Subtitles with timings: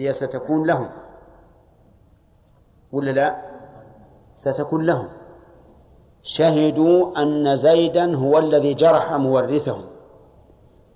[0.00, 0.88] الدية ستكون لهم.
[2.92, 3.36] ولا لا؟
[4.34, 5.08] ستكون لهم.
[6.22, 9.84] شهدوا أن زيدا هو الذي جرح مورثهم.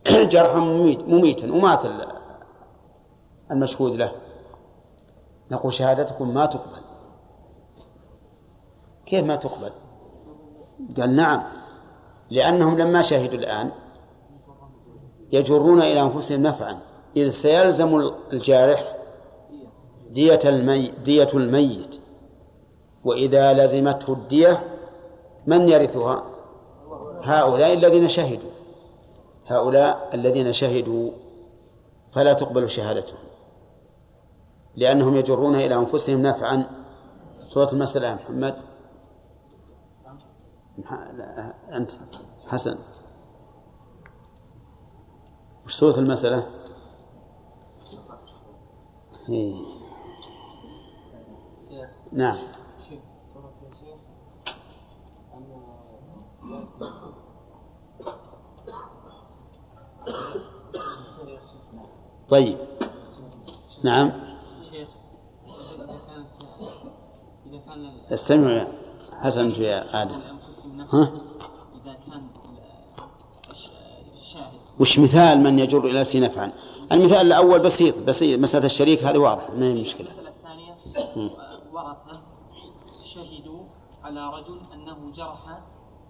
[0.32, 1.80] جرحا مميت مميتا ومات
[3.50, 4.12] المشهود له.
[5.50, 6.82] نقول شهادتكم ما تقبل.
[9.06, 9.70] كيف ما تقبل؟
[10.96, 11.42] قال نعم
[12.30, 13.70] لأنهم لما شهدوا الآن
[15.32, 16.78] يجرون إلى أنفسهم نفعا.
[17.16, 18.93] إذ سيلزم الجارح
[20.14, 22.00] دية المي دية الميت.
[23.04, 24.64] وإذا لزمته الدية
[25.46, 26.22] من يرثها؟
[27.22, 28.50] هؤلاء الذين شهدوا.
[29.46, 31.10] هؤلاء الذين شهدوا
[32.12, 33.18] فلا تقبل شهادتهم
[34.76, 36.66] لأنهم يجرون إلى أنفسهم نفعا.
[37.48, 38.56] سورة المسألة يا محمد.
[41.72, 41.90] أنت
[42.46, 42.78] حسن.
[45.66, 46.46] وش سورة المسألة؟
[52.14, 52.38] نعم.
[62.30, 62.56] طيب.
[63.84, 64.12] نعم.
[64.70, 64.88] شيخ
[67.46, 68.66] إذا كان استمع
[69.12, 70.16] حسن يا آدم
[70.92, 71.12] ها؟
[71.84, 72.22] إذا كان
[74.14, 76.52] الشاهد وش مثال من يجر إلى نفسه نفعا؟
[76.92, 80.08] المثال الأول بسيط بسيط مسألة الشريك هذه واضحة ما هي مشكلة.
[80.08, 81.30] المسألة الثانية شهدوا
[84.04, 85.62] على رجل أنه جرح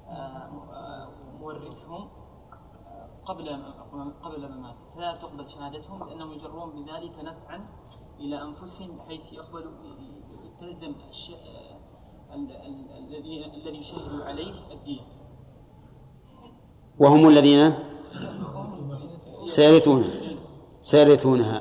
[0.09, 0.50] آه،
[1.41, 2.09] مورثهم
[2.86, 3.48] آه، قبل
[4.23, 7.69] قبل مماته فلا تقبل شهادتهم لأنهم يجرون بذلك نفعا
[8.20, 9.73] إلى أنفسهم بحيث يقبلوا
[10.61, 10.95] تلزم
[11.34, 11.84] آه،
[12.98, 15.03] الذي الذي شهدوا عليه الدين.
[16.98, 17.75] وهم الذين
[19.45, 20.36] سيرثونها
[20.81, 21.61] سيرثونها.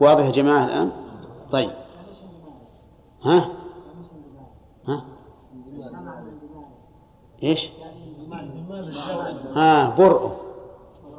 [0.00, 0.92] واضح يا جماعة الآن؟
[1.52, 1.70] طيب.
[3.24, 3.61] ها؟
[7.42, 7.68] إيش؟
[9.54, 10.30] ها برء.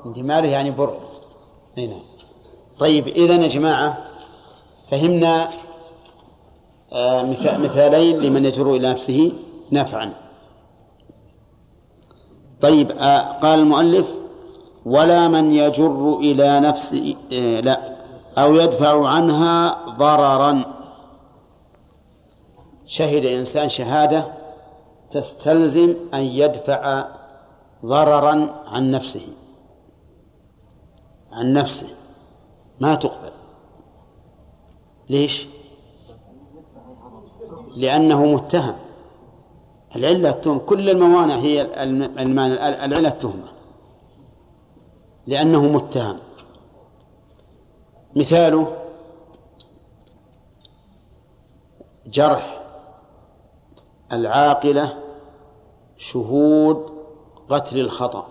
[0.06, 1.00] انتماله يعني برء.
[1.78, 2.00] أي نعم.
[2.80, 3.98] طيب اذا يا جماعة
[4.92, 5.50] فهمنا
[6.94, 7.24] آه،
[7.58, 9.32] مثالين لمن يجر إلى نفسه
[9.72, 10.14] نفعا.
[12.62, 14.14] طيب آه، قال المؤلف
[14.86, 17.94] ولا من يجر إلى نفسه آه، لا
[18.38, 20.64] أو يدفع عنها ضررا.
[22.86, 24.43] شهد انسان شهادة
[25.14, 27.06] تستلزم أن يدفع
[27.86, 29.28] ضررا عن نفسه.
[31.32, 31.88] عن نفسه.
[32.80, 33.32] ما تقبل.
[35.10, 35.48] ليش؟
[37.76, 38.76] لأنه متهم.
[39.96, 41.62] العلة التهم كل الموانع هي
[42.86, 43.48] العلة التهمة.
[45.28, 46.20] لأنه متهم.
[48.16, 48.78] مثاله
[52.06, 52.62] جرح
[54.12, 55.03] العاقلة
[55.98, 56.94] شهود
[57.50, 58.28] قتل الخطأ.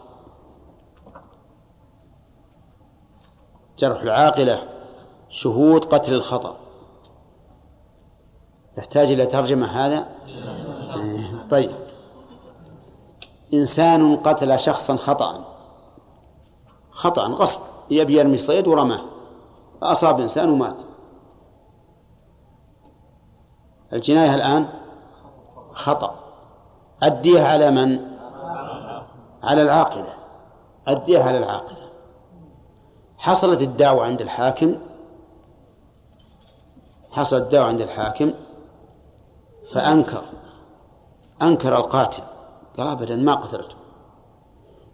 [3.78, 4.69] جرح العاقلة
[5.28, 6.56] شهود قتل الخطأ.
[8.78, 10.09] يحتاج إلى ترجمة هذا؟
[11.51, 11.71] طيب.
[13.55, 15.45] إنسان قتل شخصا خطأ
[16.91, 17.61] خطأ غصب.
[17.91, 19.03] يبي يرمي صيد ورماه.
[19.81, 20.83] فأصاب إنسان ومات.
[23.93, 24.69] الجناية الآن
[25.72, 26.22] خطأ.
[27.03, 28.01] أديها على من؟
[29.43, 30.15] على العاقلة.
[30.89, 31.89] أديها على العاقلة.
[33.19, 34.75] حصلت الدعوة عند الحاكم؟
[37.11, 38.33] حصلت الدعوة عند الحاكم؟
[39.73, 40.23] فأنكر.
[41.43, 42.23] أنكر القاتل.
[42.79, 43.77] قال أبدا ما قتلته.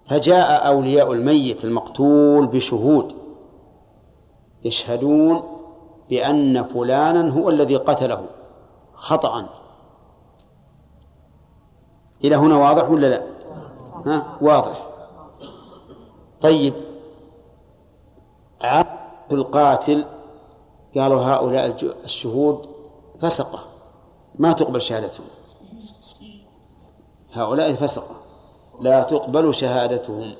[0.08, 3.14] فجاء أولياء الميت المقتول بشهود.
[4.64, 5.42] يشهدون
[6.10, 8.26] بأن فلانا هو الذي قتله.
[8.94, 9.46] خطأ.
[12.24, 13.22] إلى هنا واضح ولا لا؟
[14.06, 14.86] ها؟ واضح.
[16.40, 16.74] طيب.
[18.60, 20.04] عبد القاتل
[20.96, 22.66] قالوا هؤلاء الشهود
[23.20, 23.58] فسقة.
[24.38, 25.26] ما تقبل شهادتهم.
[27.32, 28.16] هؤلاء فسقة.
[28.80, 30.34] لا تقبل شهادتهم.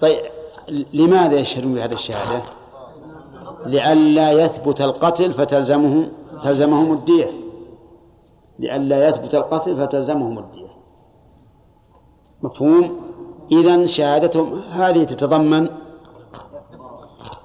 [0.00, 0.20] طيب
[0.92, 2.42] لماذا يشهدون بهذه الشهادة؟
[3.66, 6.12] لئلا يثبت القتل فتلزمهم
[6.44, 7.45] تلزمهم الدية.
[8.58, 10.68] لئلا يثبت القتل فتلزمهم الدية.
[12.42, 13.00] مفهوم؟
[13.52, 15.68] إذن شهادتهم هذه تتضمن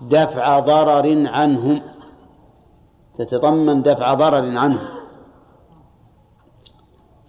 [0.01, 1.81] دفع ضرر عنهم.
[3.17, 4.87] تتضمن دفع ضرر عنهم.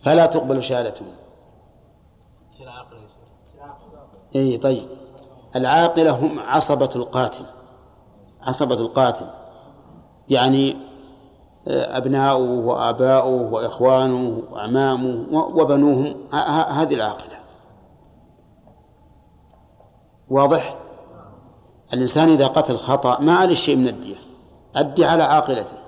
[0.03, 1.09] فلا تقبل شهادتهم.
[4.37, 4.89] إي طيب.
[5.57, 7.45] العاقلة هم عصبة القاتل.
[8.43, 9.27] عصبة القاتل.
[10.29, 10.77] يعني
[11.67, 16.17] أبناؤه وآباؤه وإخوانه وأعمامه وبنوهم.
[16.69, 17.41] هذه العاقلة.
[20.31, 20.79] واضح؟
[21.93, 24.17] الإنسان إذا قتل خطأ ما عليه شيء من الدية.
[24.77, 25.79] أدي على عاقلته.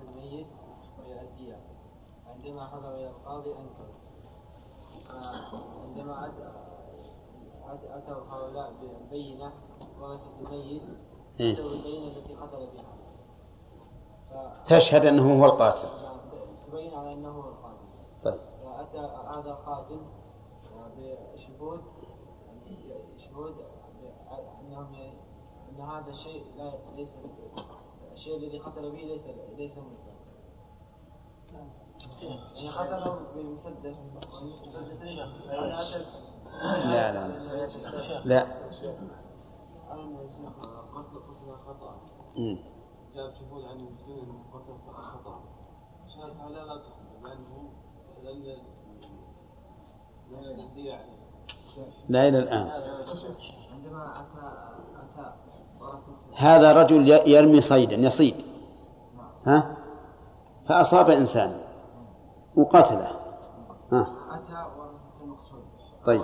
[0.00, 0.46] الميت
[0.98, 1.60] ويؤديها
[2.26, 3.88] عندما حضر إلى القاضي أنكر.
[5.84, 6.32] عندما
[7.90, 9.52] أتوا هؤلاء بالبينة
[10.00, 10.82] ورثة الميت
[11.40, 11.54] إيه.
[11.54, 12.94] أتوا بالبينة التي قتل بها.
[14.66, 15.88] تشهد أنه هو القاتل.
[16.66, 17.53] تبين على أنه هو القاتل
[19.00, 20.00] هذا القاتل
[21.34, 21.80] بشهود
[23.16, 23.54] شهود
[24.60, 24.94] أنهم
[25.70, 27.18] أن هذا الشيء لا ليس
[28.12, 30.14] الشيء الذي قتل به ليس ليس ملكا.
[32.54, 34.10] يعني قتله بمسدس.
[34.66, 35.26] مسدس لا
[37.12, 37.26] لا.
[38.24, 38.42] لا.
[40.94, 42.00] قتل قتل خطأ.
[43.14, 45.40] جاب شهود عن المسلمين قتل خطأ.
[46.06, 47.70] شهادة على لا تحمل لأنه
[48.22, 48.62] لأن
[52.08, 52.70] لا إلى الآن.
[56.36, 58.44] هذا رجل يرمي صيدا يصيد.
[59.46, 59.76] ها؟
[60.68, 61.60] فأصاب إنسانا
[62.56, 63.10] وقتله.
[63.92, 64.66] ها؟ أتى
[65.22, 65.62] المقتول.
[66.06, 66.22] طيب.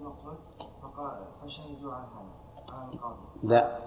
[0.00, 0.34] المقتول
[0.82, 3.16] فقال فشهدوا على هذا على القاضي.
[3.42, 3.78] لا.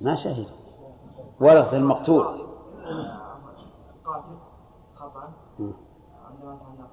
[0.00, 0.46] ما شهد.
[1.40, 2.46] ورث المقتول.
[4.04, 4.38] قاتل
[4.94, 5.32] خطأ.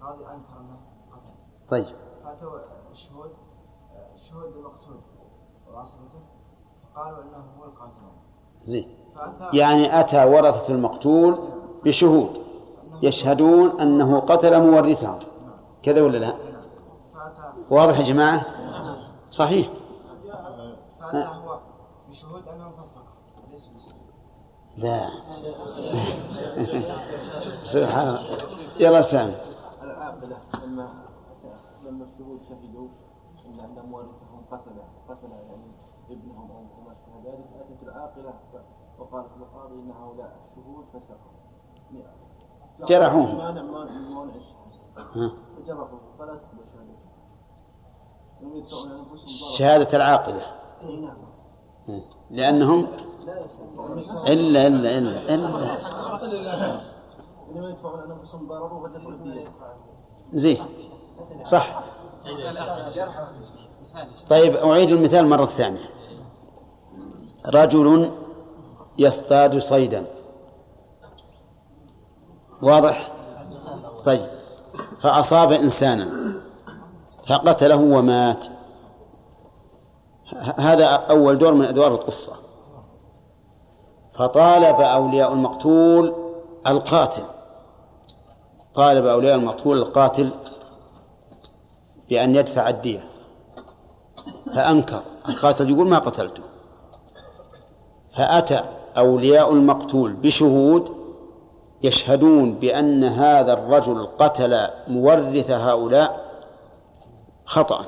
[0.03, 0.77] القاضي أنكر أنه
[1.11, 1.95] قتل طيب.
[2.23, 2.59] فأتوا
[2.91, 3.31] الشهود
[4.15, 4.99] شهود المقتول
[5.73, 6.19] وعصبته
[6.95, 7.91] قالوا أنه هو القاتل
[8.65, 8.97] زين.
[9.53, 11.39] يعني أتى ورثة المقتول
[11.85, 12.43] بشهود.
[13.01, 15.19] يشهدون أنه قتل مورثهم
[15.83, 16.35] كذا ولا لا؟
[17.69, 18.45] واضح يا جماعة؟
[19.29, 19.69] صحيح.
[20.99, 21.59] فأتى هو
[22.09, 23.03] بشهود أنه فسق.
[24.77, 25.09] لا.
[27.73, 28.21] سبحان الله.
[28.79, 29.52] يلا سامي.
[30.23, 31.05] العاقلة لما
[31.83, 32.87] لما الشهود شهدوا
[33.45, 34.71] ان أن مورثهم قتل
[35.09, 35.71] قتل يعني
[36.09, 41.33] ابنهم أو ما شابه ذلك اتت العاقلة ف- وقالت للقاضي إن هؤلاء الشهود فسقوا.
[42.87, 43.37] جرحوهم.
[43.37, 44.13] مانع مانع من
[44.97, 45.31] ها.
[45.57, 47.09] فجرحوا فلا تقبل شهادته
[48.41, 49.57] لم يدفعون عن أنفسهم ضررا.
[49.57, 50.41] شهادة العاقلة.
[50.81, 51.17] إي نعم.
[52.31, 52.87] لأنهم
[54.27, 55.73] إلا إلا إلا إلا.
[57.53, 57.63] لم
[60.33, 60.65] زين
[61.43, 61.83] صح.
[64.29, 65.89] طيب أعيد المثال مرة ثانية.
[67.47, 68.11] رجل
[68.97, 70.05] يصطاد صيدا.
[72.61, 73.11] واضح؟
[74.05, 74.27] طيب.
[75.01, 76.09] فأصاب إنسانا.
[77.27, 78.47] فقتله ومات.
[80.57, 82.33] هذا أول دور من أدوار القصة.
[84.13, 86.13] فطالب أولياء المقتول
[86.67, 87.23] القاتل.
[88.75, 90.29] طالب أولياء المقتول القاتل
[92.09, 93.03] بأن يدفع الدية
[94.55, 95.01] فأنكر.
[95.29, 96.43] القاتل يقول ما قتلته.
[98.17, 98.63] فأتى
[98.97, 101.03] أولياء المقتول بشهود
[101.83, 106.33] يشهدون بأن هذا الرجل قتل مورث هؤلاء
[107.45, 107.85] خطأ.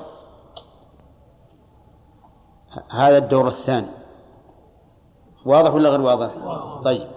[2.91, 3.91] هذا الدور الثاني.
[5.45, 6.29] واضح ولا غير واضح؟
[6.83, 7.07] طيب.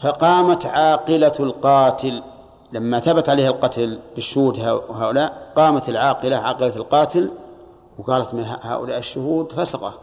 [0.00, 2.22] فقامت عاقلة القاتل.
[2.72, 4.58] لما ثبت عليه القتل بالشهود
[4.90, 7.30] هؤلاء قامت العاقلة عاقلة القاتل
[7.98, 9.94] وقالت من هؤلاء الشهود فسقة.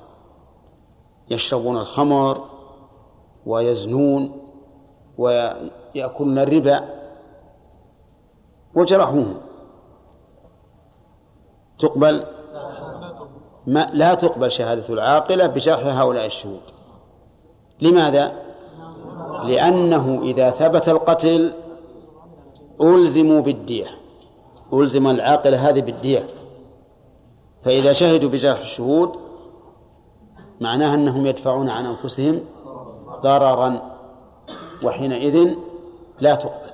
[1.29, 2.45] يشربون الخمر
[3.45, 4.41] ويزنون
[5.17, 6.85] ويأكلون الربا
[8.75, 9.37] وجرحوهم.
[11.79, 12.25] تقبل؟
[13.67, 16.61] ما لا تقبل شهادة العاقلة بجرح هؤلاء الشهود.
[17.81, 18.46] لماذا؟
[19.45, 21.53] لأنه إذا ثبت القتل
[22.81, 23.87] ألزموا بالدية
[24.73, 26.27] ألزم العاقلة هذه بالدية.
[27.63, 29.11] فإذا شهدوا بجرح الشهود
[30.61, 32.39] معناها أنهم يدفعون عن أنفسهم
[33.21, 33.81] ضررا
[34.83, 35.55] وحينئذ
[36.19, 36.71] لا تقبل.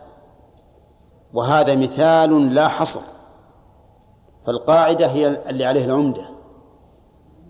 [1.34, 3.01] وهذا مثال لا حصر.
[4.46, 6.25] فالقاعدة هي اللي عليه العمدة.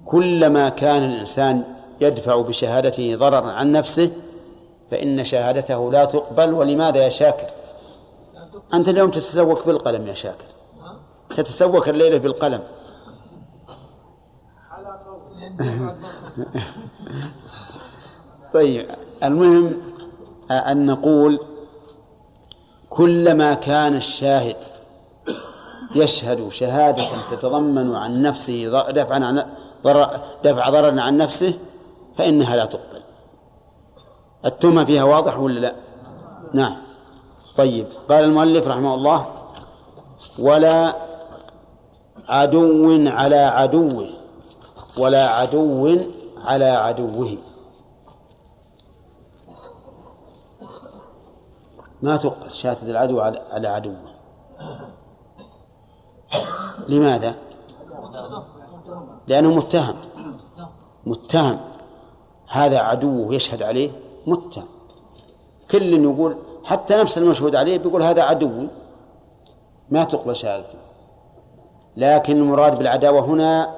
[0.05, 1.63] كلما كان الإنسان
[2.01, 4.11] يدفع بشهادته ضررا عن نفسه
[4.93, 7.47] فإن شهادته لا تقبل ولماذا يا شاكر؟
[8.73, 10.45] أنت اليوم تتسوق بالقلم يا شاكر.
[11.35, 12.59] تتسوق الليلة بالقلم.
[18.53, 18.87] طيب
[19.23, 19.77] المهم
[20.51, 21.39] أن نقول
[22.89, 24.57] كلما كان الشاهد
[25.95, 29.45] يشهد شهادة تتضمن عن نفسه دفعا عن
[30.43, 31.53] دفع ضرر عن نفسه
[32.17, 32.92] فإنها لا تقبل.
[34.45, 35.75] التهمة فيها واضح ولا لا؟
[36.53, 36.77] نعم.
[37.57, 37.87] طيب.
[38.09, 39.25] قال المؤلف رحمه الله
[40.39, 40.95] ولا
[42.27, 44.09] عدو على عدوه
[44.97, 45.99] ولا عدو
[46.45, 47.37] على عدوه.
[52.01, 53.21] ما تقبل شهادة العدو
[53.51, 54.13] على عدوه.
[56.87, 57.35] لماذا؟
[59.27, 59.95] لأنه متهم.
[61.05, 61.59] متهم.
[62.47, 64.65] هذا عدوه يشهد عليه؟ متهم
[65.71, 68.67] كل يقول حتى نفس المشهود عليه بيقول هذا عدو.
[69.89, 70.79] ما تقبل شهادته.
[71.97, 73.75] لكن المراد بالعداوة هنا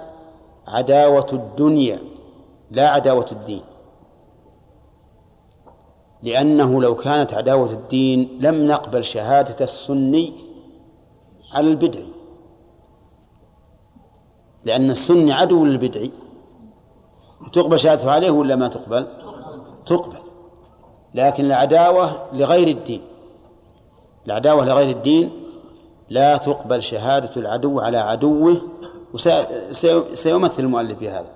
[0.67, 1.99] عداوة الدنيا
[2.71, 3.61] لا عداوة الدين.
[6.23, 10.33] لأنه لو كانت عداوة الدين لم نقبل شهادة السني
[11.53, 12.07] على البدعي
[14.63, 16.11] لأن السني عدو للبدعي
[17.53, 19.07] تقبل شهادته عليه ولا ما تقبل؟
[19.85, 20.14] تقبل.
[21.15, 23.01] لكن العداوة لغير الدين.
[24.25, 25.43] العداوة لغير الدين
[26.09, 28.61] لا تقبل شهادة العدو على عدوه
[29.13, 31.31] وسيمثل المؤلف بهذا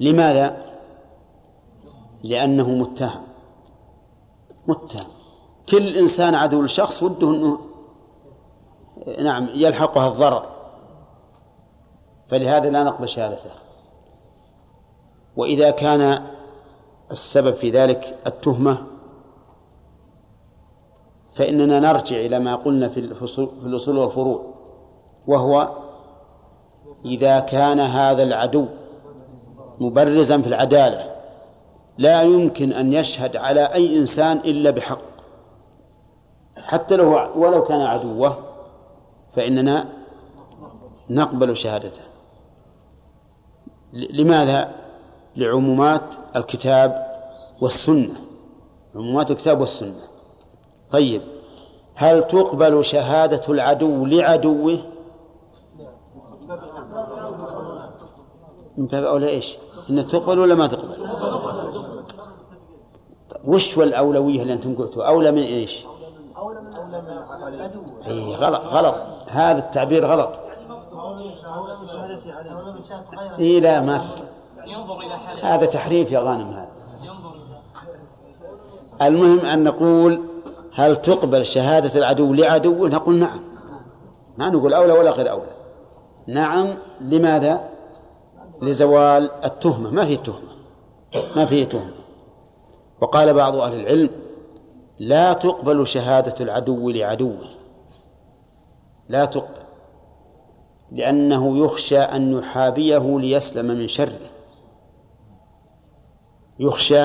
[0.00, 0.56] لماذا؟
[2.22, 3.22] لأنه متهم.
[4.66, 5.06] متهم.
[5.68, 7.58] كل إنسان عدو لشخص وده أنه
[9.18, 10.46] نعم يلحقها الضرر.
[12.28, 13.50] فلهذا لا نقبل شهادته.
[15.36, 16.26] وإذا كان
[17.10, 18.86] السبب في ذلك التهمة.
[21.34, 24.54] فإننا نرجع إلى ما قلنا في الأصول والفروع
[25.26, 25.68] وهو
[27.04, 28.66] إذا كان هذا العدو
[29.80, 31.16] مبرزا في العدالة
[31.98, 34.98] لا يمكن أن يشهد على أي إنسان إلا بحق.
[36.56, 38.36] حتى لو ولو كان عدوه
[39.34, 39.88] فإننا
[41.10, 42.02] نقبل شهادته.
[43.92, 44.85] لماذا؟
[45.36, 47.06] لعمومات الكتاب
[47.60, 48.14] والسنة.
[48.94, 50.00] عمومات الكتاب والسنة.
[50.90, 51.22] طيب
[51.94, 54.78] هل تقبل شهادة العدو لعدوه؟
[58.76, 59.56] من باب أولى إيش؟
[59.90, 61.06] إن تقبل ولا ما تقبل؟
[63.44, 65.84] وش والأولوية اللي أنتم قلتوا؟ أولى من إيش؟
[68.06, 68.94] أي غلط غلط.
[69.28, 70.30] هذا التعبير غلط.
[73.38, 74.00] إيه لا ما
[75.42, 76.68] هذا تحريف يا غانم هذا.
[79.02, 80.20] المهم أن نقول
[80.74, 83.40] هل تقبل شهادة العدو لعدوه نقول نعم.
[84.38, 85.56] ما نقول أولى ولا غير أولى.
[86.28, 87.68] نعم لماذا؟
[88.62, 89.90] لزوال التهمة.
[89.90, 90.56] ما في تهمة
[91.36, 91.94] ما فيه تهمة.
[93.00, 94.10] وقال بعض أهل العلم
[94.98, 97.48] لا تقبل شهادة العدو لعدوه.
[99.08, 99.66] لا تقبل.
[100.92, 104.35] لأنه يخشى أن يحابيه ليسلم من شره.
[106.58, 107.04] يخشى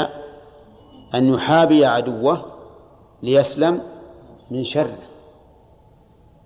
[1.16, 2.46] أن يحابي عدوه
[3.24, 3.82] ليسلم
[4.52, 4.98] من شره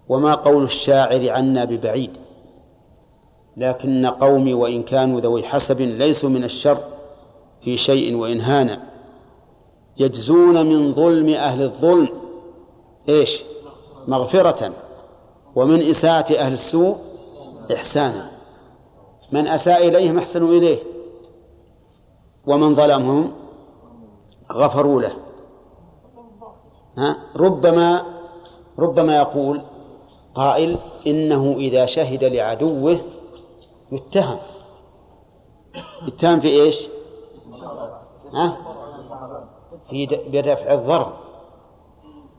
[0.09, 2.11] وما قول الشاعر عنا ببعيد.
[3.57, 6.77] لكن قومي وإن كانوا ذوي حسب ليسوا من الشر
[7.61, 8.83] في شيء وإن هانا.
[9.97, 12.09] يجزون من ظلم أهل الظلم.
[13.09, 13.43] إيش؟
[14.07, 14.71] مغفرة.
[15.55, 16.97] ومن إساءة أهل السوء
[17.73, 18.31] إحسانا.
[19.31, 20.94] من أساء إليهم أحسنوا إليه.
[22.47, 23.31] ومن ظلمهم
[24.51, 25.15] غفروا له.
[26.97, 28.03] ها؟ ربما
[28.79, 29.61] ربما يقول
[30.35, 32.99] قائل إنه إذا شهد لعدوه
[33.91, 34.37] يتهم.
[36.07, 36.87] يتهم في إيش؟
[38.33, 38.57] ها؟
[39.89, 41.13] في بدفع الضرر.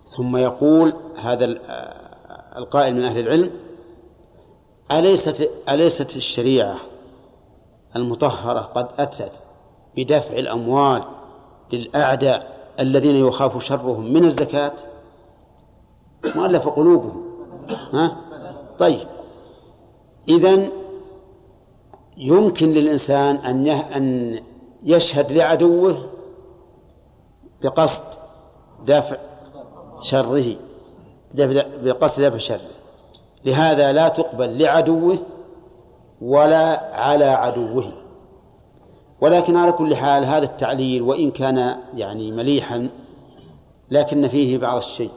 [0.08, 1.44] ثم يقول هذا
[2.56, 3.50] القائل من أهل العلم
[4.92, 6.76] أليست أليست الشريعة
[7.96, 9.32] المطهرة قد أتت
[9.96, 11.04] بدفع الأموال
[11.72, 14.72] للأعداء الذين يخاف شرهم من الزكاة؟
[16.34, 17.24] مؤلف قلوبهم.
[17.92, 18.16] ها؟
[18.78, 19.06] طيب.
[20.28, 20.70] إذن
[22.16, 24.38] يمكن للإنسان أن أن
[24.82, 26.06] يشهد لعدوه
[27.62, 28.02] بقصد
[28.86, 29.16] دفع
[30.00, 30.56] شره
[31.82, 32.60] بقصد دفع شره.
[33.44, 35.18] لهذا لا تقبل لعدوه
[36.20, 37.92] ولا على عدوه.
[39.20, 42.88] ولكن على كل حال هذا التعليل وإن كان يعني مليحا
[43.90, 45.10] لكن فيه بعض الشيء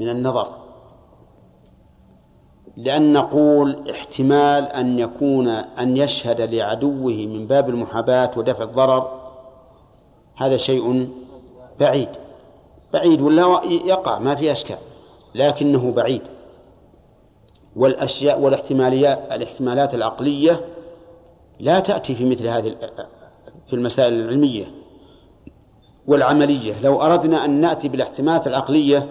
[0.00, 0.48] من النظر.
[2.76, 9.20] لأن نقول احتمال أن يكون أن يشهد لعدوه من باب المحاباة ودفع الضرر
[10.36, 11.08] هذا شيء
[11.80, 12.08] بعيد.
[12.92, 14.78] بعيد ولا يقع ما في أشكال
[15.34, 16.22] لكنه بعيد.
[17.76, 20.60] والأشياء والاحتماليات الاحتمالات العقلية
[21.62, 22.76] لا تأتي في مثل هذه
[23.66, 24.64] في المسائل العلمية
[26.06, 26.80] والعملية.
[26.82, 29.08] لو أردنا أن نأتي بالاحتمالات العقلية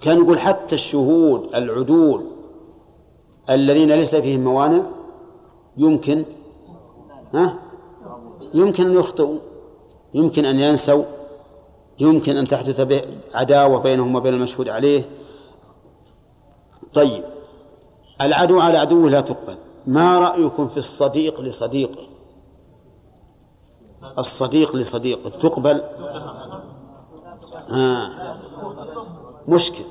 [0.00, 2.24] كان نقول حتى الشهود العدول
[3.50, 4.82] الذين ليس فيهم موانع
[5.76, 6.24] يمكن
[7.34, 7.58] ها؟
[8.54, 9.38] يمكن أن يخطئوا
[10.14, 11.04] يمكن أن ينسوا
[12.00, 13.04] يمكن أن تحدث
[13.34, 15.04] عداوة بينهم وبين المشهود عليه.
[16.94, 17.24] طيب
[18.20, 19.67] العدو على عدوه لا تقبل.
[19.88, 22.02] ما رأيكم في الصديق لصديقه؟
[24.18, 25.82] الصديق لصديقه تقبل؟
[27.70, 28.36] آه.
[29.48, 29.84] مشكل.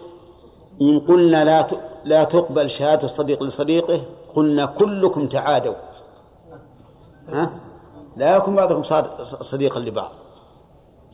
[0.82, 1.68] إن قلنا لا
[2.06, 4.01] لا تقبل شهادة الصديق لصديقه
[4.36, 5.75] قلنا كلكم تعادوا.
[7.30, 7.50] ها؟
[8.16, 8.84] لا يكون بعضكم
[9.24, 10.12] صديقا لبعض.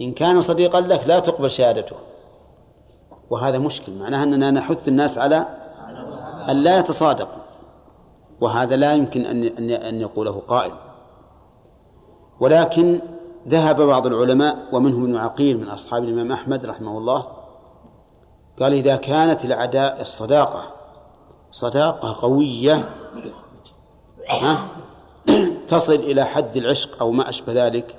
[0.01, 1.95] إن كان صديقا لك لا تقبل شهادته.
[3.29, 3.93] وهذا مشكل.
[3.93, 5.45] معناه أننا نحث الناس على
[6.49, 7.42] أن لا يتصادقوا.
[8.43, 10.71] وهذا لا يمكن أن أن يقوله قائل.
[12.39, 13.01] ولكن
[13.47, 17.27] ذهب بعض العلماء ومنهم ابن عقيل من أصحاب الإمام أحمد رحمه الله
[18.59, 20.73] قال إذا كانت العداء الصداقة
[21.51, 22.83] صداقة قوية
[24.29, 24.67] ها
[25.67, 27.97] تصل إلى حد العشق أو ما أشبه ذلك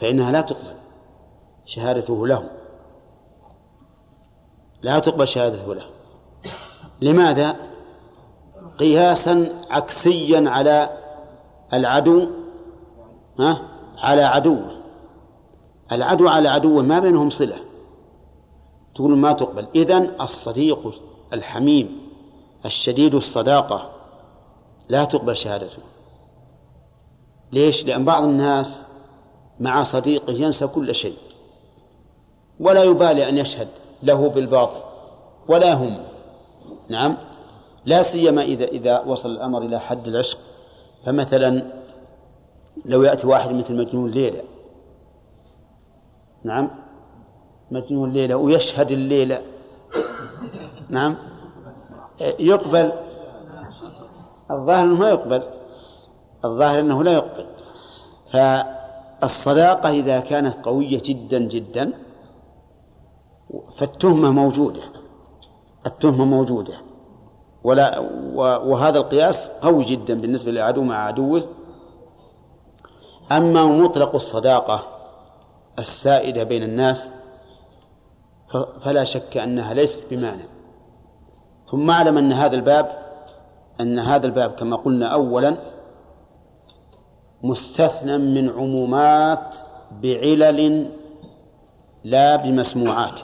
[0.00, 0.74] فإنها لا تقبل
[1.64, 2.50] شهادته له.
[4.82, 5.84] لا تقبل شهادته له.
[7.00, 7.69] لماذا؟
[8.80, 10.90] قياسا عكسيا على
[11.72, 12.28] العدو
[13.38, 13.62] ها؟
[13.98, 14.80] على عدوه
[15.92, 17.56] العدو على عدوه ما بينهم صلة.
[18.94, 19.66] تقول ما تقبل.
[19.74, 22.00] إذن الصديق الحميم
[22.66, 23.90] الشديد الصداقة
[24.88, 25.82] لا تقبل شهادته.
[27.52, 28.82] ليش؟ لأن بعض الناس
[29.60, 31.16] مع صديقه ينسى كل شيء.
[32.60, 33.68] ولا يبالي أن يشهد
[34.02, 34.80] له بالباطل
[35.48, 36.02] ولا هم.
[36.88, 37.16] نعم؟
[37.84, 40.38] لا سيما إذا إذا وصل الأمر إلى حد العشق.
[41.06, 41.64] فمثلا
[42.84, 44.42] لو يأتي واحد مثل مجنون ليلى
[46.44, 46.70] نعم
[47.70, 49.42] مجنون ليلى ويشهد الليلة
[50.88, 51.16] نعم
[52.20, 52.92] يقبل.
[54.50, 55.42] الظاهر أنه ما يقبل
[56.44, 57.46] الظاهر أنه لا يقبل.
[58.32, 61.92] فالصداقة إذا كانت قوية جدا جدا
[63.76, 64.82] فالتهمة موجودة
[65.86, 66.89] التهمة موجودة.
[67.64, 67.98] ولا
[68.34, 71.46] وهذا القياس قوي جدا بالنسبة للعدو مع عدوه.
[73.32, 74.86] أما مطلق الصداقة
[75.78, 77.10] السائدة بين الناس
[78.80, 80.44] فلا شك أنها ليست بمانع
[81.70, 82.86] ثم اعلم أن هذا الباب
[83.80, 85.56] أن هذا الباب كما قلنا أولا
[87.42, 89.56] مستثنى من عمومات
[90.02, 90.90] بعلل
[92.04, 93.20] لا بمسموعات.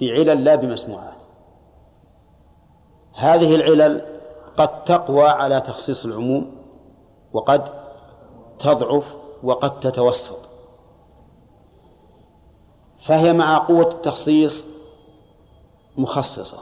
[0.00, 1.25] بعلل لا بمسموعات.
[3.16, 4.02] هذه العلل
[4.56, 6.56] قد تقوى على تخصيص العموم
[7.32, 7.64] وقد
[8.58, 10.38] تضعف وقد تتوسط.
[12.98, 14.66] فهي مع قوة التخصيص
[15.96, 16.58] مخصصة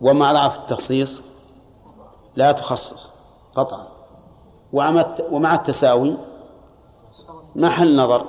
[0.00, 1.22] ومع ضعف التخصيص
[2.36, 3.12] لا تخصص
[3.54, 3.88] قطعا.
[5.30, 6.16] ومع التساوي
[7.56, 8.24] محل نظر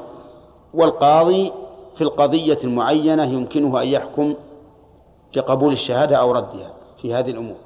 [0.73, 1.53] والقاضي
[1.95, 4.35] في القضية المعينة يمكنه أن يحكم
[5.35, 6.78] بقبول الشهادة أو ردها.
[7.01, 7.57] في هذه الأمور.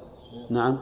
[0.50, 0.78] نعم.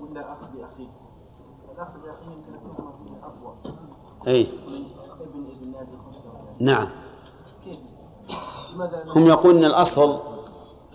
[0.00, 0.88] ولا اخ باخيه
[1.74, 3.54] الاخ باخيه يمكن يكون اقوى
[4.28, 4.42] أي.
[5.20, 5.98] ابن ابن نازل
[6.60, 6.88] نعم.
[7.64, 7.78] كيف؟
[9.16, 10.18] هم يقولون إن الاصل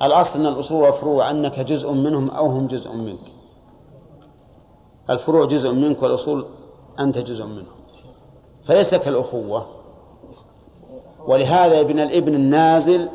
[0.02, 3.35] الأصل إن الأصول والفروع أنك جزء منهم أو هم جزء منك.
[5.10, 6.46] الفروع جزء منك والأصول
[7.00, 7.76] أنت جزء منهم
[8.68, 9.68] فليس كالأخوة.
[11.20, 13.10] ولهذا ابن الابن النازل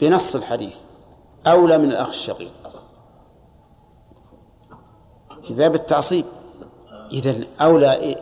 [0.00, 0.76] بنص الحديث.
[1.46, 2.52] أولى من الأخ الشقيق.
[5.46, 6.24] في باب التعصيب.
[7.12, 8.16] إذا أولى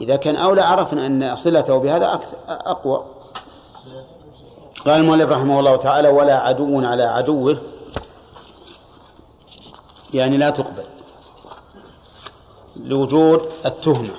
[0.00, 3.04] إذا كان أولى عرفنا أن صلته بهذا أقوى.
[4.84, 7.58] قال المؤلف رحمه الله تعالى ولا عدو على عدوه.
[10.14, 10.84] يعني لا تقبل.
[12.78, 14.14] لوجود التهمة.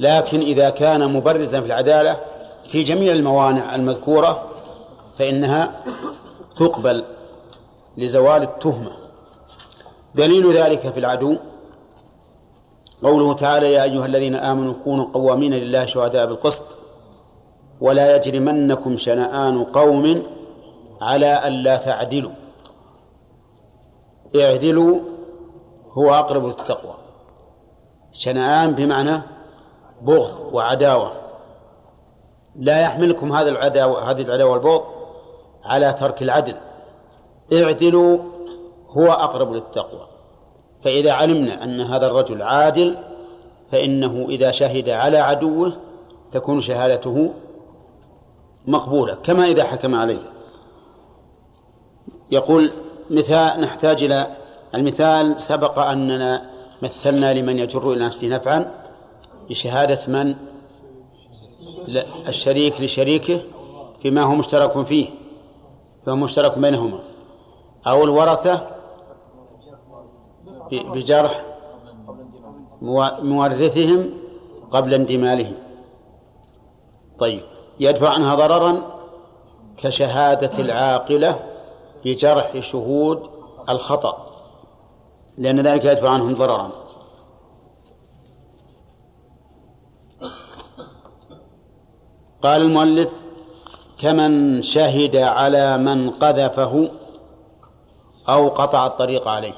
[0.00, 2.16] لكن إذا كان مبرزا في العدالة
[2.70, 4.44] في جميع الموانع المذكورة
[5.18, 5.82] فإنها
[6.56, 7.04] تقبل
[7.96, 8.92] لزوال التهمة.
[10.14, 11.36] دليل ذلك في العدو.
[13.02, 16.76] قوله تعالى يا أيها الذين آمنوا كونوا قوامين لله شهداء بالقسط
[17.80, 20.22] ولا يجرمنكم شنآن قوم
[21.00, 22.32] على ألا تعدلوا.
[24.36, 24.98] اعدلوا
[25.92, 26.94] هو أقرب للتقوى.
[28.18, 29.20] شنآن بمعنى
[30.02, 31.12] بغض وعداوة.
[32.56, 34.82] لا يحملكم هذا العداوة هذه العداوة والبغض
[35.64, 36.54] على ترك العدل.
[37.52, 38.18] اعدلوا
[38.88, 40.06] هو أقرب للتقوى.
[40.84, 42.96] فإذا علمنا أن هذا الرجل عادل
[43.72, 45.72] فإنه إذا شهد على عدوه
[46.32, 47.32] تكون شهادته
[48.66, 50.32] مقبولة كما إذا حكم عليه.
[52.30, 52.70] يقول
[53.10, 54.26] مثال نحتاج إلى
[54.74, 58.72] المثال سبق أننا مثلنا لمن يجر إلى نفسه نفعا
[59.50, 60.34] بشهادة من
[62.28, 63.40] الشريك لشريكه
[64.02, 65.08] فيما هو مشترك فيه
[66.06, 66.98] فهو مشترك بينهما
[67.86, 68.68] أو الورثة
[70.72, 71.44] بجرح
[73.22, 74.10] مورثهم
[74.70, 75.54] قبل اندمالهم
[77.18, 77.40] طيب
[77.80, 78.82] يدفع عنها ضررا
[79.76, 81.40] كشهادة العاقلة
[82.04, 83.30] بجرح شهود
[83.68, 84.27] الخطأ
[85.38, 86.70] لأن ذلك يدفع عنهم ضررا.
[92.42, 93.08] قال المؤلف
[93.98, 96.90] كمن شهد على من قذفه
[98.28, 99.54] أو قطع الطريق عليه.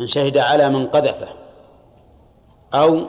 [0.00, 1.28] من شهد على من قذفه
[2.74, 3.00] أو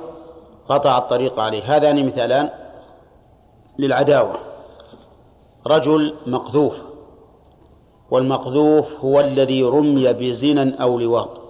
[0.69, 1.75] قطع الطريق عليه.
[1.75, 2.49] هذان مثالان
[3.79, 4.39] للعداوة.
[5.67, 6.84] رجل مقذوف.
[8.11, 11.41] والمقذوف هو الذي رمي بزنا أو لواط.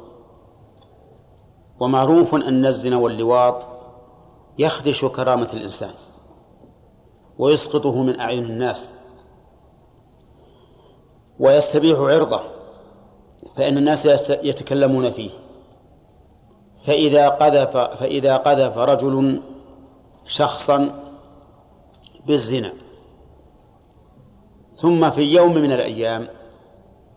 [1.79, 3.63] ومعروف أن الزنا واللواط
[4.59, 5.91] يخدش كرامة الإنسان
[7.37, 8.89] ويسقطه من أعين الناس
[11.39, 12.39] ويستبيح عرضه
[13.55, 15.31] فإن الناس يتكلمون فيه.
[16.85, 19.41] فإذا قذف فإذا قذف رجل
[20.27, 21.01] شخصا
[22.27, 22.73] بالزنا
[24.75, 26.27] ثم في يوم من الأيام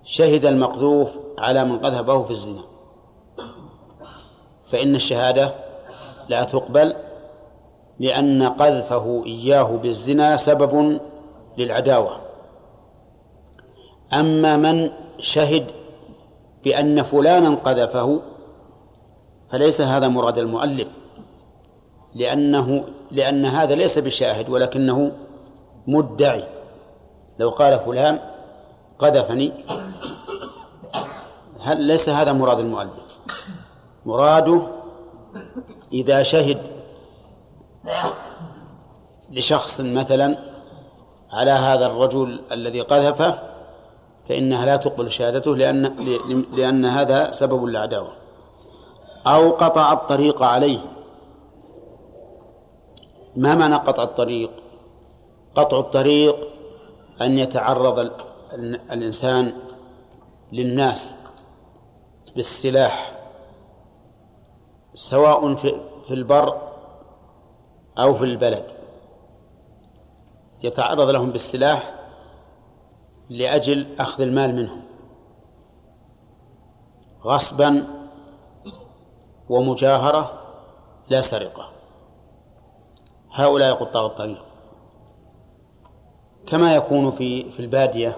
[0.08, 2.62] شهد المقذوف على من قذفه في الزنا.
[4.66, 5.54] فإن الشهادة
[6.28, 6.94] لا تقبل
[7.98, 11.00] لأن قذفه إياه بالزنا سبب
[11.58, 12.20] للعداوة.
[14.12, 15.70] أما من شهد
[16.64, 18.20] بأن فلانا قذفه
[19.50, 20.88] فليس هذا مراد المؤلف
[22.14, 25.12] لأنه لأن هذا ليس بشاهد ولكنه
[25.86, 26.44] مدعي.
[27.38, 28.18] لو قال فلان
[28.98, 29.52] قذفني
[31.68, 33.18] هل ليس هذا مراد المؤلف؟
[34.06, 34.62] مراده
[35.92, 36.58] إذا شهد
[39.30, 40.38] لشخص مثلا
[41.32, 43.38] على هذا الرجل الذي قذفه
[44.28, 45.82] فإنها لا تقبل شهادته لأن
[46.52, 48.12] لأن هذا سبب للعداوة
[49.26, 50.78] أو قطع الطريق عليه.
[53.36, 54.50] ما معنى قطع الطريق؟
[55.54, 56.36] قطع الطريق
[57.20, 58.10] أن يتعرض
[58.92, 59.52] الإنسان
[60.52, 61.14] للناس.
[62.38, 63.18] بالسلاح
[64.94, 66.62] سواء في البر
[67.98, 68.64] أو في البلد.
[70.62, 71.94] يتعرض لهم بالسلاح
[73.30, 74.82] لأجل أخذ المال منهم.
[77.24, 77.86] غصبا
[79.48, 80.42] ومجاهرة
[81.08, 81.72] لا سرقة.
[83.32, 84.44] هؤلاء قطاع الطريق.
[86.46, 88.16] كما يكون في في البادية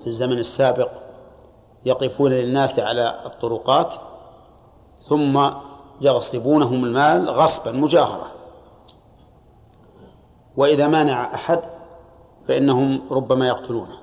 [0.00, 1.01] في الزمن السابق
[1.84, 3.94] يقفون للناس على الطرقات
[4.98, 5.50] ثم
[6.00, 8.26] يغصبونهم المال غصبا مجاهرة.
[10.56, 11.60] وإذا مانع أحد
[12.48, 13.98] فإنهم ربما يقتلونه.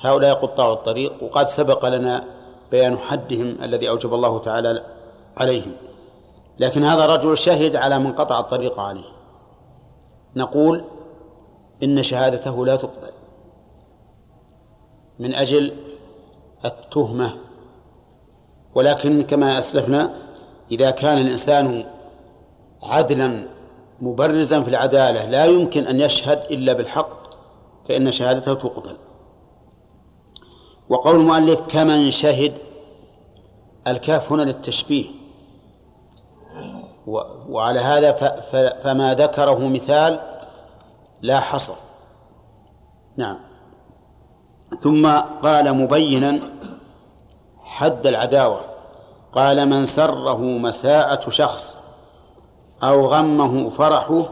[0.00, 2.24] هؤلاء قطاع الطريق وقد سبق لنا
[2.70, 4.82] بيان حدهم الذي أوجب الله تعالى
[5.36, 5.72] عليهم.
[6.58, 9.16] لكن هذا رجل شهد على من قطع الطريق عليه.
[10.36, 10.84] نقول
[11.82, 13.10] إن شهادته لا تقبل.
[15.18, 15.85] من أجل
[16.66, 17.36] التهمة.
[18.74, 20.14] ولكن كما أسلفنا
[20.70, 21.84] إذا كان الإنسان
[22.82, 23.48] عدلا
[24.00, 27.26] مبرزا في العدالة لا يمكن أن يشهد إلا بالحق
[27.88, 28.96] فإن شهادته تقبل.
[30.88, 32.52] وقول المؤلف كمن شهد.
[33.86, 35.06] الكاف هنا للتشبيه.
[37.48, 38.12] وعلى هذا
[38.82, 40.20] فما ذكره مثال
[41.22, 41.74] لا حصر.
[43.16, 43.38] نعم.
[44.80, 46.40] ثم قال مبينا
[47.62, 48.60] حد العداوة.
[49.32, 51.78] قال من سره مساءة شخص
[52.82, 54.22] أو غمه فرحه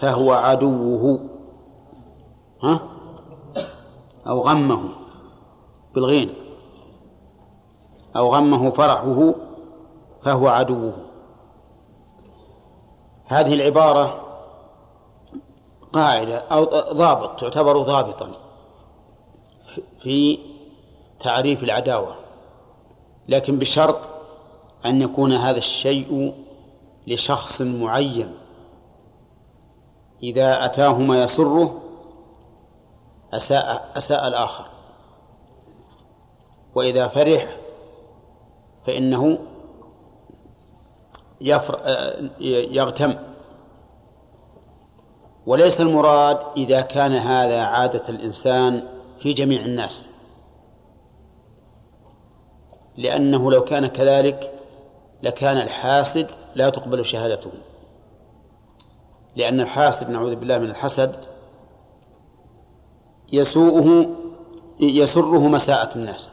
[0.00, 1.20] فهو عدوه.
[2.62, 2.78] ها؟
[4.26, 4.80] أو غمه
[5.94, 6.34] بالغين.
[8.16, 9.34] أو غمه فرحه
[10.22, 10.92] فهو عدوه.
[13.24, 14.20] هذه العبارة
[15.92, 18.43] قاعدة أو ضابط تعتبر ضابطا.
[20.00, 20.38] في
[21.20, 22.16] تعريف العداوة
[23.28, 24.10] لكن بشرط
[24.86, 26.34] أن يكون هذا الشيء
[27.06, 28.34] لشخص معين.
[30.22, 31.82] إذا أتاه ما يسره
[33.32, 34.66] أساء أساء الآخر.
[36.74, 37.56] وإذا فرح
[38.86, 39.38] فإنه
[41.40, 41.80] يفر
[42.40, 43.14] يغتم.
[45.46, 50.08] وليس المراد إذا كان هذا عادة الإنسان في جميع الناس.
[52.96, 54.52] لأنه لو كان كذلك
[55.22, 57.50] لكان الحاسد لا تقبل شهادته.
[59.36, 61.16] لأن الحاسد نعوذ بالله من الحسد
[63.32, 64.06] يسوءه
[64.80, 66.32] يسره مساءة الناس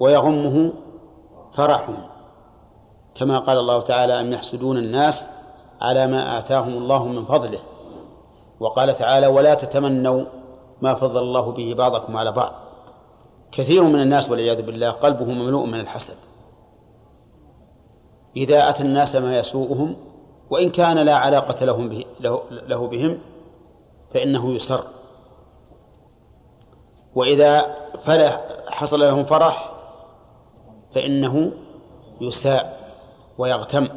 [0.00, 0.72] ويغمه
[1.54, 2.06] فرحهم.
[3.14, 5.26] كما قال الله تعالى أم يحسدون الناس
[5.80, 7.60] على ما آتاهم الله من فضله.
[8.60, 10.24] وقال تعالى ولا تتمنوا
[10.82, 12.52] ما فضل الله به بعضكم على بعض.
[13.52, 16.16] كثير من الناس والعياذ بالله قلبه مملوء من الحسد.
[18.36, 19.96] إذا أتى الناس ما يسوءهم
[20.50, 23.18] وإن كان لا علاقة لهم به له, له بهم
[24.14, 24.84] فإنه يسر.
[27.14, 29.72] وإذا فرح حصل لهم فرح
[30.94, 31.52] فإنه
[32.20, 32.94] يساء
[33.38, 33.88] ويغتم.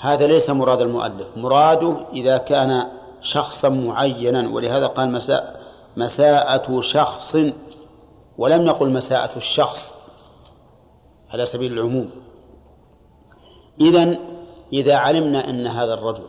[0.00, 2.97] هذا ليس مراد المؤلف مراده إذا كان
[3.28, 5.60] شخصا معينا ولهذا قال مساء
[5.96, 7.36] مساءة شخص
[8.38, 9.94] ولم يقل مساءة الشخص
[11.30, 12.10] على سبيل العموم.
[13.80, 14.18] إذن
[14.72, 16.24] إذا علمنا أن هذا الرجل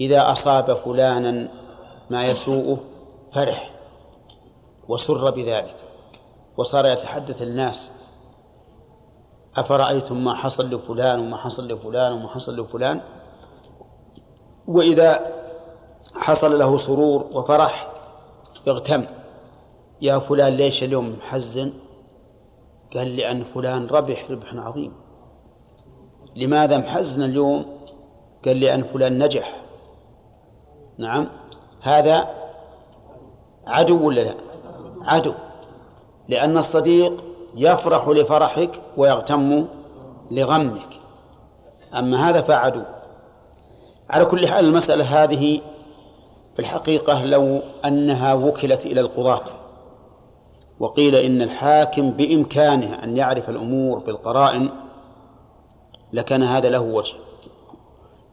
[0.00, 1.48] إذا أصاب فلانا
[2.10, 2.78] ما يسوءه
[3.32, 3.70] فرح
[4.88, 5.76] وسر بذلك
[6.56, 7.90] وصار يتحدث الناس
[9.56, 13.00] أفرأيتم ما حصل لفلان وما حصل لفلان وما حصل لفلان؟
[14.68, 15.38] وإذا
[16.18, 17.90] حصل له سرور وفرح
[18.68, 19.04] اغتم.
[20.02, 21.72] يا فلان ليش اليوم محزن؟
[22.94, 24.92] قال لأن فلان ربح ربح عظيم.
[26.36, 27.64] لماذا محزن اليوم؟
[28.44, 29.56] قال لأن فلان نجح.
[30.98, 31.28] نعم.
[31.80, 32.28] هذا
[33.66, 34.34] عدو ولا لا؟
[35.04, 35.32] عدو.
[36.28, 39.66] لأن الصديق يفرح لفرحك ويغتم
[40.30, 40.88] لغمك.
[41.94, 42.82] أما هذا فعدو.
[44.10, 45.60] على كل حال المسألة هذه
[46.58, 49.44] في الحقيقة لو أنها وكلت إلى القضاة.
[50.80, 54.70] وقيل إن الحاكم بإمكانه أن يعرف الأمور بالقرائن
[56.12, 57.16] لكان هذا له وجه.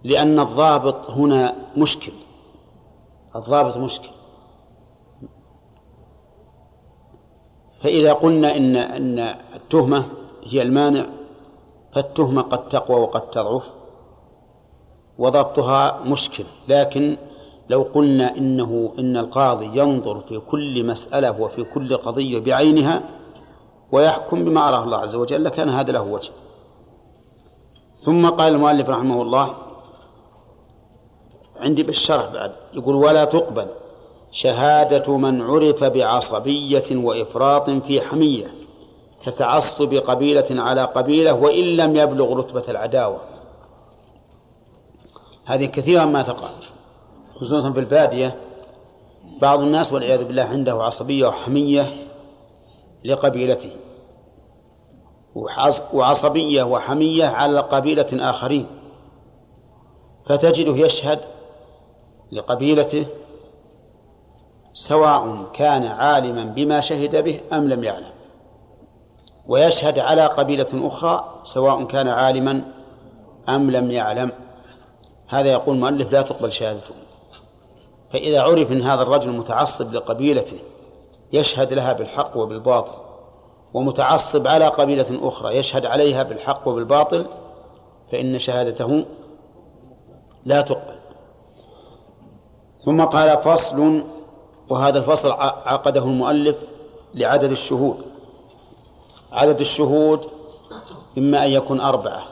[0.03, 2.11] لأن الضابط هنا مشكل.
[3.35, 4.09] الضابط مشكل.
[7.79, 9.19] فإذا قلنا إن أن
[9.55, 10.05] التهمة
[10.43, 11.05] هي المانع
[11.93, 13.69] فالتهمة قد تقوى وقد تضعف
[15.17, 16.45] وضبطها مشكل.
[16.67, 17.17] لكن
[17.69, 23.03] لو قلنا إنه إن القاضي ينظر في كل مسألة وفي كل قضية بعينها
[23.91, 26.31] ويحكم بما أراه الله عز وجل لكان هذا له وجه.
[27.99, 29.55] ثم قال المؤلف رحمه الله
[31.59, 33.67] عندي بالشرح بعد يقول ولا تقبل
[34.31, 38.47] شهادة من عرف بعصبية وإفراط في حمية
[39.25, 43.17] كتعصب قبيلة على قبيلة وإن لم يبلغ رتبة العداوة.
[45.45, 46.49] هذه كثيرا ما تقع
[47.35, 48.35] خصوصا في البادية
[49.41, 51.93] بعض الناس والعياذ بالله عنده عصبية وحمية
[53.05, 53.69] لقبيلته
[55.93, 58.67] وعصبية وحمية على قبيلة آخرين.
[60.25, 61.19] فتجده يشهد
[62.31, 63.05] لقبيلته
[64.73, 68.11] سواء كان عالما بما شهد به أم لم يعلم.
[69.47, 72.61] ويشهد على قبيلة أخرى سواء كان عالما
[73.49, 74.31] أم لم يعلم.
[75.27, 76.95] هذا يقول المؤلف لا تقبل شهادته.
[78.13, 80.57] فإذا عرف أن هذا الرجل متعصب لقبيلته
[81.33, 83.05] يشهد لها بالحق وبالباطل
[83.73, 87.27] ومتعصب على قبيلة أخرى يشهد عليها بالحق وبالباطل
[88.11, 89.05] فإن شهادته
[90.45, 90.95] لا تقبل.
[92.85, 94.03] ثم قال فصل
[94.69, 95.31] وهذا الفصل
[95.65, 96.55] عقده المؤلف
[97.13, 97.97] لعدد الشهود.
[99.31, 100.25] عدد الشهود
[101.17, 102.23] إما أن يكون أربعة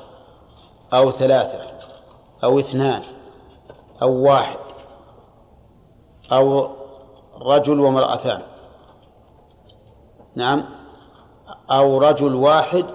[0.93, 1.59] أو ثلاثة
[2.43, 3.01] أو اثنان
[4.01, 4.62] أو واحد.
[6.31, 6.69] أو
[7.41, 8.41] رجل وامرأتان.
[10.35, 10.63] نعم.
[11.71, 12.85] أو رجل واحد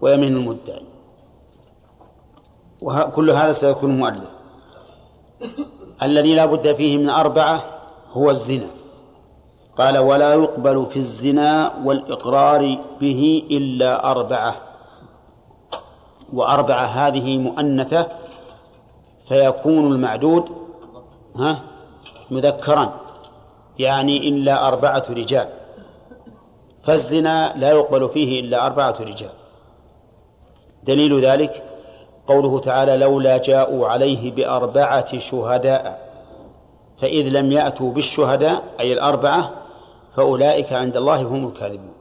[0.00, 0.86] ويمين المدعي.
[2.82, 4.30] وكل هذا سيكون مؤلف.
[6.02, 7.64] الذي لا بد فيه من أربعة
[8.12, 8.66] هو الزنا.
[9.78, 14.56] قال ولا يقبل في الزنا والإقرار به إلا أربعة.
[16.32, 18.06] وأربعة هذه مؤنثة
[19.28, 20.44] فيكون المعدود
[21.36, 21.73] ها؟
[22.30, 22.92] مذكرا
[23.78, 25.48] يعني إلا أربعة رجال.
[26.82, 29.30] فالزنا لا يقبل فيه إلا أربعة رجال.
[30.82, 31.62] دليل ذلك
[32.26, 36.04] قوله تعالى لولا جاءوا عليه بأربعة شهداء
[37.00, 39.50] فإذ لم يأتوا بالشهداء أي الأربعة
[40.16, 41.94] فأولئك عند الله هم الكاذبون.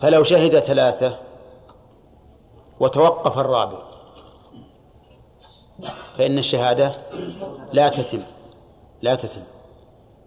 [0.00, 1.16] فلو شهد ثلاثة
[2.80, 3.78] وتوقف الرابع
[6.18, 6.92] فإن الشهادة
[7.72, 8.22] لا تتم.
[9.02, 9.42] لا تتم.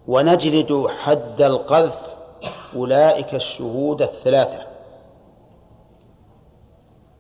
[0.07, 2.15] ونجلد حد القذف
[2.75, 4.67] أولئك الشهود الثلاثة.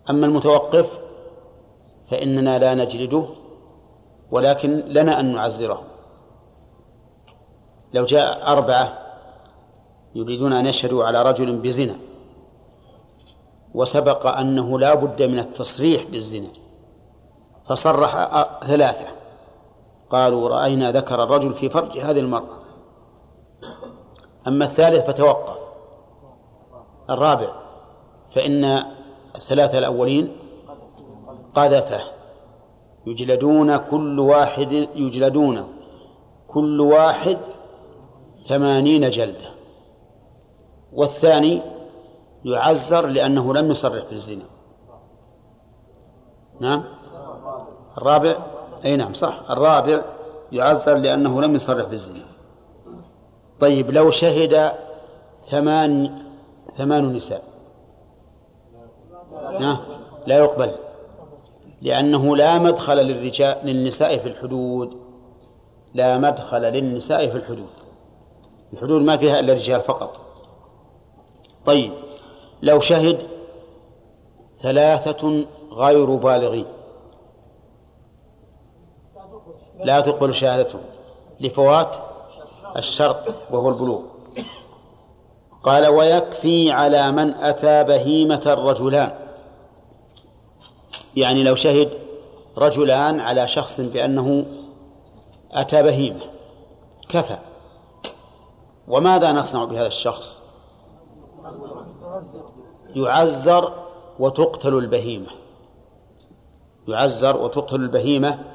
[0.09, 0.99] أما المتوقف
[2.11, 3.25] فإننا لا نجلده
[4.31, 5.83] ولكن لنا أن نعزره
[7.93, 8.99] لو جاء أربعة
[10.15, 11.95] يريدون أن يشهدوا على رجل بزنا
[13.73, 16.49] وسبق أنه لا بد من التصريح بالزنا
[17.65, 19.22] فصرح ثلاثة.
[20.13, 22.63] قالوا رأينا ذكر الرجل في فرج هذه المرأة.
[24.47, 25.55] أما الثالث فتوقع
[27.09, 27.53] الرابع
[28.31, 28.83] فإن
[29.35, 30.35] الثلاثة الأولين
[31.55, 32.01] قذفه.
[33.05, 35.67] يجلدون كل واحد يجلدون
[36.47, 37.37] كل واحد
[38.43, 39.49] ثمانين جلدة.
[40.93, 41.61] والثاني
[42.45, 44.45] يعزر لأنه لم يصرح بالزنا.
[46.59, 46.83] نعم؟
[47.97, 48.52] الرابع
[48.85, 49.39] أي نعم صح.
[49.49, 50.01] الرابع
[50.51, 52.25] يعزر لأنه لم يصرح بالزنا.
[53.59, 54.71] طيب لو شهد
[55.43, 56.21] ثمان
[56.77, 57.43] ثمان نساء.
[60.27, 60.71] لا يقبل.
[61.81, 64.97] لأنه لا مدخل للرجال للنساء في الحدود.
[65.93, 67.73] لا مدخل للنساء في الحدود.
[68.73, 70.21] الحدود ما فيها إلا الرجال فقط.
[71.65, 71.91] طيب
[72.61, 73.17] لو شهد
[74.61, 76.65] ثلاثة غير بالغين.
[79.83, 80.81] لا تقبل شهادتهم
[81.39, 81.97] لفوات
[82.77, 84.01] الشرط وهو البلوغ.
[85.63, 89.11] قال ويكفي على من أتى بهيمة الرجلان.
[91.15, 91.89] يعني لو شهد
[92.57, 94.45] رجلان على شخص بأنه
[95.51, 96.25] أتى بهيمة
[97.09, 97.37] كفى.
[98.87, 100.41] وماذا نصنع بهذا الشخص؟
[102.95, 103.73] يعزر
[104.19, 105.29] وتقتل البهيمة.
[106.87, 108.52] يعزر وتقتل البهيمة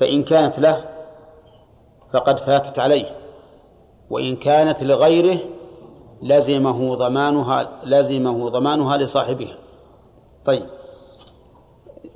[0.00, 0.84] فإن كانت له
[2.12, 3.16] فقد فاتت عليه
[4.10, 5.38] وإن كانت لغيره
[6.22, 9.56] لزمه ضمانها لزمه ضمانها لصاحبها.
[10.44, 10.66] طيب.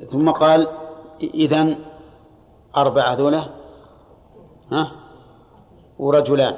[0.09, 0.67] ثم قال
[1.23, 1.77] إذن
[2.77, 3.45] أربعة ذولا
[4.73, 4.91] ها
[5.99, 6.57] ورجلان.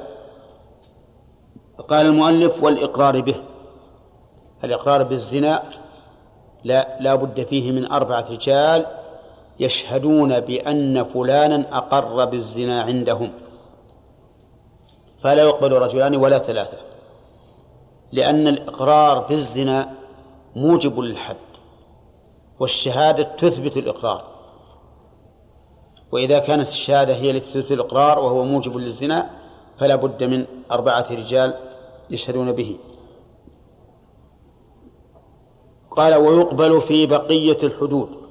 [1.89, 3.37] قال المؤلف والإقرار به.
[4.65, 5.63] الإقرار بالزنا
[6.65, 8.87] لا لا بد فيه من أربعة رجال
[9.61, 13.33] يشهدون بأن فلانا أقر بالزنا عندهم.
[15.23, 16.77] فلا يقبل رجلان ولا ثلاثة
[18.13, 19.93] لأن الإقرار بالزنا
[20.57, 21.37] موجب للحد
[22.61, 24.25] والشهادة تثبت الإقرار.
[26.13, 29.31] وإذا كانت الشهادة هي التي تثبت الإقرار وهو موجب للزنا
[29.79, 31.55] فلا بد من أربعة رجال
[32.11, 32.77] يشهدون به.
[35.91, 38.26] قال ويقبل في بقية الحدود.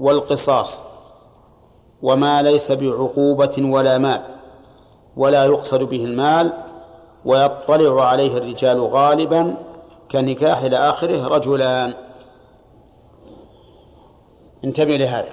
[0.00, 0.82] والقصاص
[2.02, 4.22] وما ليس بعقوبة ولا مال
[5.16, 6.52] ولا يقصد به المال
[7.24, 9.56] ويطلع عليه الرجال غالبا
[10.10, 11.94] كنكاح إلى آخره رجلان.
[14.64, 15.28] انتبه لهذا.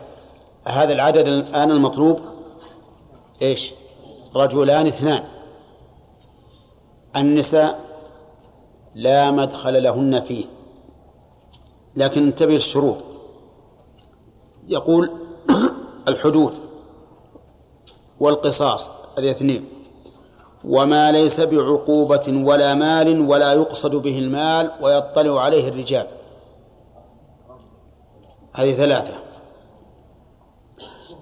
[0.67, 2.19] هذا العدد الآن المطلوب
[3.41, 3.73] إيش؟
[4.35, 5.23] رجلان اثنان.
[7.15, 7.79] النساء
[8.95, 10.45] لا مدخل لهن فيه.
[11.95, 13.06] لكن انتبه الشروط
[14.67, 15.11] يقول
[16.07, 16.53] الحدود
[18.19, 19.65] والقصاص هذه اثنين.
[20.65, 26.07] وما ليس بعقوبة ولا مال ولا يقصد به المال ويطلع عليه الرجال.
[28.53, 29.13] هذه ثلاثة.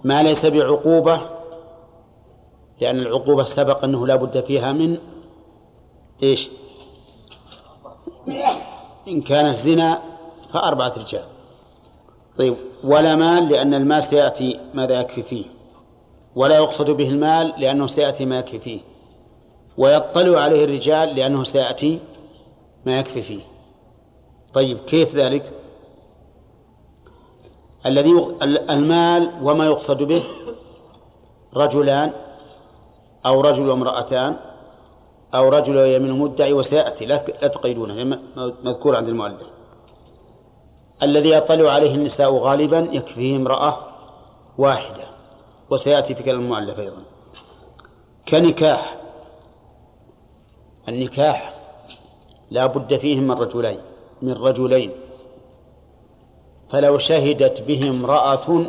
[0.04, 1.22] ما ليس بعقوبة
[2.82, 4.98] لأن العقوبة سبق أنه لا بد فيها من
[6.24, 6.50] إيش؟
[9.08, 10.02] إن كان الزنا
[10.54, 11.35] فأربعة رجال.
[12.38, 15.46] طيب ولا مال لأن المال سيأتي ماذا يكفي فيه.
[16.36, 18.80] ولا يقصد به المال لأنه سيأتي ما يكفي فيه.
[19.78, 22.00] ويطلع عليه الرجال لأنه سيأتي
[22.86, 23.42] ما يكفي فيه.
[24.54, 25.52] طيب كيف ذلك؟
[27.86, 28.12] الذي
[28.70, 30.24] المال وما يقصد به
[31.54, 32.12] رجلان
[33.26, 34.36] أو رجل وامرأتان
[35.36, 37.06] أو رجل ويمين مدعي وسيأتي.
[37.06, 37.18] لا
[37.48, 38.20] تقيدونه
[38.64, 39.55] مذكور عند المؤلف.
[41.04, 43.78] الذي يطلع عليه النساء غالبا يكفيه امرأة
[44.58, 45.04] واحدة
[45.70, 47.04] وسيأتي في كلام المؤلف أيضا.
[48.28, 48.98] كنكاح
[50.90, 51.54] النكاح
[52.52, 53.80] لا بد فيه من رجلين
[54.22, 54.92] من رجلين.
[56.72, 58.66] فلو شهدت به امرأة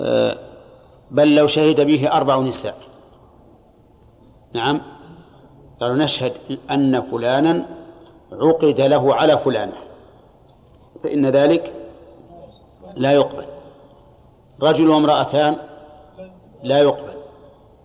[0.00, 0.38] آه،
[1.10, 2.76] بل لو شهد به أربع نساء.
[4.52, 4.80] نعم
[5.80, 6.32] قالوا نشهد
[6.70, 7.77] أن فلانا
[8.32, 9.76] عقد له على فلانة.
[11.02, 11.74] فإن ذلك
[12.96, 13.44] لا يقبل.
[14.62, 15.56] رجل وامرأتان
[16.62, 17.14] لا يقبل.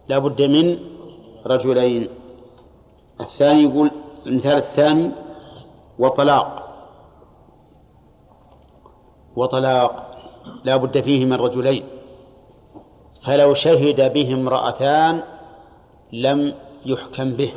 [0.08, 0.80] لا بد من
[1.46, 2.08] رجلين.
[3.22, 3.92] الثاني يقول
[4.26, 5.12] المثال الثاني
[6.00, 6.70] وطلاق.
[9.36, 10.18] وطلاق.
[10.64, 11.84] لا بد فيه من رجلين.
[13.26, 15.24] فلو شهد به امرأتان
[16.14, 16.54] لم
[16.86, 17.54] يحكم به.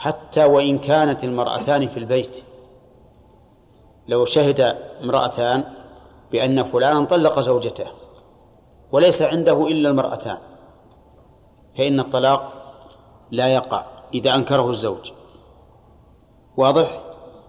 [0.00, 2.30] حتى وإن كانت المرأتان في البيت
[4.08, 4.60] لو شهد
[5.02, 5.64] امرأتان
[6.32, 7.86] بأن فلانا طلق زوجته
[8.92, 10.38] وليس عنده إلا المرأتان
[11.78, 12.52] فإن الطلاق
[13.30, 13.84] لا يقع
[14.14, 15.12] إذا أنكره الزوج
[16.56, 17.00] واضح؟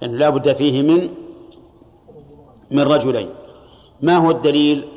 [0.01, 1.09] لأنه لا بد فيه من
[2.71, 3.29] من رجلين
[4.01, 4.87] ما هو الدليل؟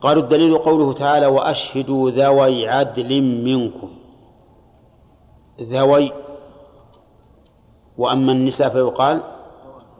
[0.00, 3.90] قالوا الدليل قوله تعالى وأشهدوا ذوي عدل منكم
[5.60, 6.12] ذوي
[7.98, 9.20] وأما النساء فيقال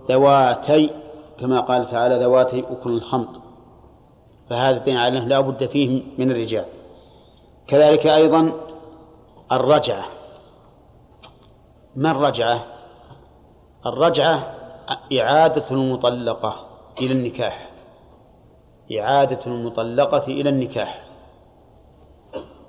[0.09, 0.91] ذواتي
[1.39, 3.29] كما قال تعالى ذواتي أكل الخمط.
[4.51, 6.65] فهذا الدين على لا بد فيه من الرجال.
[7.67, 8.53] كذلك أيضا
[9.53, 10.05] الرجعة.
[11.97, 12.65] ما الرجعة؟
[13.87, 14.55] الرجعة
[15.21, 16.67] إعادة المطلقة
[17.01, 17.71] إلى النكاح.
[19.01, 21.05] إعادة المطلقة إلى النكاح.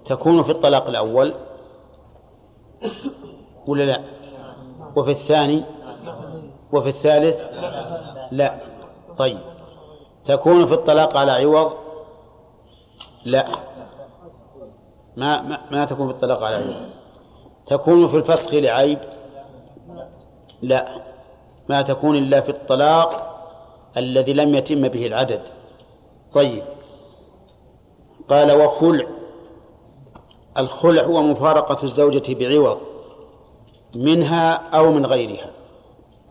[0.06, 1.34] تكون في الطلاق الأول
[3.68, 4.18] ولا لا؟
[5.00, 5.64] وفي الثاني؟
[6.72, 7.43] وفي الثالث؟
[8.32, 8.56] لا.
[9.18, 9.39] طيب.
[10.26, 11.74] تكون في الطلاق على عوض؟
[13.26, 13.47] لا.
[15.18, 16.76] ما ما, ما تكون في الطلاق على عوض.
[17.66, 19.00] تكون في الفسخ لعيب؟
[20.62, 20.88] لا.
[21.70, 23.39] ما تكون إلا في الطلاق
[23.97, 25.41] الذي لم يتم به العدد.
[26.34, 26.64] طيب.
[28.30, 29.08] قال وخلع.
[30.58, 32.89] الخلع هو مفارقة الزوجة بعوض.
[33.96, 35.52] منها أو من غيرها.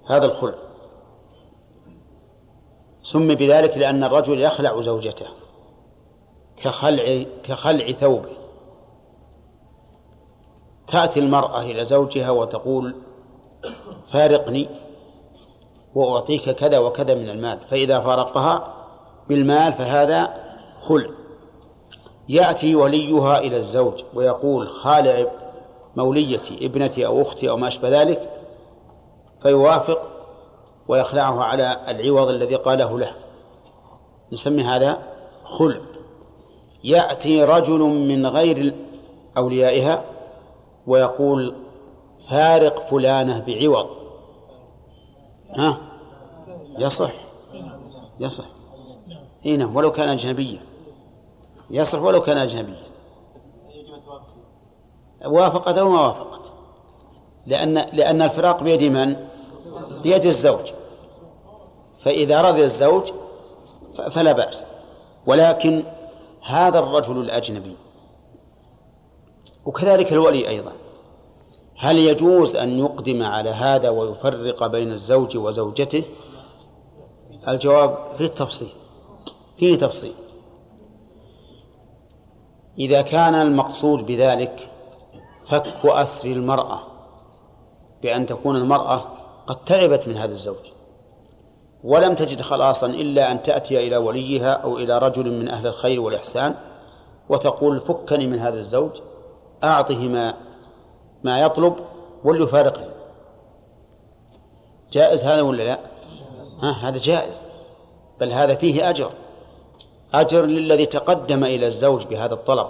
[0.06, 0.54] هذا الخلع.
[3.02, 5.26] سمي بذلك لأن الرجل يخلع زوجته
[6.56, 8.30] كخلع كخلع ثوبه.
[10.86, 12.94] تأتي المرأة إلى زوجها وتقول
[14.12, 14.68] فارقني
[15.94, 17.60] وأعطيك كذا وكذا من المال.
[17.70, 18.74] فإذا فارقها
[19.28, 20.34] بالمال فهذا
[20.80, 21.10] خلع.
[22.28, 25.26] يأتي وليها إلى الزوج ويقول خالع
[25.98, 28.30] موليتي ابنتي أو أختي أو ما أشبه ذلك
[29.42, 30.02] فيوافق
[30.88, 33.10] ويخلعه على العوض الذي قاله له.
[34.32, 34.98] نسمي هذا
[35.44, 35.80] خلع.
[36.84, 38.74] يأتي رجل من غير
[39.36, 40.04] أوليائها
[40.86, 41.54] ويقول
[42.30, 43.88] فارق فلانة بعوض.
[45.56, 45.78] ها؟
[46.78, 47.12] يصح.
[48.20, 48.44] يصح.
[49.46, 50.60] إي نعم ولو كان أجنبيا.
[51.70, 52.87] يصح ولو كان أجنبيا.
[55.26, 56.52] وافقت أو ما وافقت؟
[57.46, 59.16] لأن لأن الفراق بيد من؟
[60.02, 60.72] بيد الزوج.
[61.98, 63.12] فإذا رضي الزوج
[64.10, 64.64] فلا بأس.
[65.26, 65.84] ولكن
[66.42, 67.76] هذا الرجل الأجنبي
[69.64, 70.72] وكذلك الولي أيضا
[71.76, 76.04] هل يجوز أن يقدم على هذا ويفرق بين الزوج وزوجته؟
[77.48, 78.68] الجواب في التفصيل
[79.56, 80.12] فيه تفصيل.
[82.78, 84.70] إذا كان المقصود بذلك
[85.48, 86.80] فك أسر المرأة
[88.02, 89.04] بأن تكون المرأة
[89.46, 90.78] قد تعبت من هذا الزوج.
[91.84, 96.54] ولم تجد خلاصا إلا أن تأتي إلى وليها أو إلى رجل من أهل الخير والإحسان
[97.28, 98.90] وتقول فكني من هذا الزوج
[99.64, 100.34] أعطه ما
[101.24, 101.76] ما يطلب
[102.24, 102.84] وليفارقه.
[104.92, 105.78] جائز هذا ولا لا؟
[106.62, 107.40] ها هذا جائز
[108.20, 109.10] بل هذا فيه أجر.
[110.14, 112.66] أجر للذي تقدم إلى الزوج بهذا الطلب.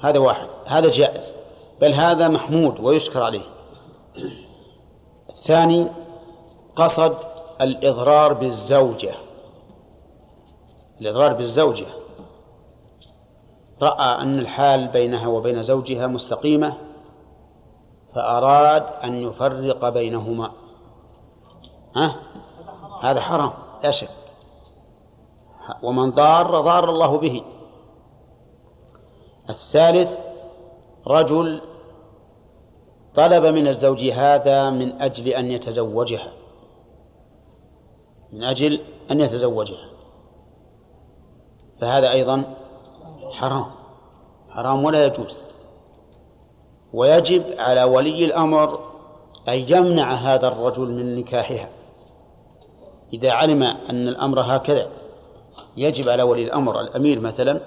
[0.00, 1.37] هذا واحد هذا جائز.
[1.80, 3.44] بل هذا محمود ويشكر عليه.
[5.30, 5.88] الثاني
[6.76, 7.16] قصد
[7.60, 9.14] الإضرار بالزوجة.
[11.00, 11.86] الإضرار بالزوجة.
[13.82, 16.74] رأى أن الحال بينها وبين زوجها مستقيمة
[18.14, 20.50] فأراد أن يفرق بينهما.
[21.96, 22.16] ها؟
[23.02, 23.52] هذا حرام
[23.84, 24.08] لا شك.
[25.82, 27.42] ومن ضار ضار الله به.
[29.50, 30.27] الثالث
[31.08, 31.60] رجل
[33.14, 36.32] طلب من الزوج هذا من أجل أن يتزوجها.
[38.32, 38.80] من أجل
[39.10, 39.88] أن يتزوجها.
[41.80, 42.54] فهذا أيضا
[43.30, 43.66] حرام.
[44.48, 45.44] حرام ولا يجوز.
[46.92, 48.80] ويجب على ولي الأمر
[49.48, 51.68] أن يمنع هذا الرجل من نكاحها.
[53.12, 54.88] إذا علم أن الأمر هكذا
[55.76, 57.60] يجب على ولي الأمر الأمير مثلا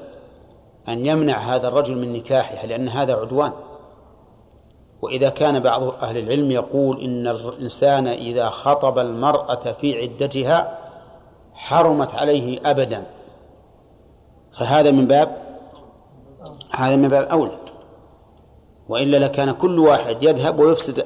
[0.87, 3.53] أن يمنع هذا الرجل من نكاحها لأن هذا عدوان.
[5.01, 10.77] وإذا كان بعض أهل العلم يقول إن الإنسان إذا خطب المرأة في عدتها
[11.53, 13.03] حرمت عليه أبدا.
[14.53, 15.37] فهذا من باب
[16.71, 17.57] هذا من باب أولى.
[18.89, 21.05] وإلا لكان كل واحد يذهب ويفسد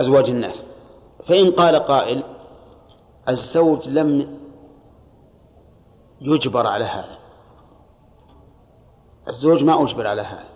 [0.00, 0.66] أزواج الناس.
[1.24, 2.22] فإن قال قائل
[3.28, 4.38] الزوج لم
[6.20, 7.23] يجبر على هذا.
[9.28, 10.54] الزوج ما أجبر على هذا.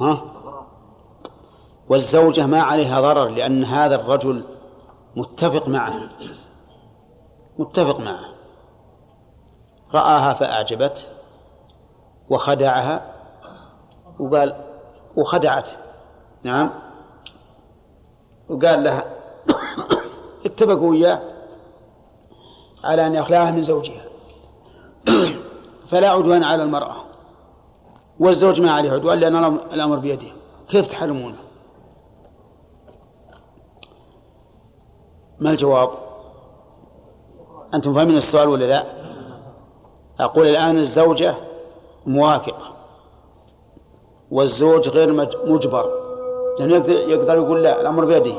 [0.00, 0.24] ها؟
[1.88, 4.44] والزوجة ما عليها ضرر لأن هذا الرجل
[5.16, 6.08] متفق معه.
[7.58, 8.34] متفق معه.
[9.94, 11.02] رآها فأعجبته
[12.30, 13.14] وخدعها
[14.18, 14.64] وقال
[15.16, 15.76] وخدعته
[16.42, 16.70] نعم.
[18.48, 19.04] وقال لها
[20.46, 21.20] اتفقوا وياه
[22.84, 24.04] على أن يخلعها من زوجها.
[25.88, 26.96] فلا عدوان على المرأة.
[28.20, 30.26] والزوج ما عليه عدوان لأن الأمر بيده.
[30.68, 31.36] كيف تحرمونه؟
[35.38, 35.90] ما الجواب؟
[37.74, 38.84] أنتم فاهمين السؤال ولا لا؟
[40.20, 41.34] أقول الآن الزوجة
[42.06, 42.74] موافقة.
[44.30, 45.12] والزوج غير
[45.46, 45.90] مجبر.
[46.58, 48.34] لأنه يقدر, يقدر يقول لا الأمر بيده.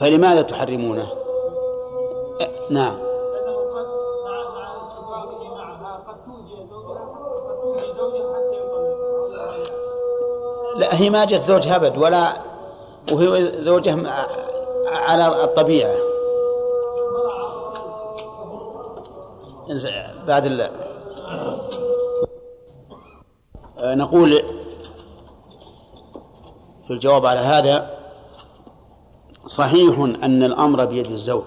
[0.00, 1.08] فلماذا تحرمونه؟
[2.70, 2.96] نعم.
[10.78, 12.36] لا هي ما جت زوجها أبد ولا
[13.12, 14.28] وهي زوجها
[14.86, 15.94] على الطبيعة.
[20.26, 20.70] بعد الله
[23.78, 24.42] نقول
[26.86, 27.98] في الجواب على هذا
[29.46, 31.44] صحيح أن الأمر بيد الزوج.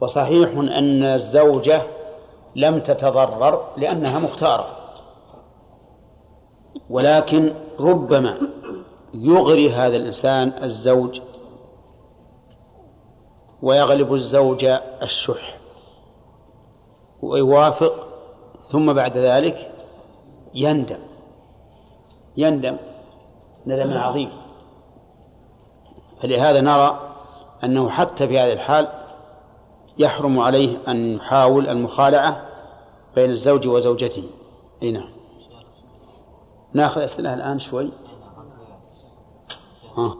[0.00, 1.82] وصحيح أن الزوجة
[2.56, 4.81] لم تتضرر لأنها مختارة.
[6.92, 8.38] ولكن ربما
[9.14, 11.20] يغري هذا الإنسان الزوج
[13.62, 14.64] ويغلب الزوج
[15.02, 15.58] الشح
[17.22, 18.06] ويوافق
[18.64, 19.72] ثم بعد ذلك
[20.54, 20.98] يندم.
[22.36, 22.76] يندم.
[23.66, 24.30] ندما عظيم.
[26.20, 27.14] فلهذا نرى
[27.64, 28.88] أنه حتى في هذه الحال
[29.98, 32.42] يحرم عليه أن يحاول المخالعة
[33.14, 34.24] بين الزوج وزوجته.
[34.82, 35.21] أي نعم.
[36.74, 37.90] ناخذ أسئلة الآن شوي.
[39.96, 40.16] ها.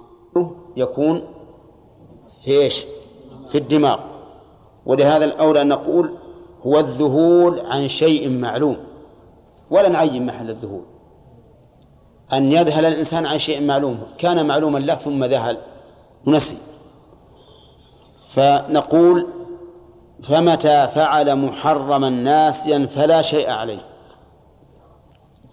[0.76, 1.22] يكون
[2.44, 2.84] في إيش؟
[3.48, 4.00] في الدماغ.
[4.86, 6.14] ولهذا الأولى أن نقول
[6.66, 8.76] هو الذهول عن شيء معلوم.
[9.70, 10.84] ولا نعين محل الذهول.
[12.32, 14.02] أن يذهل الإنسان عن شيء معلوم.
[14.18, 15.58] كان معلوما له ثم ذهل.
[16.26, 16.56] ونسي
[18.28, 19.26] فنقول
[20.22, 23.91] فمتى فعل محرما ناسيا فلا شيء عليه.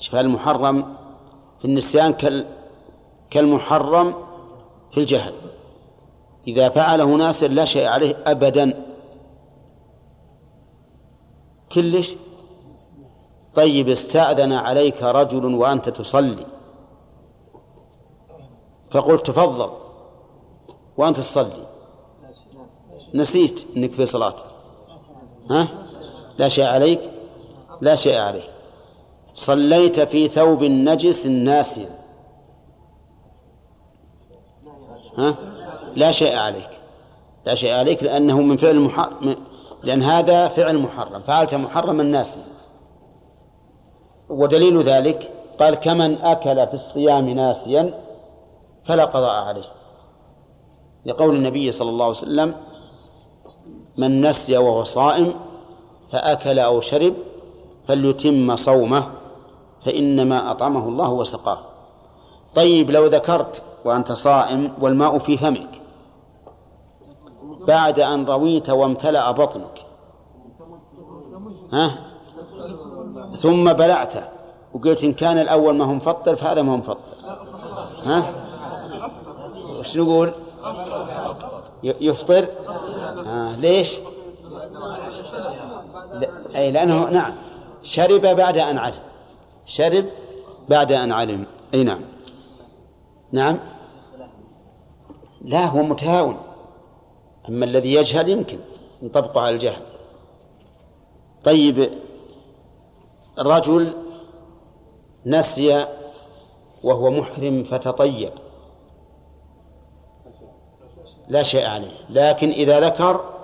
[0.08, 0.96] فالمحرم
[1.60, 2.14] في النسيان
[3.30, 4.16] كالمحرم
[4.92, 5.34] في الجهل.
[6.48, 8.86] إذا فعله ناسيا لا شيء عليه أبدا.
[11.72, 12.12] كلش؟
[13.56, 16.46] طيب استأذن عليك رجل وأنت تصلي.
[18.92, 19.70] فقلت تفضل.
[20.98, 21.68] وأنت تصلي.
[23.14, 24.36] نسيت أنك في صلاة.
[25.52, 25.68] ها؟
[26.38, 27.12] لا شيء عليك؟
[27.82, 28.52] لا شيء عليك.
[29.40, 31.90] صليت في ثوب نجس ناسيا
[35.18, 35.36] ها؟
[35.96, 36.70] لا شيء عليك.
[37.46, 39.36] لا شيء عليك لأنه من فعل المحرم
[39.84, 41.22] لأن هذا فعل محرم.
[41.22, 42.44] فعلت محرما ناسيا.
[44.30, 47.94] ودليل ذلك قال كمن أكل في الصيام ناسيا
[48.86, 49.72] فلا قضاء عليه.
[51.06, 52.56] لقول النبي صلى الله عليه وسلم
[53.98, 55.34] من نسي وهو صائم
[56.12, 57.14] فأكل أو شرب
[57.88, 59.19] فليتم صومه.
[59.86, 61.60] فإنما أطعمه الله وسقاه.
[62.56, 65.82] طيب لو ذكرت وأنت صائم والماء في فمك
[67.68, 69.86] بعد أن رويت وامتلأ بطنك
[71.74, 71.92] ها؟
[73.38, 74.24] ثم بلعته
[74.74, 76.98] وقلت إن كان الأول ما هو مفطر فهذا ما هو مفطر
[78.04, 78.24] ها؟
[79.80, 80.32] وش نقول؟
[81.84, 82.48] يفطر؟
[83.26, 84.00] آه ليش؟
[86.56, 87.32] أي لأنه نعم
[87.84, 89.09] شرب بعد أن علم
[89.66, 90.06] شرب
[90.70, 91.46] بعد أن علم.
[91.74, 92.02] أي نعم.
[93.32, 93.60] نعم.
[95.42, 96.38] لا هو متهاون.
[97.50, 98.60] أما الذي يجهل يمكن
[99.02, 99.82] نطبقه على الجهل.
[101.44, 101.90] طيب
[103.40, 103.94] رجل
[105.26, 105.86] نسي
[106.84, 108.32] وهو محرم فتطيب
[111.28, 111.92] لا شيء عليه.
[112.10, 113.40] لكن إذا ذكر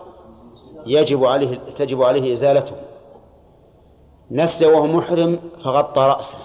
[0.86, 2.76] يجب عليه تجب عليه إزالته.
[4.32, 6.38] نسي وهو محرم فغطى رأسه.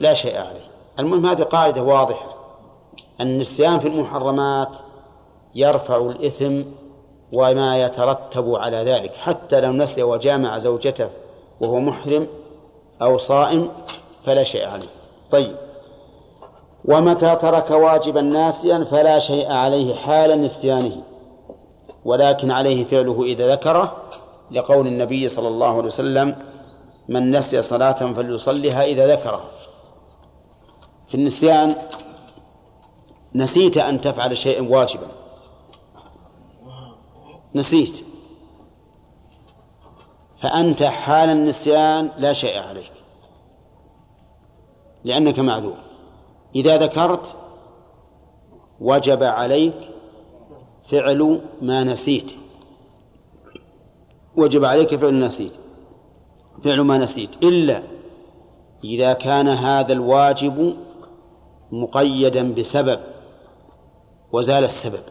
[0.00, 0.68] لا شيء عليه.
[0.98, 2.34] المهم هذه قاعدة واضحة.
[3.20, 4.76] النسيان في المحرمات
[5.54, 6.62] يرفع الإثم
[7.32, 9.14] وما يترتب على ذلك.
[9.14, 11.10] حتى لو نسي وجامع زوجته
[11.60, 12.26] وهو محرم
[13.02, 13.70] أو صائم
[14.24, 14.88] فلا شيء عليه.
[15.30, 15.56] طيب.
[16.84, 20.96] ومتى ترك واجبا ناسيا فلا شيء عليه حال نسيانه
[22.04, 23.96] ولكن عليه فعله إذا ذكره
[24.50, 26.36] لقول النبي صلى الله عليه وسلم
[27.08, 29.50] من نسي صلاة فليصلها إذا ذكره.
[31.08, 31.76] في النسيان
[33.34, 35.06] نسيت أن تفعل شيئا واجبا.
[37.54, 38.04] نسيت.
[40.38, 42.92] فأنت حال النسيان لا شيء عليك.
[45.04, 45.76] لأنك معذور.
[46.54, 47.36] إذا ذكرت
[48.80, 49.90] وجب عليك
[50.88, 52.32] فعل ما نسيت.
[54.36, 55.67] وجب عليك فعل ما نسيت.
[56.64, 57.42] فعل ما نسيت.
[57.42, 57.82] إلا
[58.84, 60.76] إذا كان هذا الواجب
[61.72, 63.00] مقيدا بسبب
[64.32, 65.02] وزال السبب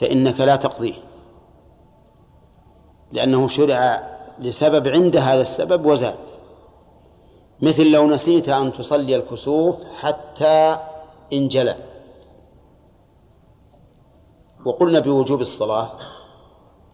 [0.00, 0.94] فإنك لا تقضيه
[3.12, 6.14] لأنه شرع لسبب عند هذا السبب وزال.
[7.62, 10.78] مثل لو نسيت أن تصلي الكسوف حتى
[11.32, 11.76] انجلى.
[14.64, 15.92] وقلنا بوجوب الصلاة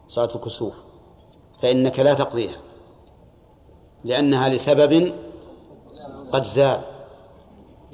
[0.08, 0.74] صلاة الكسوف
[1.62, 2.69] فإنك لا تقضيها.
[4.04, 5.12] لأنها لسبب
[6.32, 6.80] قد زال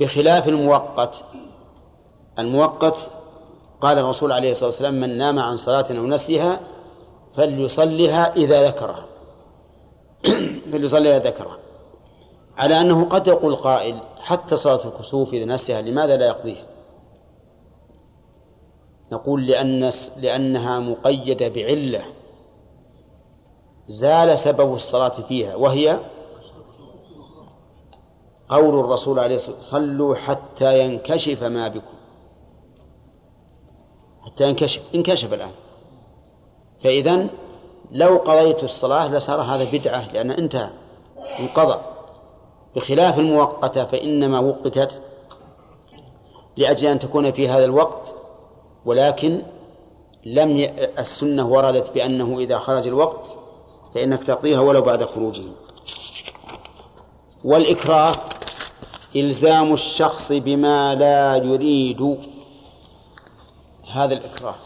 [0.01, 1.25] بخلاف المؤقت.
[2.39, 3.11] المؤقت
[3.81, 6.61] قال الرسول عليه الصلاة والسلام من نام عن صلاة أو نسيها
[7.35, 9.05] فليصلها إذا ذكرها.
[10.73, 11.59] فليصليها إذا ذكرها.
[12.57, 16.67] على أنه قد يقول قائل حتى صلاة الكسوف إذا نسيها لماذا لا يقضيها؟
[19.13, 22.05] نقول لأن لأنها مقيدة بعلة.
[23.89, 26.01] زال سبب الصلاة فيها وهي
[28.49, 31.97] قول الرسول عليه الصلاة والسلام صلوا حتى ينكشف ما بكم.
[34.23, 35.53] حتى ينكشف انكشف الآن.
[36.85, 37.29] فإذا
[37.91, 40.71] لو قضيت الصلاة لصار هذا بدعة لأن انتهى
[41.41, 41.79] انقضى.
[42.77, 45.03] بخلاف المؤقتة فإنما وقتت
[46.57, 48.15] لأجل أن تكون في هذا الوقت
[48.85, 49.43] ولكن
[50.25, 50.85] لم ي...
[50.99, 53.36] السنة وردت بأنه إذا خرج الوقت
[53.97, 55.43] فإنك تعطيها ولو بعد خروجه.
[57.45, 58.15] والإكراه
[59.17, 62.19] إلزام الشخص بما لا يريد.
[63.93, 64.57] هذا الإكراه.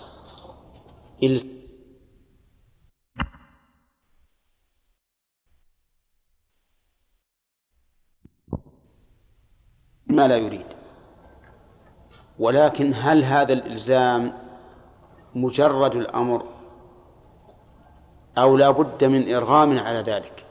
[10.07, 10.67] ما لا يريد.
[12.39, 14.33] ولكن هل هذا الإلزام
[15.35, 16.60] مجرد الأمر
[18.39, 20.45] أو لا بد من إرغام على ذلك.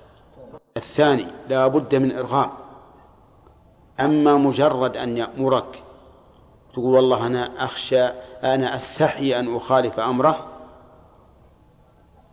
[0.77, 2.49] الثاني لا بد من إرغام.
[3.99, 5.83] أما مجرد أن يأمرك
[6.73, 8.05] تقول والله أنا أخشى
[8.43, 10.47] أنا أستحي أن أخالف أمره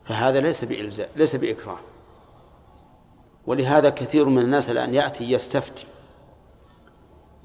[0.04, 1.78] فهذا ليس بإلزام ليس بإكراه.
[3.46, 5.86] ولهذا كثير من الناس الآن يأتي يستفتي.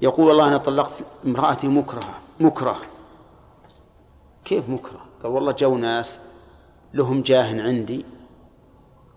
[0.02, 0.92] يقول والله أنا طلقت
[1.26, 2.76] امرأتي مكرهة مكره
[4.44, 6.20] كيف مكره؟ قال والله جو ناس
[6.94, 8.04] لهم جاه عندي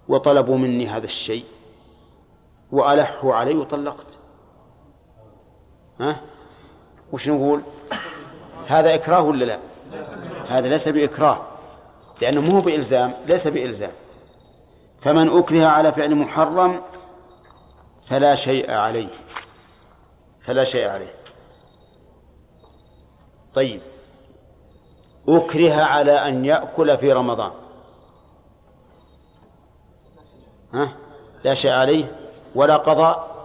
[0.07, 1.45] وطلبوا مني هذا الشيء
[2.71, 4.07] وألحوا علي وطلقت.
[5.99, 6.21] ها؟
[7.11, 7.61] وش نقول؟
[8.67, 9.59] هذا إكراه ولا لا؟
[10.49, 11.41] هذا ليس بإكراه
[12.21, 13.91] لأنه مو بإلزام ليس بإلزام.
[15.01, 16.81] فمن أكره على فعل محرم
[18.07, 19.09] فلا شيء عليه.
[20.41, 21.13] فلا شيء عليه.
[23.53, 23.81] طيب.
[25.27, 27.64] أكره على أن يأكل في رمضان.
[30.75, 30.91] ها؟
[31.43, 32.15] لا شيء عليه
[32.55, 33.35] ولا قضاء.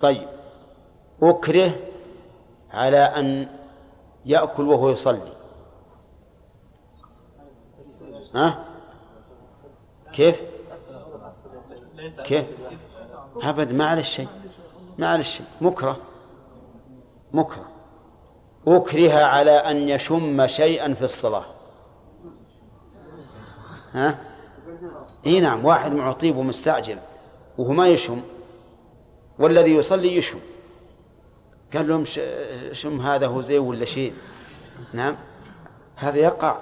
[0.00, 0.28] طيب.
[1.22, 1.72] أكره
[2.70, 3.48] على أن
[4.24, 5.32] يأكل وهو يصلي.
[8.34, 8.64] ها؟
[10.12, 10.42] كيف؟
[12.24, 12.46] كيف؟
[13.42, 14.28] أبد ما على الشيء
[14.98, 15.96] ما على الشيء مكره.
[17.32, 17.68] مكره.
[18.66, 21.44] أكره على أن يشم شيئا في الصلاة.
[23.92, 24.31] ها؟
[25.26, 26.98] إي نعم واحد معطيب ومستعجل
[27.58, 28.22] وهو ما يشم
[29.38, 30.38] والذي يصلي يشم
[31.74, 32.04] قال لهم
[32.72, 34.14] شم هذا هو زي ولا شيء؟
[34.92, 35.16] نعم
[35.96, 36.58] هذا يقع.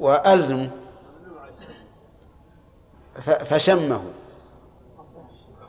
[0.00, 0.70] وألزم
[3.24, 4.02] فشمه.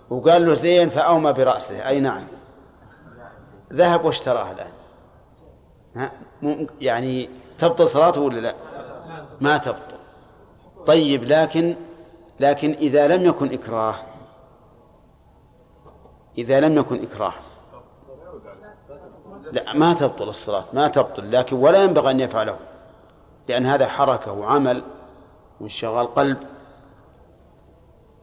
[0.10, 1.88] وقال له زين فأومى برأسه.
[1.88, 2.28] أي نعم.
[3.74, 4.72] ذهب واشتراه الآن.
[6.82, 8.56] يعني تبطل صلاته ولا لا؟
[9.42, 9.98] ما تبطل.
[10.86, 11.76] طيب لكن
[12.39, 13.96] لكن إذا لم يكن إكراه
[16.38, 17.34] إذا لم يكن إكراه
[19.52, 22.58] لا ما تبطل الصلاة ما تبطل لكن ولا ينبغي أن يفعله
[23.48, 24.84] لأن هذا حركة وعمل
[25.60, 26.38] وانشغال قلب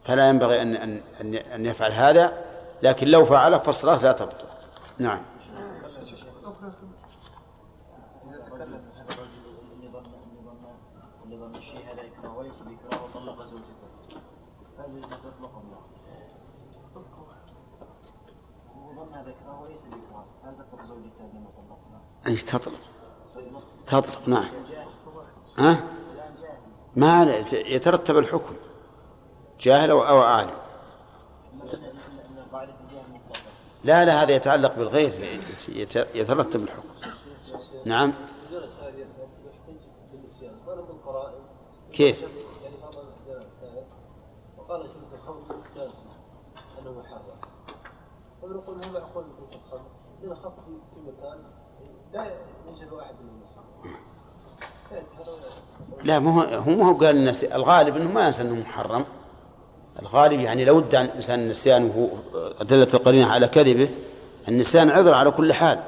[0.05, 0.75] فلا ينبغي أن
[1.21, 2.33] أن أن يفعل هذا
[2.83, 4.45] لكن لو فعله فالصلاة لا تبطل.
[4.97, 5.21] نعم.
[22.29, 22.79] إيش تطلق؟
[23.87, 24.49] تطلق نعم.
[25.57, 25.83] ها؟
[26.95, 28.55] ما يترتب الحكم
[29.59, 30.57] جاهل أو عالم.
[33.83, 35.41] لا لا هذا يتعلق بالغير
[36.15, 36.89] يترتب الحكم.
[37.85, 38.13] نعم.
[41.93, 42.23] كيف؟
[44.57, 46.05] وقال شرب الخمر جالس
[46.79, 47.21] انه محرم
[48.41, 49.85] فنقول هو معقول ليس الخمر
[50.21, 50.61] لأن خاصة
[50.93, 51.43] في مكان
[56.03, 59.05] لا مو هو مو هو قال الناس الغالب إنه ما ينسى إنه محرم.
[60.01, 62.07] الغالب يعني لو ادعى الإنسان النسيان وهو
[62.61, 63.89] دلت القرينة على كذبه
[64.47, 65.79] النسيان عذر على كل حال.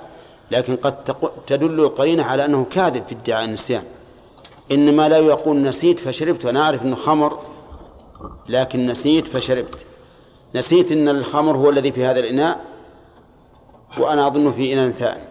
[0.52, 1.04] لكن قد
[1.48, 3.84] تدل القرينة على أنه كاذب في ادعاء النسيان.
[4.72, 6.46] إنما لا يقول نسيت فشربت.
[6.46, 7.40] وأنا أعرف إنه خمر
[8.50, 9.86] لكن نسيت فشربت.
[10.56, 12.60] نسيت إن الخمر هو الذي في هذا الإناء
[13.98, 15.31] وأنا اظنه في إناء ثاني.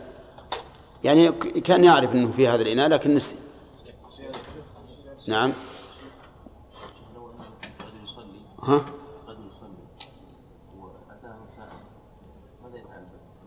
[1.04, 3.36] يعني كان يعرف إنه في هذا الإناء لكن نسي.
[5.28, 5.52] نعم.
[8.62, 8.84] ها؟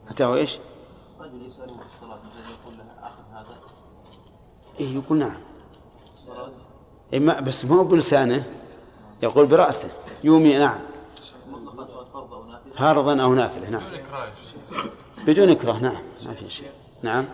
[0.09, 0.57] أتاه إيش؟
[1.19, 3.57] رجل يسأله في الصلاة يقول له أخذ هذا
[4.79, 5.37] إيه يقول نعم.
[7.13, 8.43] إيه ما بس ما هو بلسانه
[9.23, 9.89] يقول برأسه.
[10.23, 10.79] يومي نعم.
[12.77, 13.83] فرضا أو نافلة نعم.
[15.27, 16.01] بدون إكراه نعم.
[16.25, 16.71] ما في شيء.
[17.01, 17.25] نعم.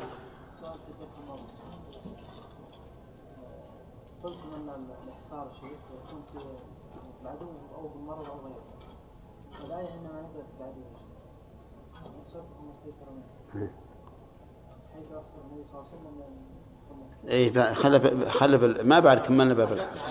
[17.30, 20.08] اي خلف خلف ما بعد كملنا باب الحصر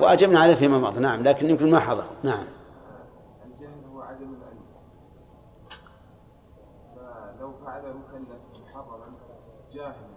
[0.00, 2.04] وأجبنا عليه فيما مضى نعم لكن يمكن ما حضر.
[2.22, 2.44] نعم.
[9.72, 10.10] جاهلا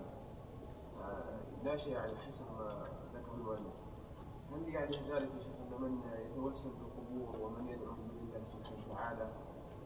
[1.63, 2.45] لا شيء على حسب
[4.51, 5.31] هل يعني ذلك
[5.79, 9.29] من يتوسل بالقبور ومن يدعو من الله سبحانه وتعالى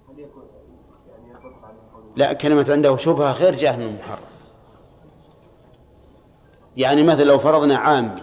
[2.15, 4.31] لا كلمة عنده شبهة غير جاهل محرم
[6.77, 8.21] يعني مثلا لو فرضنا عامي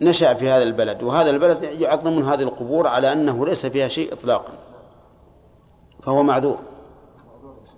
[0.00, 4.52] نشأ في هذا البلد وهذا البلد يعظم هذه القبور على أنه ليس فيها شيء إطلاقا
[6.02, 6.58] فهو معذور.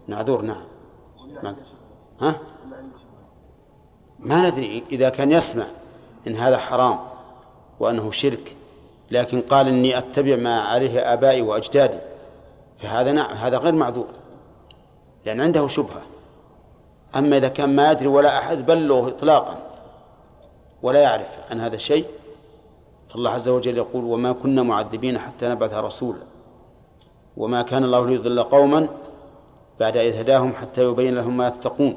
[0.09, 0.65] معذور نعم.
[2.21, 2.35] ها؟
[4.19, 5.67] ما ندري إذا كان يسمع
[6.27, 6.99] إن هذا حرام
[7.81, 8.57] وأنه شرك
[9.11, 11.99] لكن قال إني أتبع ما عليه آبائي وأجدادي
[12.79, 14.09] فهذا نعم هذا غير معذور
[15.27, 16.03] لأن عنده شبهة.
[17.17, 19.57] أما إذا كان ما يدري ولا أحد بلغه إطلاقا
[20.83, 22.07] ولا يعرف عن هذا الشيء
[23.11, 26.19] فالله عز وجل يقول وما كنا معذبين حتى نبعث رسولا
[27.37, 28.89] وما كان الله ليضل قوما
[29.81, 31.97] بعد إذ هداهم حتى يبين لهم ما يتقون.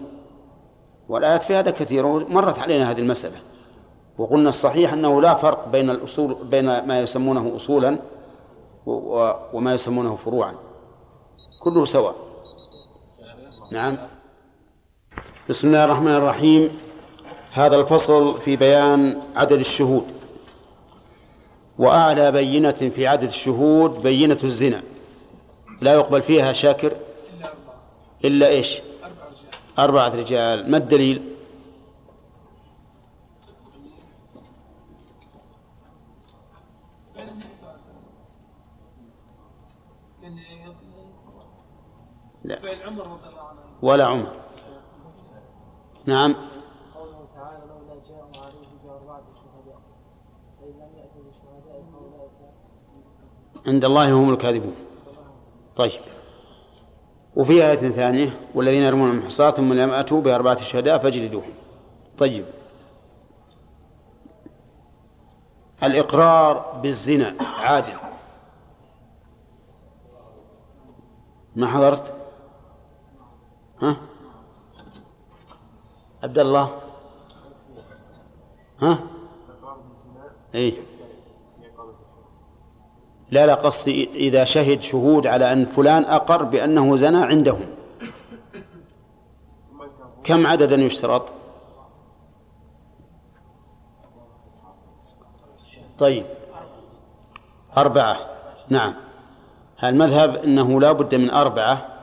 [1.10, 3.38] والآيات في هذا كثير مرت علينا هذه المسألة.
[4.18, 8.00] وقلنا الصحيح أنه لا فرق بين الأصول بين ما يسمونه أصولا
[9.54, 10.54] وما يسمونه فروعا.
[11.68, 12.15] كله سواء
[13.72, 13.97] نعم.
[15.49, 16.80] بسم الله الرحمن الرحيم.
[17.51, 20.07] هذا الفصل في بيان عدد الشهود.
[21.78, 24.84] وأعلى بينة في عدد الشهود بينة الزنا.
[25.82, 26.91] لا يقبل فيها شاكر.
[28.26, 28.78] إلا إيش؟
[29.80, 30.72] أربعة رجال.
[30.72, 31.22] ما الدليل؟
[42.48, 42.60] لا.
[43.82, 44.32] ولا عمر.
[46.06, 46.36] نعم.
[46.95, 49.80] قوله تعالى لولا جاءوا عليه بأربعة شهداء
[50.60, 54.76] فإن لم يأتوا بشهداء فأولئك عند الله هم الكاذبون.
[55.76, 56.02] طيب.
[57.36, 61.54] وفي آية ثانية والذين يرمون المحصنات ثم لم يأتوا بأربعة شهداء فاجلدوهم.
[62.18, 62.45] طيب.
[65.84, 67.98] الإقرار بالزنا عادل.
[71.56, 72.16] ما حضرت؟
[73.82, 73.98] ها؟
[76.24, 76.72] عبد الله
[78.82, 79.00] ها؟
[80.56, 80.74] إيه.
[83.32, 87.66] لا لا قصدي إذا شهد شهود على أن فلان أقر بأنه زنى عندهم.
[90.24, 91.24] كم عددا يشترط؟
[96.00, 96.26] طيب.
[97.78, 98.18] أربعة.
[98.70, 98.94] نعم.
[99.84, 101.97] المذهب أنه لا بد من أربعة.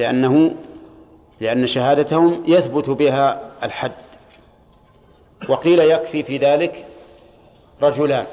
[0.00, 0.54] لأنه
[1.40, 3.92] لأن شهادتهم يثبت بها الحد.
[5.48, 6.86] وقيل يكفي في ذلك
[7.82, 8.26] رجلان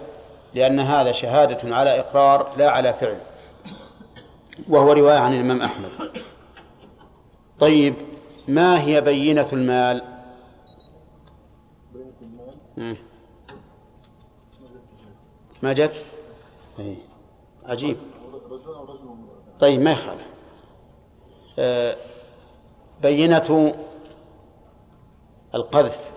[0.53, 3.17] لأن هذا شهادة على إقرار لا على فعل.
[4.69, 5.89] وهو رواية عن الإمام أحمد.
[7.59, 7.93] طيب
[8.47, 10.03] ما هي بينة المال.
[15.61, 16.03] ما جت؟
[16.79, 16.95] إيه.
[17.65, 17.97] عجيب.
[19.59, 20.36] طيب ما يخالف.
[23.01, 23.75] بينة
[25.55, 26.11] القذف.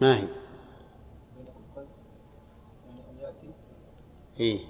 [0.00, 0.28] ما هي؟
[4.40, 4.60] إيه؟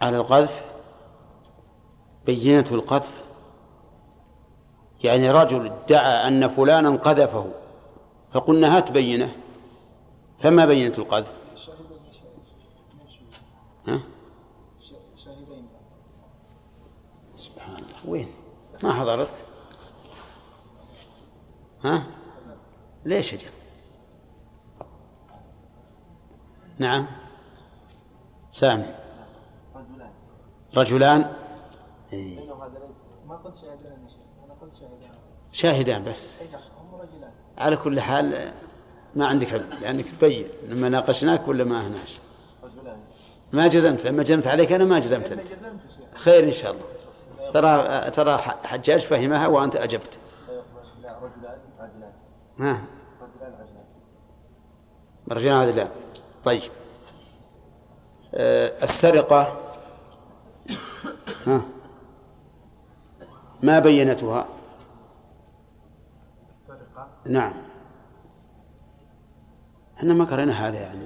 [0.00, 0.64] على القذف؟
[2.26, 3.24] بينة القذف.
[5.04, 7.46] يعني رجل ادعى أن فلانا قذفه
[8.32, 9.36] فقلنا هات بينة.
[10.40, 11.43] فما بينة القذف؟
[13.88, 14.00] ها؟
[17.36, 18.08] سبحان الله.
[18.08, 18.28] وين؟
[18.82, 19.44] ما حضرت؟
[21.84, 22.06] ها؟
[23.04, 23.48] ليش أجل؟
[26.78, 27.06] نعم.
[28.52, 28.84] سامي.
[29.74, 30.12] رجلان.
[30.76, 31.36] رجلان؟
[32.12, 32.54] إيه.
[33.28, 33.68] ما قلت شيخ.
[34.44, 35.14] أنا قلت شهدان
[35.52, 36.32] شاهدان بس.
[36.42, 37.32] هم رجلان.
[37.58, 38.52] على كل حال
[39.14, 42.18] ما عندك علم لأنك تبين لما ناقشناك ولا ما هناش؟
[43.54, 45.48] ما جزمت لما جزمت عليك أنا ما جزمت أنت
[46.14, 46.84] خير إن شاء الله.
[47.52, 50.18] ترى ترى حجاج فهمها وأنت أجبت.
[51.02, 52.12] لا رجلان عجلان
[52.60, 52.84] ها
[55.30, 55.88] رجلان لا.
[56.44, 56.62] طيب.
[58.34, 59.60] آه، السرقة.
[61.46, 61.62] ها؟
[63.62, 64.46] ما بينتها؟
[67.26, 67.54] نعم.
[70.04, 71.04] إحنا ما قرأنا هذا يعني.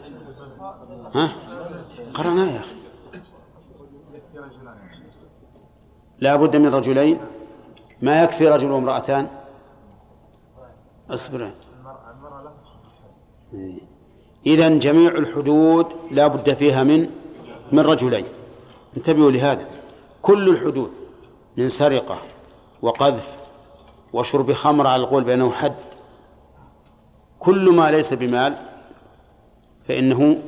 [1.14, 1.32] ها؟
[2.14, 2.74] قرأناه يا أخي.
[6.18, 7.18] لا بد من رجلين.
[8.02, 9.28] ما يكفي رجل وامرأتان؟
[11.10, 11.50] اصبر.
[14.46, 17.10] إذا جميع الحدود لا بد فيها من
[17.72, 18.26] من رجلين.
[18.96, 19.66] انتبهوا لهذا.
[20.22, 20.90] كل الحدود
[21.56, 22.18] من سرقة
[22.82, 23.36] وقذف
[24.12, 25.74] وشرب خمر على القول بأنه حد.
[27.38, 28.77] كل ما ليس بمال
[29.88, 30.42] فإنه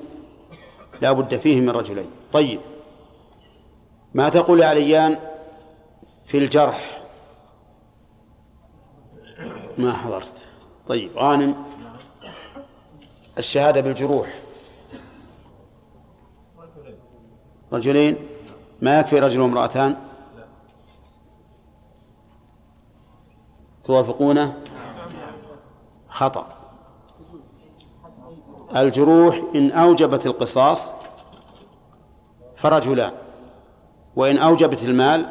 [1.00, 2.10] لا بد فيه من رجلين.
[2.32, 2.60] طيب.
[4.14, 5.18] ما تقول يا عليان
[6.26, 7.02] في الجرح؟
[9.78, 10.32] ما حضرت.
[10.88, 11.64] طيب غانم
[13.38, 14.42] الشهادة بالجروح.
[17.72, 18.16] رجلين؟
[18.82, 19.96] ما يكفي رجل وامرأتان؟
[23.84, 24.62] توافقونه؟
[26.08, 26.49] خطأ.
[28.76, 30.90] الجروح إن أوجبت القصاص
[32.56, 33.12] فرجلان
[34.16, 35.26] وإن أوجبت المال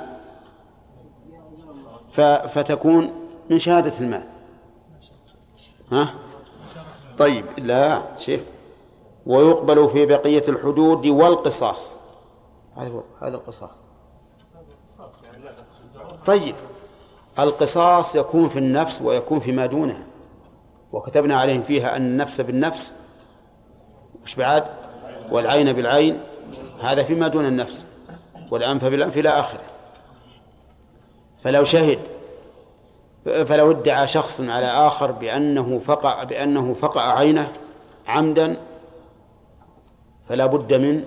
[2.53, 3.11] فتكون
[3.49, 4.23] من شهادة المال.
[5.91, 6.13] ها؟
[7.17, 8.41] طيب لا شيخ.
[9.25, 11.91] ويقبل في بقية الحدود والقصاص.
[13.21, 13.83] هذا القصاص.
[16.25, 16.55] طيب
[17.39, 20.05] القصاص يكون في النفس ويكون فيما دونها.
[20.91, 22.95] وكتبنا عليهم فيها أن النفس بالنفس
[24.29, 24.63] وش بعد
[25.31, 26.19] والعين بالعين
[26.81, 27.85] هذا فيما دون النفس
[28.51, 29.63] والأنف بالأنف إلى آخره.
[31.43, 31.99] فلو شهد
[33.25, 37.51] فلو ادعى شخص على آخر بأنه فقع بأنه فقع عينه
[38.07, 38.57] عمدا
[40.29, 41.05] فلا بد من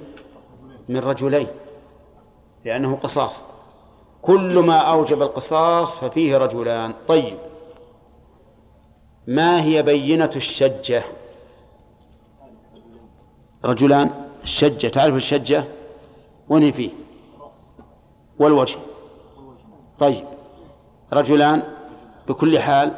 [0.89, 1.49] من رجلين
[2.65, 3.45] لأنه قصاص.
[4.23, 6.95] كل ما أوجب القصاص ففيه رجلان.
[7.09, 7.39] طيب
[9.27, 11.03] ما هي بينة الشجة؟
[13.65, 15.65] رجلان الشجة تعرف الشجة؟
[16.49, 16.91] وين فيه.
[18.39, 18.79] والوجه.
[19.99, 20.25] طيب.
[21.13, 21.63] رجلان
[22.29, 22.97] بكل حال.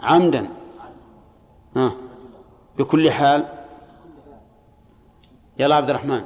[0.00, 0.48] عمدا.
[1.76, 1.92] ها.
[2.78, 3.44] بكل حال.
[5.58, 6.24] يلا عبد الرحمن.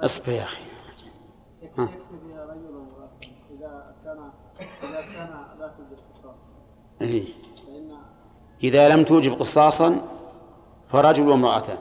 [0.00, 0.64] اصبر يا أخي.
[1.78, 1.88] ها.
[7.00, 7.41] إيه.
[8.62, 10.00] إذا لم توجب قصاصا
[10.92, 11.78] فرجل وامرأتان.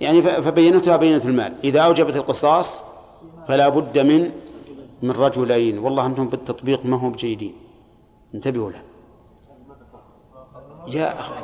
[0.00, 1.54] يعني فبينتها بينة المال.
[1.64, 2.82] إذا أوجبت القصاص
[3.48, 4.32] فلا بد من
[5.02, 5.78] من رجلين.
[5.78, 7.54] والله أنتم بالتطبيق ما هم بجيدين.
[8.34, 8.82] انتبهوا له
[10.86, 11.34] يا أخي.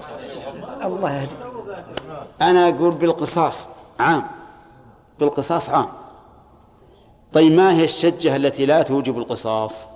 [0.85, 1.35] الله يهدي
[2.43, 3.69] أنا أقول بالقصاص
[4.01, 4.27] عام.
[5.21, 5.89] بالقصاص عام.
[7.33, 9.89] طيب ما هي الشجة التي لا توجب القصاص؟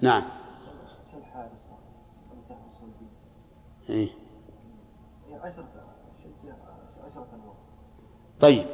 [0.00, 0.22] نعم.
[3.90, 4.08] إيه؟
[8.40, 8.66] طيب.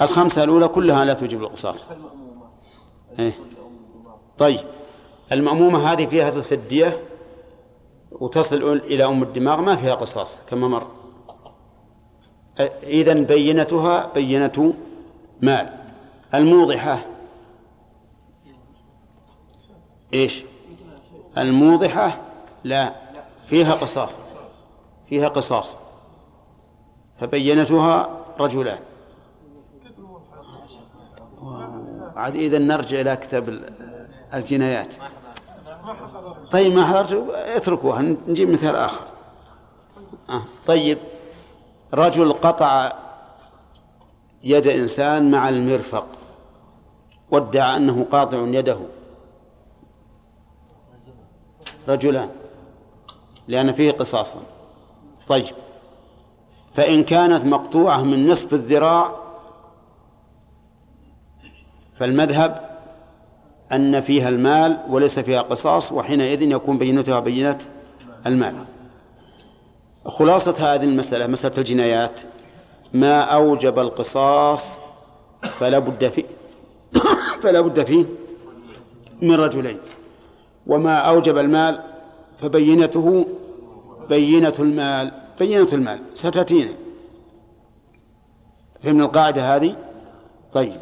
[0.00, 1.88] الخمسة الأولى كلها لا توجب القصاص.
[3.18, 3.34] إيه؟
[4.38, 4.60] طيب.
[5.32, 6.52] المأمومة هذه فيها ثلث
[8.12, 10.86] وتصل إلى أم الدماغ ما فيها قصاص كما مر.
[12.82, 14.74] إذا بينتها بينة
[15.42, 15.78] مال.
[16.34, 17.04] الموضحة.
[20.14, 20.44] إيش؟
[21.38, 22.20] الموضحة
[22.64, 22.94] لا
[23.48, 24.21] فيها قصاص.
[25.12, 25.76] فيها قصاص.
[27.20, 28.08] فبينتها
[28.40, 28.78] رجلان.
[32.16, 33.64] عاد إذا نرجع إلى كتاب
[34.34, 34.88] الجنايات.
[36.52, 39.04] طيب ما حضرت؟ اتركوها نجيب مثال آخر.
[40.30, 40.42] آه.
[40.66, 40.98] طيب.
[41.94, 42.92] رجل قطع
[44.44, 46.06] يد إنسان مع المرفق
[47.30, 48.78] وادعى أنه قاطع يده.
[51.88, 52.30] رجلان
[53.48, 54.51] لأن فيه قصاصا.
[55.28, 55.54] طيب.
[56.74, 59.16] فإن كانت مقطوعة من نصف الذراع
[61.98, 62.70] فالمذهب
[63.72, 67.58] أن فيها المال وليس فيها قصاص وحينئذ يكون بينتها بينة
[68.26, 68.54] المال.
[70.06, 72.20] خلاصة هذه المسألة مسألة الجنايات.
[72.92, 74.78] ما أوجب القصاص
[75.58, 76.24] فلا بد فيه
[77.42, 78.04] فلا بد فيه
[79.22, 79.78] من رجلين.
[80.66, 81.80] وما أوجب المال
[82.40, 83.26] فبينته
[84.08, 86.70] بينة المال بينة المال ستأتينا
[88.82, 89.76] فهمنا القاعدة هذه؟
[90.52, 90.76] طيب.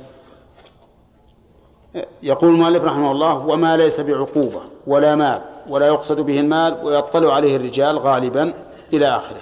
[2.23, 7.57] يقول المؤلف رحمه الله وما ليس بعقوبة ولا مال ولا يقصد به المال ويطلع عليه
[7.57, 8.55] الرجال غالبا
[8.93, 9.41] إلى آخره.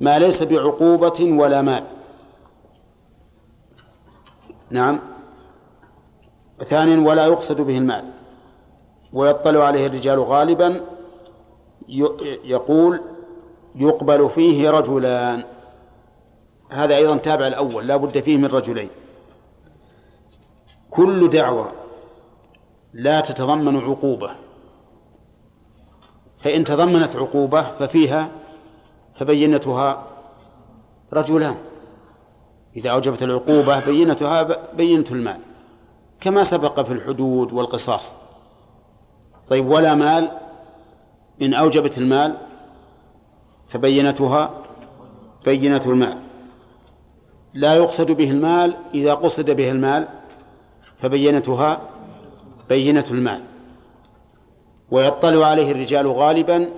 [0.00, 1.84] ما ليس بعقوبة ولا مال.
[4.70, 5.00] نعم.
[6.58, 8.04] ثانيا ولا يقصد به المال
[9.12, 10.80] ويطلع عليه الرجال غالبا
[12.44, 13.00] يقول
[13.74, 15.44] يقبل فيه رجلان.
[16.70, 18.88] هذا أيضا تابع الأول لا بد فيه من رجلين.
[20.90, 21.72] كل دعوة
[22.92, 24.30] لا تتضمن عقوبة.
[26.44, 28.28] فإن تضمنت عقوبة ففيها
[29.14, 30.06] فبينتها
[31.12, 31.56] رجلان.
[32.76, 35.40] إذا أوجبت العقوبة بينتها بينة المال.
[36.20, 38.14] كما سبق في الحدود والقصاص.
[39.50, 40.43] طيب ولا مال؟
[41.44, 42.36] إن أوجبت المال
[43.68, 44.50] فبينتها
[45.44, 46.18] بينة المال.
[47.54, 50.08] لا يقصد به المال إذا قصد به المال
[50.98, 51.80] فبينتها
[52.68, 53.42] بينة المال.
[54.90, 56.70] ويطلع عليه الرجال غالبا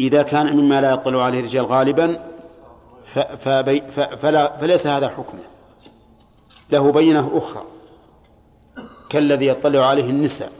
[0.00, 2.18] إذا كان مما لا يطلع عليه الرجال غالبا
[4.60, 5.42] فليس هذا حكمه.
[6.70, 7.64] له بينة أخرى
[9.10, 10.52] كالذي يطلع عليه النساء.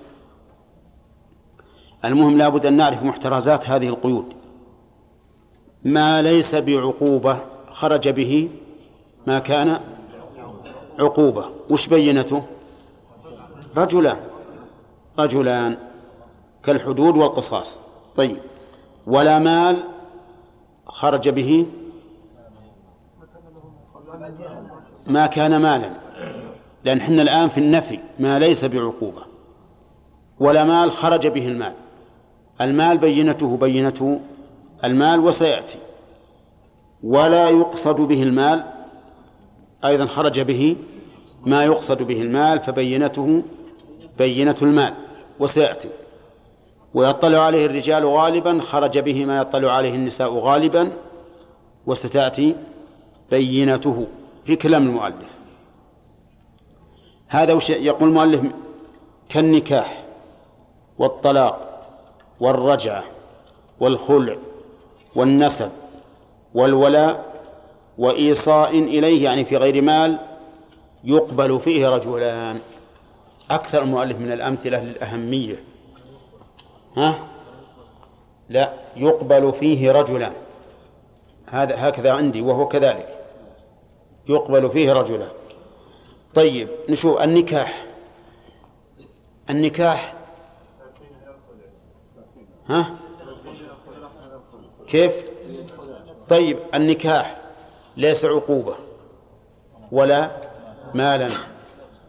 [2.05, 4.33] المهم لابد أن نعرف محترزات هذه القيود.
[5.85, 7.39] ما ليس بعقوبة
[7.71, 8.49] خرج به
[9.27, 9.81] ما كان
[10.99, 11.45] عقوبة.
[11.71, 12.43] وش بينته؟
[13.77, 14.17] رجلان.
[15.19, 15.77] رجلان.
[16.65, 17.79] كالحدود والقصاص.
[18.17, 18.37] طيب.
[19.07, 19.85] ولا مال
[20.87, 21.67] خرج به
[25.07, 25.91] ما كان مالا.
[26.85, 27.99] لأن حنا الآن في النفي.
[28.19, 29.23] ما ليس بعقوبة.
[30.41, 31.73] ولا مال خرج به المال.
[32.61, 34.21] المال بينته بينته
[34.85, 35.79] المال وسيأتي.
[37.03, 38.65] ولا يقصد به المال
[39.85, 40.77] أيضا خرج به
[41.47, 43.43] ما يقصد به المال فبينته
[44.19, 44.95] بينة المال
[45.41, 45.89] وسيأتي.
[46.95, 50.93] ويطلع عليه الرجال غالبا خرج به ما يطلع عليه النساء غالبا
[51.87, 52.57] وستأتي
[53.31, 54.07] بينته.
[54.45, 55.33] في كلام المؤلف.
[57.29, 58.41] هذا وش يقول المؤلف؟
[59.29, 60.05] كالنكاح
[60.99, 61.72] والطلاق.
[62.43, 63.05] والرجعة
[63.81, 64.37] والخلع
[65.17, 65.71] والنسب
[66.55, 67.33] والولاء
[67.99, 70.19] وإيصاء إليه يعني في غير مال
[71.05, 72.61] يقبل فيه رجلان.
[73.51, 75.65] أكثر المؤلف من الأمثلة للأهمية.
[76.97, 77.19] ها؟
[78.49, 80.33] لا يقبل فيه رجلان
[81.51, 83.09] هذا هكذا عندي وهو كذلك.
[84.29, 85.31] يقبل فيه رجلان
[86.35, 87.87] طيب نشوف النكاح.
[89.51, 90.15] النكاح
[92.69, 92.91] ها؟
[94.89, 95.13] كيف؟
[96.29, 97.37] طيب النكاح
[97.97, 98.75] ليس عقوبة
[99.93, 100.31] ولا
[100.95, 101.29] مالا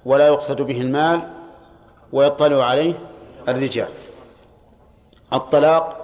[0.05, 1.29] ولا يقصد به المال
[2.13, 2.93] ويطلع عليه
[3.47, 3.89] الرجال.
[5.33, 5.97] الطلاق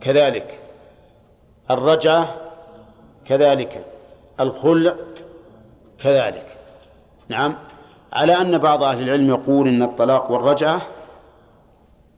[0.00, 0.58] كذلك
[1.70, 2.34] الرجعة
[3.26, 3.84] كذلك
[4.40, 4.94] الخلع
[6.02, 6.56] كذلك.
[7.28, 7.54] نعم
[8.12, 10.82] على أن بعض أهل العلم يقول إن الطلاق والرجعة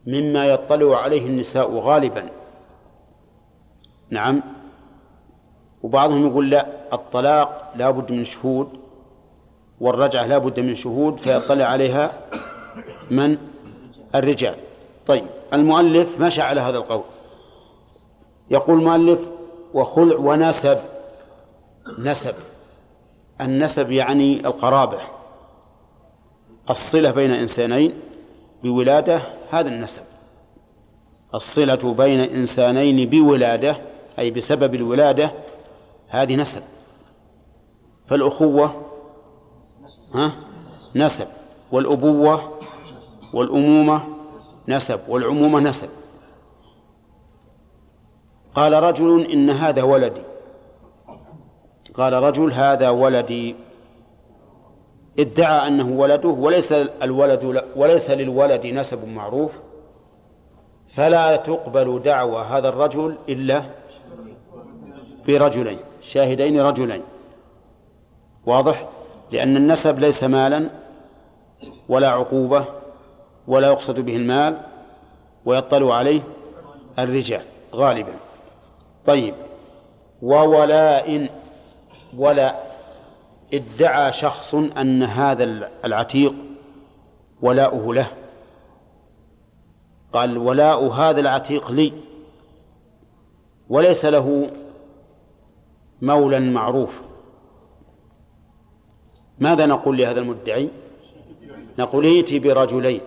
[0.07, 2.28] مما يطلع عليه النساء غالبا.
[4.11, 4.42] نعم.
[5.82, 8.68] وبعضهم يقول لا الطلاق لا بد من شهود
[9.80, 12.12] والرجعة لا بد من شهود فيطلع عليها
[13.11, 13.38] من؟
[14.14, 14.55] الرجال.
[15.07, 17.03] طيب المؤلف مشى على هذا القول؟
[18.51, 19.20] يقول المؤلف
[19.74, 20.78] وخلع ونسب.
[21.98, 22.34] نسب.
[23.40, 24.98] النسب يعني القرابة
[26.70, 27.94] الصلة بين إنسانين
[28.62, 30.03] بولادة هذا النسب.
[31.34, 33.76] الصلة بين إنسانين بولادة
[34.18, 35.30] أي بسبب الولادة
[36.09, 36.62] هذه نسب.
[38.09, 38.86] فالأخوة
[40.14, 40.32] ها؟
[40.96, 41.26] نسب.
[41.72, 42.59] والأبوة
[43.34, 44.03] والأمومة
[44.68, 45.01] نسب.
[45.09, 45.88] والعمومة نسب.
[48.55, 50.22] قال رجل إن هذا ولدي.
[51.94, 53.57] قال رجل هذا ولدي.
[55.20, 59.52] ادعى أنه ولده وليس الولد وليس للولد نسب معروف
[60.94, 63.62] فلا تقبل دعوى هذا الرجل إلا
[65.26, 67.02] برجلين شاهدين رجلين.
[68.46, 68.88] واضح؟
[69.32, 70.70] لأن النسب ليس مالا
[71.88, 72.64] ولا عقوبة
[73.46, 74.56] ولا يقصد به المال
[75.44, 76.20] ويطلع عليه
[76.98, 77.42] الرجال
[77.74, 78.12] غالبا.
[79.06, 79.34] طيب
[80.22, 81.28] وولاء
[82.16, 82.69] ولا
[83.55, 85.44] ادعى شخص أن هذا
[85.84, 86.34] العتيق
[87.42, 88.07] ولاؤه له.
[90.12, 91.92] قال ولاء هذا العتيق لي.
[93.68, 94.51] وليس له
[96.03, 97.01] مولا معروف.
[99.38, 100.68] ماذا نقول لهذا المدعي؟
[101.78, 103.01] نقول ائتي برجلين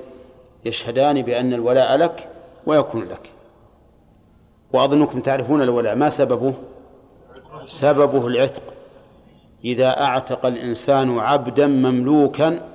[0.66, 2.30] يشهدان بأن الولاء لك
[2.66, 3.30] ويكون لك.
[4.74, 5.96] وأظنكم تعرفون الولاء.
[5.96, 6.54] ما سببه؟
[7.68, 8.73] سببه العتق.
[9.64, 12.70] إذا أعتق الإنسان عبدا مملوكا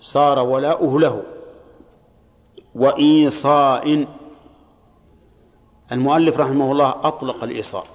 [0.00, 1.22] صار ولاؤه له.
[2.74, 4.06] وإيصاء.
[5.92, 7.86] المؤلف رحمه الله أطلق الإيصاء.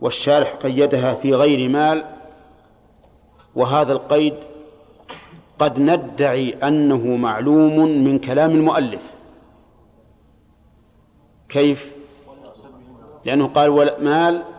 [0.00, 2.04] والشارح قيدها في غير مال.
[3.54, 4.34] وهذا القيد
[5.58, 9.02] قد ندعي أنه معلوم من كلام المؤلف.
[11.48, 11.96] كيف؟
[13.24, 14.55] لأنه قال مال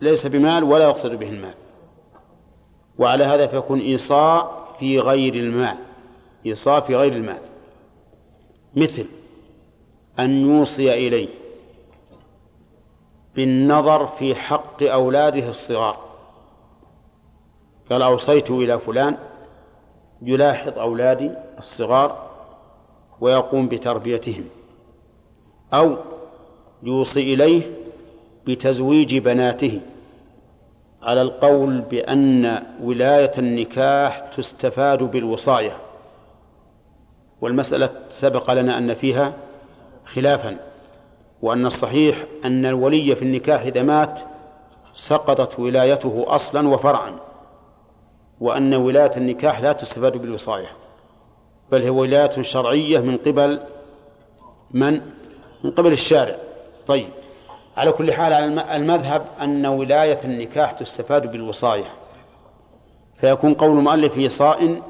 [0.00, 1.54] ليس بمال ولا يقصد به المال.
[2.98, 5.76] وعلى هذا فيكون إيصاء في غير المال.
[6.46, 7.38] إيصاء في غير المال.
[8.76, 9.06] مثل
[10.18, 11.28] أن يوصي إليه
[13.34, 15.96] بالنظر في حق أولاده الصغار.
[17.90, 19.16] قال أوصيت إلى فلان
[20.22, 22.30] يلاحظ أولادي الصغار
[23.20, 24.44] ويقوم بتربيتهم.
[25.72, 25.96] أو
[26.82, 27.62] يوصي إليه
[28.46, 29.80] بتزويج بناته.
[31.02, 35.76] على القول بأن ولاية النكاح تستفاد بالوصاية
[37.40, 39.32] والمسألة سبق لنا أن فيها
[40.06, 40.56] خلافا
[41.42, 44.20] وأن الصحيح أن الولي في النكاح إذا مات
[44.92, 47.16] سقطت ولايته أصلا وفرعا
[48.40, 50.68] وأن ولاية النكاح لا تستفاد بالوصاية
[51.72, 53.60] بل هي ولاية شرعية من قبل
[54.70, 55.00] من؟
[55.64, 56.36] من قبل الشارع
[56.86, 57.08] طيب
[57.80, 61.84] على كل حال المذهب أن ولاية النكاح تستفاد بالوصاية
[63.20, 64.82] فيكون قول المؤلف في صائن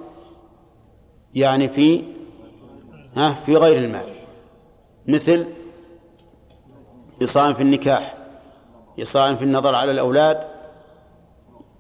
[1.34, 2.04] يعني في
[3.16, 4.14] ها في غير المال.
[5.06, 5.46] مثل
[7.22, 8.14] إصاء في النكاح
[9.02, 10.44] إصاء في النظر على الأولاد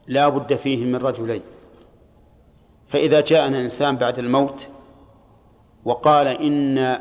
[0.06, 1.42] لا بد فيه من رجلين.
[2.88, 4.66] فإذا جاءنا إنسان بعد الموت
[5.84, 6.98] وقال إن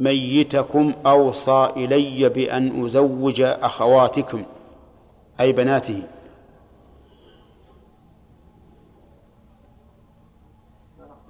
[0.00, 4.44] ميتكم أوصى إلي بأن أزوج أخواتكم
[5.40, 6.02] أي بناته.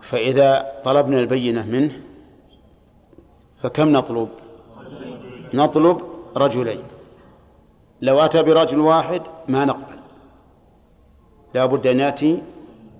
[0.03, 1.93] فإذا طلبنا البينة منه
[3.63, 4.29] فكم نطلب؟
[5.55, 6.03] نطلب
[6.37, 6.83] رجلين.
[8.01, 9.99] لو أتى برجل واحد ما نقبل.
[11.55, 12.43] لا بد أن يأتي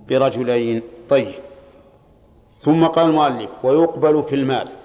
[0.09, 0.81] برجلين.
[1.09, 1.33] طيب.
[2.61, 4.78] ثم قال المؤلف ويقبل في المال.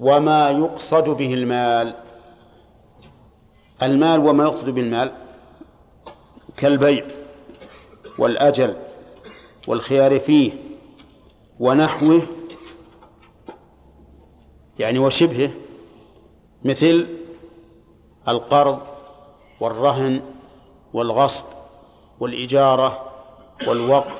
[0.00, 1.94] وما يقصد به المال.
[3.82, 5.12] المال وما يقصد بالمال
[6.56, 7.06] كالبيع
[8.18, 8.76] والأجل
[9.68, 10.52] والخيار فيه
[11.60, 12.22] ونحوه
[14.78, 15.50] يعني وشبهه
[16.64, 17.06] مثل
[18.28, 18.78] القرض
[19.60, 20.22] والرهن
[20.92, 21.44] والغصب
[22.20, 23.10] والإجارة
[23.66, 24.16] والوقف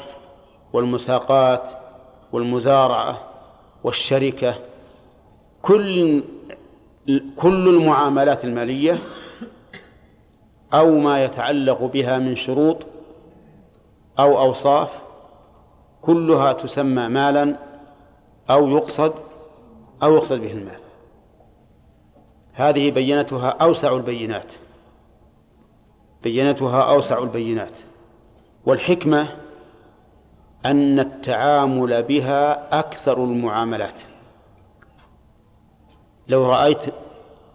[0.72, 1.62] والمساقات
[2.32, 3.18] والمزارعة
[3.84, 4.54] والشركة
[5.62, 6.22] كل
[7.36, 8.98] كل المعاملات المالية
[10.74, 12.86] أو ما يتعلق بها من شروط
[14.18, 15.02] أو أوصاف
[16.02, 17.56] كلها تسمى مالا
[18.50, 19.14] أو يقصد
[20.02, 20.80] أو يقصد به المال.
[22.52, 24.54] هذه بينتها أوسع البينات.
[26.22, 27.72] بينتها أوسع البينات.
[28.66, 29.28] والحكمة
[30.66, 34.02] أن التعامل بها أكثر المعاملات.
[36.28, 36.78] لو رأيت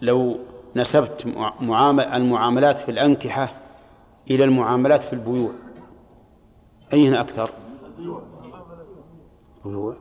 [0.01, 0.37] لو
[0.75, 1.25] نسبت
[1.61, 3.53] معامل المعاملات في الأنكحة
[4.31, 5.51] إلى المعاملات في البيوع
[6.93, 7.49] أين أكثر؟
[9.65, 9.95] بيوع.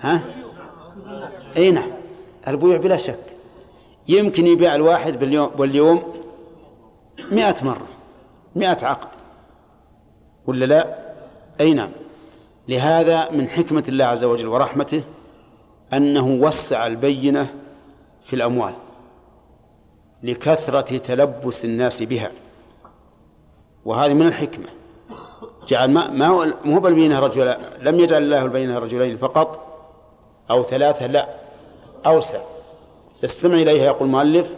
[0.00, 0.22] ها؟
[1.56, 1.90] أي نعم
[2.48, 3.24] البيوع بلا شك.
[4.08, 6.02] يمكن يبيع الواحد باليوم واليوم
[7.30, 7.86] مئة مرة
[8.56, 9.08] مئة عقد.
[10.46, 10.98] ولا لا؟
[11.60, 11.90] أي نعم
[12.68, 15.04] لهذا من حكمة الله عز وجل ورحمته
[15.92, 17.54] أنه وسع البينة
[18.26, 18.74] في الأموال
[20.22, 22.30] لكثرة تلبس الناس بها.
[23.84, 24.68] وهذه من الحكمة.
[25.68, 26.26] جعل ما ما
[26.74, 29.60] هو بالبينة رجلا لم يجعل الله البينة رجلين فقط
[30.50, 31.28] أو ثلاثة لا
[32.06, 32.40] أوسع.
[33.24, 34.54] استمع إليها يقول المؤلف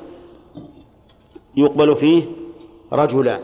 [1.57, 2.25] يقبل فيه
[2.93, 3.41] رجلان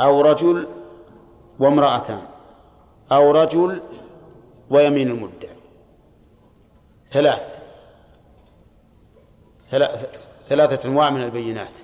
[0.00, 0.66] أو رجل
[1.58, 2.22] وامرأتان
[3.12, 3.80] أو رجل
[4.70, 5.56] ويمين المدعي.
[7.10, 7.58] ثلاث.
[10.46, 11.80] ثلاثة أنواع من البينات.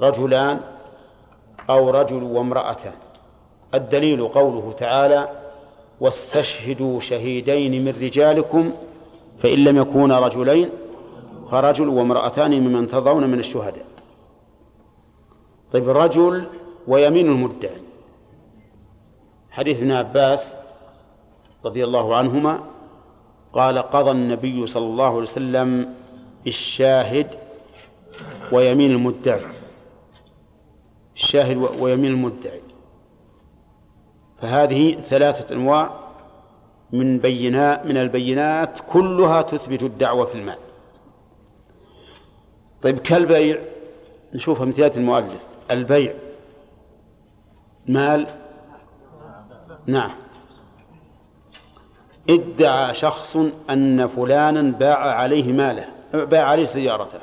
[0.00, 0.60] رجلان
[1.70, 2.92] أو رجل وامرأتان
[3.74, 5.28] الدليل قوله تعالى
[6.00, 8.72] واستشهدوا شهيدين من رجالكم
[9.42, 10.70] فإن لم يكونا رجلين
[11.50, 13.86] فرجل وامرأتان ممن ترضون من الشهداء.
[15.72, 16.46] طيب رجل
[16.88, 17.82] ويمين المدعي.
[19.50, 20.54] حديث ابن عباس
[21.64, 22.60] رضي الله عنهما
[23.52, 25.94] قال قضى النبي صلى الله عليه وسلم
[26.46, 27.26] الشاهد
[28.52, 29.42] ويمين المدعي.
[31.16, 32.60] الشاهد ويمين المدعي.
[34.40, 35.90] فهذه ثلاثة أنواع
[36.92, 40.58] من بينات من البينات كلها تثبت الدعوة في المال
[42.82, 43.58] طيب كالبيع؟
[44.34, 45.40] نشوف امثلة المؤلف.
[45.70, 46.14] البيع.
[47.86, 48.26] مال.
[49.86, 50.21] نعم.
[52.30, 53.36] ادعى شخص
[53.70, 57.20] أن فلانا باع عليه ماله باع عليه سيارته.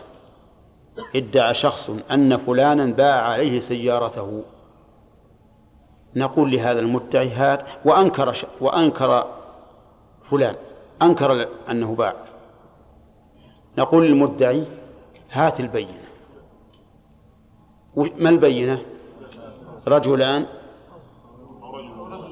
[1.15, 4.43] ادعى شخص أن فلانا باع عليه سيارته.
[6.15, 8.45] نقول لهذا المدعي هات وأنكر ش...
[8.61, 9.27] وأنكر
[10.31, 10.55] فلان
[11.01, 12.13] أنكر أنه باع.
[13.77, 14.65] نقول للمدعي
[15.31, 16.09] هات البينة.
[17.95, 18.81] ما البينة؟
[19.87, 20.45] رجلان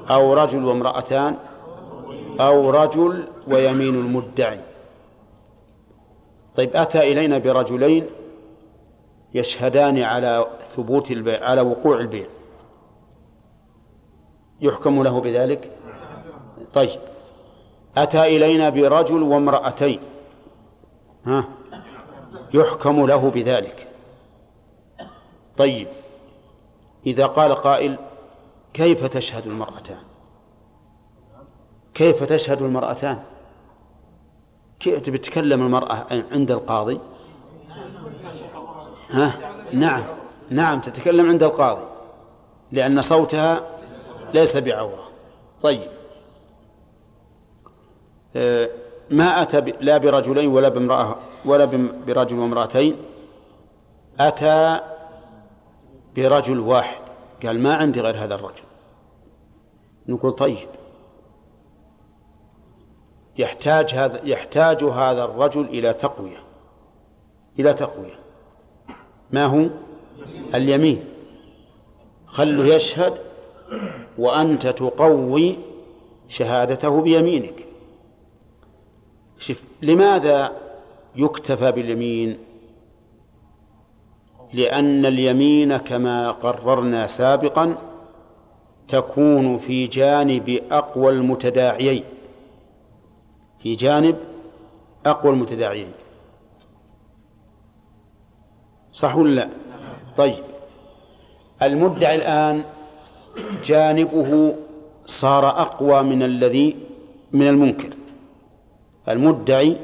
[0.10, 1.36] أو رجل وامرأتان؟
[2.40, 4.60] أو رجل ويمين المدعي.
[6.56, 8.08] طيب أتى إلينا برجلين
[9.34, 12.28] يشهدان على ثبوت البيع على وقوع البيع.
[14.62, 15.72] يحكم له بذلك؟
[16.74, 17.00] طيب
[17.98, 20.00] أتى إلينا برجل وامرأتين.
[21.26, 21.48] ها؟
[22.54, 23.88] يحكم له بذلك.
[25.58, 25.88] طيب
[27.06, 27.98] إذا قال قائل
[28.74, 30.02] كيف تشهد المرأتان؟
[31.98, 33.20] كيف تشهد المرأتان؟
[34.80, 37.00] كيف تتكلم المرأة عند القاضي؟
[39.10, 39.34] ها؟
[39.74, 40.04] نعم
[40.50, 41.86] نعم تتكلم عند القاضي
[42.72, 43.62] لأن صوتها
[44.34, 45.10] ليس بعورة.
[45.62, 45.90] طيب.
[48.36, 48.70] آه،
[49.10, 51.16] ما أتى لا برجلين ولا بامرأة
[51.46, 51.66] ولا
[52.08, 52.96] برجل وامرأتين.
[54.20, 54.80] أتى
[56.16, 57.02] برجل واحد.
[57.46, 58.64] قال ما عندي غير هذا الرجل.
[60.08, 60.70] نقول طيب
[63.38, 66.38] يحتاج هذا يحتاج هذا الرجل إلى تقوية.
[67.60, 68.20] إلى تقوية.
[69.32, 69.68] ما هو؟
[70.56, 71.04] اليمين.
[72.28, 73.14] خله يشهد
[74.18, 75.58] وأنت تقوي
[76.30, 77.66] شهادته بيمينك.
[79.40, 80.52] شف لماذا
[81.16, 82.38] يكتفى باليمين؟
[84.54, 87.78] لأن اليمين كما قررنا سابقا
[88.88, 92.04] تكون في جانب أقوى المتداعيين.
[93.60, 94.18] في جانب
[95.06, 95.92] أقوى المتداعيين
[98.94, 99.50] صح ولا لا؟
[100.18, 100.44] طيب.
[101.62, 102.64] المدعي الآن
[103.64, 104.56] جانبه
[105.06, 106.76] صار أقوى من الذي
[107.32, 107.90] من المنكر.
[109.10, 109.78] المدعي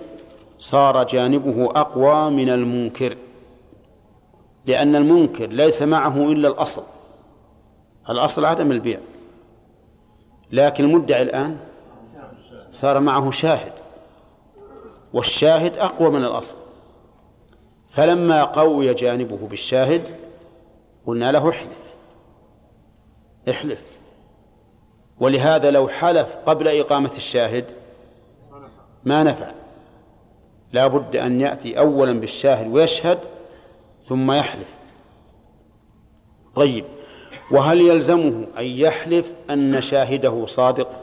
[0.59, 3.17] صار جانبه أقوى من المنكر.
[4.65, 6.83] لأن المنكر ليس معه إلا الأصل.
[8.09, 8.99] الأصل عدم البيع.
[10.51, 11.57] لكن المدعي الآن
[12.84, 13.72] صار معه شاهد
[15.14, 16.55] والشاهد أقوى من الأصل.
[17.91, 20.01] فلما قوي جانبه بالشاهد
[21.07, 21.77] قلنا له احلف
[23.49, 23.81] احلف.
[25.19, 27.65] ولهذا لو حلف قبل إقامة الشاهد
[29.03, 29.51] ما نفع.
[30.73, 33.19] لا بد أن يأتي أولا بالشاهد ويشهد
[34.07, 34.69] ثم يحلف.
[36.55, 36.85] طيب
[37.51, 41.02] وهل يلزمه أن يحلف أن شاهده صادق؟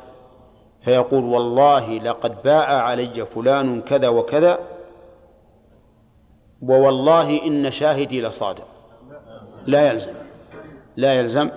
[0.85, 4.59] فيقول والله لقد باع علي فلان كذا وكذا
[6.63, 8.67] ووالله إن شاهدي لصادق.
[9.67, 10.13] لا يلزم
[10.97, 11.51] لا يلزم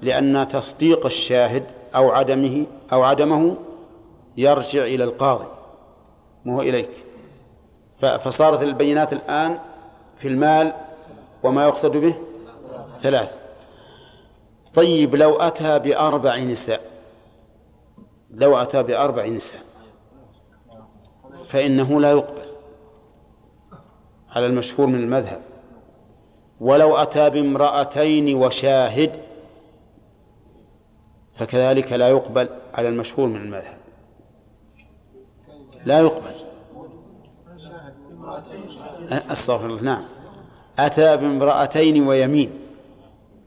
[0.00, 3.56] لأن تصديق الشاهد أو عدمه أو عدمه
[4.36, 5.46] يرجع إلى القاضي
[6.44, 6.90] مو إليك.
[8.00, 9.58] فصارت البينات الآن
[10.18, 10.72] في المال
[11.42, 12.14] وما يقصد به
[13.02, 13.40] ثلاث.
[14.74, 16.91] طيب لو أتى بأربع نساء
[18.32, 19.62] لو أتى بأربع نساء
[21.48, 22.42] فإنه لا يقبل
[24.30, 25.40] على المشهور من المذهب.
[26.60, 29.12] ولو أتى بامرأتين وشاهد
[31.38, 33.78] فكذلك لا يقبل على المشهور من المذهب.
[35.84, 36.34] لا يقبل.
[39.10, 40.04] أستغفر الله نعم.
[40.78, 42.50] أتى بامرأتين ويمين.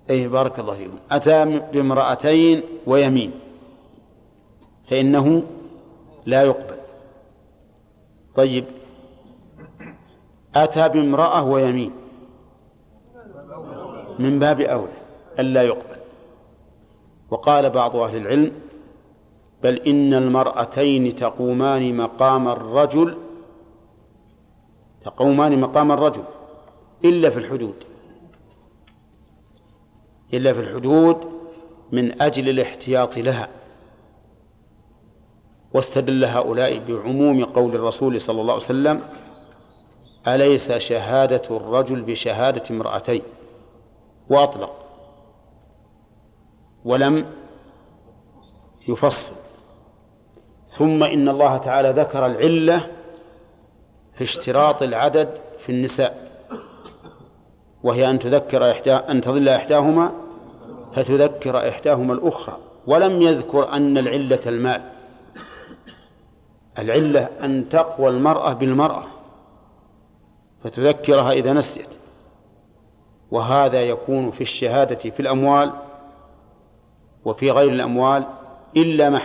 [0.09, 0.97] أي بارك الله فيكم.
[1.11, 3.31] أتى بامرأتين ويمين.
[4.89, 5.43] فإنه
[6.25, 6.77] لا يقبل.
[8.35, 8.65] طيب
[10.55, 11.91] أتى بامرأة ويمين
[14.19, 14.97] من باب أولى
[15.39, 15.95] ألا يقبل.
[17.31, 18.51] وقال بعض أهل العلم
[19.63, 23.17] بل إن المرأتين تقومان مقام الرجل
[25.01, 26.23] تقومان مقام الرجل
[27.05, 27.75] إلا في الحدود.
[30.33, 31.17] إلا في الحدود
[31.91, 33.49] من أجل الاحتياط لها.
[35.76, 39.02] واستدل هؤلاء بعموم قول الرسول صلى الله عليه وسلم
[40.27, 43.22] أليس شهادة الرجل بشهادة امرأتين؟
[44.30, 44.72] وأطلق.
[46.85, 47.26] ولم
[48.88, 49.34] يفصل.
[50.68, 52.88] ثم إن الله تعالى ذكر العلة
[54.18, 55.30] في اشتراط العدد
[55.65, 56.31] في النساء.
[57.84, 60.11] وهي أن تذكر إحدى أن تظل إحداهما
[60.95, 62.57] فتذكر إحداهما الأخرى.
[62.88, 64.94] ولم يذكر أن العلة المال.
[66.80, 69.03] العلة أن تقوى المرأة بالمرأة
[70.64, 71.89] فتذكرها إذا نسيت.
[73.31, 75.72] وهذا يكون في الشهادة في الأموال
[77.26, 78.26] وفي غير الأموال
[78.77, 79.22] إلا ما,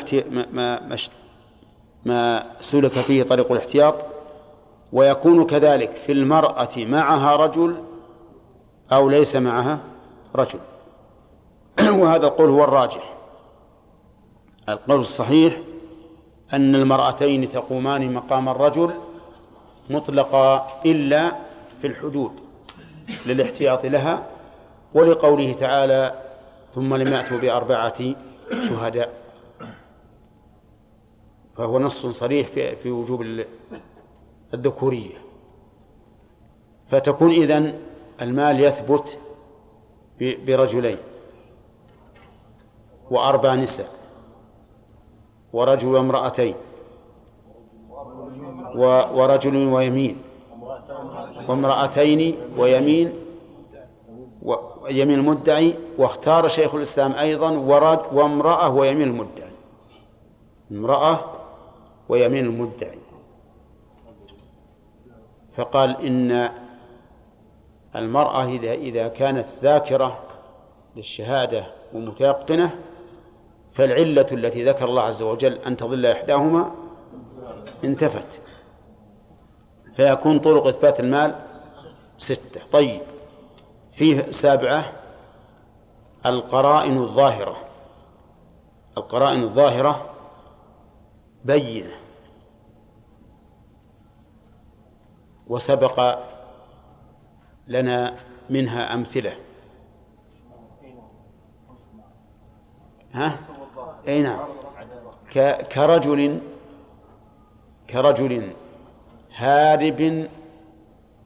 [0.52, 0.96] ما,
[2.04, 3.94] ما, سلك فيه طريق الاحتياط.
[4.92, 7.76] ويكون كذلك في المرأة معها رجل
[8.92, 9.78] أو ليس معها
[10.34, 10.58] رجل.
[12.00, 13.14] وهذا القول هو الراجح.
[14.68, 15.60] القول الصحيح
[16.52, 18.94] أن المرأتين تقومان مقام الرجل
[19.90, 21.36] مطلقا إلا
[21.80, 22.32] في الحدود
[23.26, 24.26] للاحتياط لها
[24.94, 26.22] ولقوله تعالى
[26.74, 28.14] ثم لم يأتوا بأربعة
[28.68, 29.20] شهداء.
[31.56, 33.44] فهو نص صريح في, في وجوب
[34.54, 35.18] الذكورية.
[36.90, 37.78] فتكون إذن
[38.20, 39.18] المال يثبت
[40.20, 40.98] برجلين
[43.10, 43.99] وأربع نساء.
[45.52, 46.54] ورجل وامرأتين
[49.14, 50.16] ورجل ويمين.
[51.48, 53.14] وامرأتين ويمين.
[54.42, 55.74] ويمين المدعي.
[55.98, 59.50] واختار شيخ الإسلام أيضا ورد وامرأة ويمين المدعي.
[60.70, 61.20] امرأة
[62.08, 62.98] ويمين المدعي.
[65.56, 66.50] فقال إن
[67.96, 70.18] المرأة إذا إذا كانت ذاكرة
[70.96, 72.74] للشهادة ومتيقنة
[73.74, 76.74] فالعلة التي ذكر الله عز وجل أن تضل إحداهما
[77.84, 78.40] انتفت.
[79.96, 81.46] فيكون طرق إثبات المال
[82.18, 82.60] ستة.
[82.72, 83.00] طيب
[83.92, 84.92] فيه سابعة
[86.26, 87.56] القرائن الظاهرة.
[88.98, 90.10] القرائن الظاهرة
[91.44, 91.94] بينة.
[95.46, 96.18] وسبق
[97.68, 98.16] لنا
[98.50, 99.36] منها أمثلة.
[103.12, 103.38] ها؟
[104.08, 104.38] أي نعم.
[105.72, 106.40] كرجل
[107.90, 108.52] كرجل
[109.36, 110.28] هارب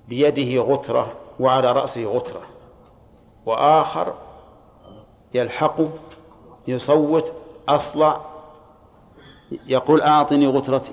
[0.09, 2.43] بيده غترة وعلى رأسه غترة
[3.47, 4.15] وآخر
[5.35, 5.81] يلحق
[6.69, 7.33] يصوت
[7.69, 8.21] أصلع
[9.67, 10.93] يقول أعطني غترتي.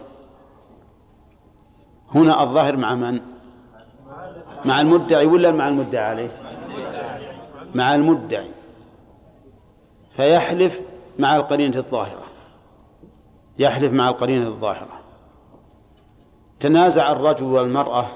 [2.15, 3.21] هنا الظاهر مع من؟
[4.65, 6.41] مع المدعي ولا مع المدعي عليه؟
[7.75, 8.51] مع المدعي.
[10.15, 10.81] فيحلف
[11.21, 12.23] مع القرينة الظاهرة.
[13.59, 14.99] يحلف مع القرينة الظاهرة.
[16.59, 18.07] تنازع الرجل والمرأة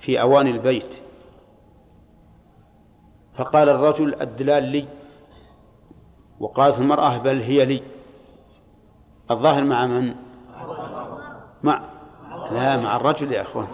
[0.00, 0.94] في أواني البيت.
[3.34, 4.88] فقال الرجل الدلال لي.
[6.40, 7.82] وقالت المرأة بل هي لي.
[9.30, 10.14] الظاهر مع من؟
[11.62, 11.82] مع
[12.50, 13.66] لا مع الرجل يا أخوان.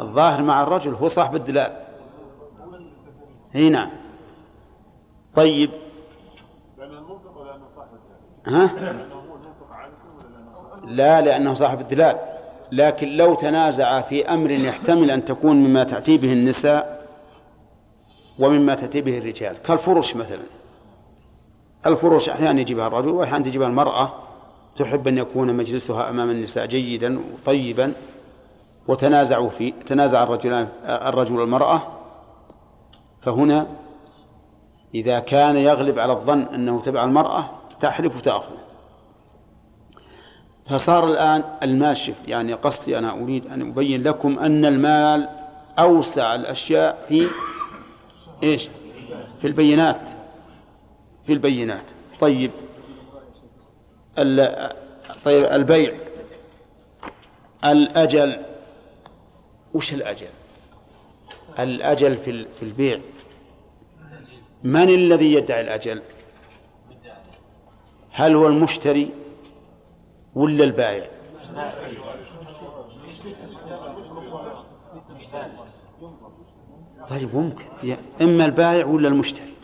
[0.00, 1.84] الظاهر مع الرجل هو صاحب الدلال.
[3.54, 3.90] إي نعم.
[5.36, 5.70] طيب.
[8.46, 8.70] ها؟
[10.84, 12.18] لا لأنه صاحب الدلال.
[12.72, 17.06] لكن لو تنازع في أمر يحتمل أن تكون مما تأتي به النساء
[18.38, 19.62] ومما تأتي به الرجال.
[19.62, 20.42] كالفرش مثلا.
[21.86, 24.12] الفرش أحيانا يجيبها الرجل وأحيانا تجيبها المرأة.
[24.76, 27.92] تحب أن يكون مجلسها أمام النساء جيدا وطيبا.
[28.88, 31.82] وتنازعوا فيه تنازع الرجلان الرجل والمرأة.
[33.22, 33.66] فهنا
[34.94, 38.54] إذا كان يغلب على الظن أنه تبع المرأة تحلف وتأخذ.
[40.70, 45.28] فصار الآن الماشف يعني قصدي أنا أريد أن أبين لكم أن المال
[45.78, 47.28] أوسع الأشياء في
[48.42, 48.68] إيش؟
[49.40, 50.00] في البينات.
[51.26, 51.84] في البينات.
[52.20, 52.50] طيب
[55.24, 55.94] طيب البيع.
[57.64, 58.36] الأجل.
[59.74, 60.28] وش الأجل؟
[61.58, 63.00] الأجل في في البيع.
[64.64, 66.02] من الذي يدعي الأجل؟
[68.20, 69.10] هل هو المشتري
[70.34, 71.10] ولا البائع؟
[77.10, 77.64] طيب ممكن.
[78.20, 79.54] إما البائع ولا المشتري.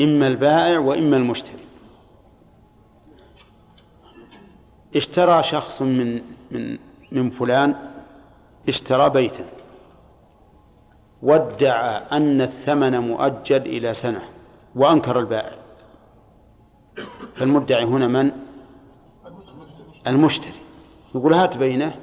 [0.00, 1.64] إما البائع وإما المشتري.
[4.96, 6.78] اشترى شخص من من
[7.12, 7.74] من فلان
[8.68, 9.44] اشترى بيتا.
[11.22, 14.22] وادعى أن الثمن مؤجل إلى سنة
[14.76, 15.57] وأنكر البائع.
[17.38, 18.32] فالمدعي هنا من؟
[20.06, 20.60] المشتري.
[21.14, 21.96] يقول هات بينة.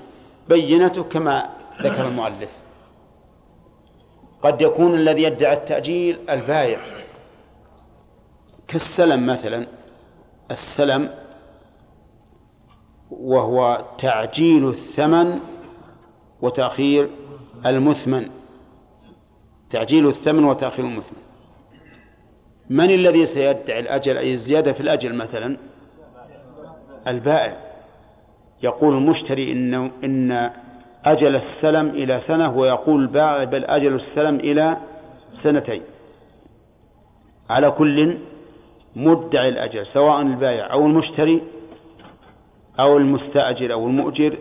[0.50, 1.50] بينته كما
[1.82, 2.50] ذكر المؤلف.
[4.42, 6.80] قد يكون الذي يدعي التأجيل البايع
[8.68, 9.68] كالسلم مثلا.
[10.52, 11.10] السلم
[13.12, 15.40] وهو تعجيل الثمن
[16.42, 17.10] وتأخير
[17.66, 18.30] المثمن.
[19.70, 21.25] تعجيل الثمن وتأخير المثمن.
[22.70, 25.58] من الذي سيدعي الأجل؟ أي الزيادة في الأجل مثلا؟
[27.08, 27.58] البائع.
[28.64, 29.74] يقول المشتري إن
[30.04, 30.52] إن
[31.06, 34.78] أجل السلم إلى سنة ويقول البائع بل أجل السلم إلى
[35.34, 35.82] سنتين.
[37.50, 38.18] على كل
[38.96, 41.42] مدعي الأجل سواء البائع أو المشتري
[42.80, 44.38] أو المستأجر أو المؤجر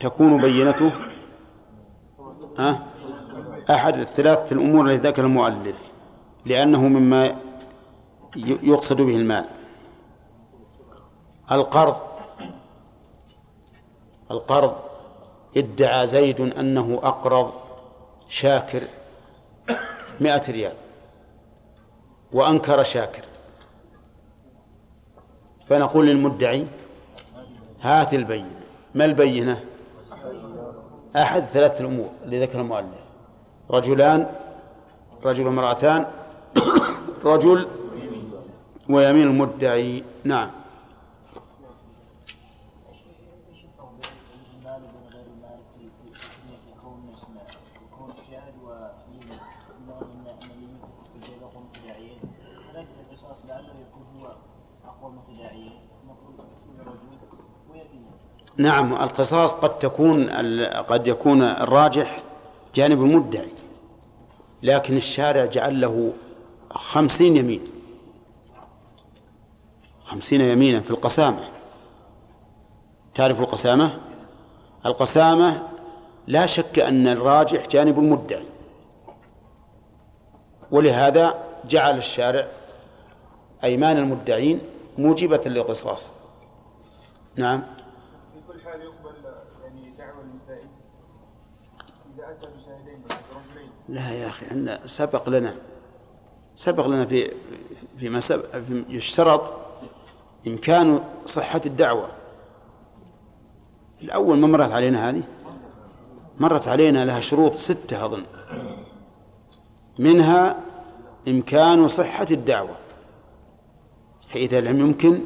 [0.00, 0.90] تكون بينته
[2.58, 2.86] ها؟
[3.70, 5.76] أحد الثلاثة الأمور التي ذكر المؤلف
[6.46, 7.36] لأنه مما
[8.36, 9.44] يقصد به المال.
[11.52, 11.96] القرض
[14.30, 14.76] القرض
[15.56, 17.52] ادعى زيد أنه أقرض
[18.28, 18.82] شاكر
[20.20, 20.74] مئة ريال
[22.32, 23.24] وأنكر شاكر.
[25.66, 26.66] فنقول للمدعي
[27.80, 28.60] هات البينة.
[28.94, 29.64] ما البينة؟
[31.16, 32.99] أحد ثلاثة الأمور اللي ذكر المؤلف.
[33.70, 34.26] رجلان
[35.24, 36.06] رجل وامرأتان
[37.24, 37.68] رجل
[38.88, 40.04] ويمين المدعي.
[40.24, 40.50] نعم.
[58.56, 60.30] نعم القصاص قد تكون
[60.88, 62.22] قد يكون الراجح
[62.74, 63.59] جانب المدعي.
[64.62, 66.12] لكن الشارع جعل له
[66.70, 67.62] خمسين يمين.
[70.04, 71.48] خمسين يمينا في القسامة.
[73.14, 73.98] تعرف القسامة؟
[74.86, 75.68] القسامة
[76.26, 78.46] لا شك أن الراجح جانب المدعي
[80.70, 82.48] ولهذا جعل الشارع
[83.64, 84.60] أيمان المدعين
[84.98, 86.12] موجبة للقصاص.
[87.36, 87.62] نعم
[88.34, 89.14] في كل حال يقبل
[89.62, 90.64] يعني دعوى المدعي
[92.14, 95.54] إذا أتى بشاهدين بس رجلين لا يا أخي عندنا سبق لنا
[96.54, 97.32] سبق لنا في
[97.98, 98.44] فيما سبق
[98.88, 99.52] يشترط
[100.46, 102.08] إمكان صحة الدعوة.
[104.02, 105.22] الأول ما مرت علينا هذه؟
[106.38, 108.22] مرت علينا لها شروط ستة أظن.
[109.98, 110.56] منها
[111.28, 112.76] إمكان صحة الدعوة.
[114.28, 115.20] فإذا لم يمكن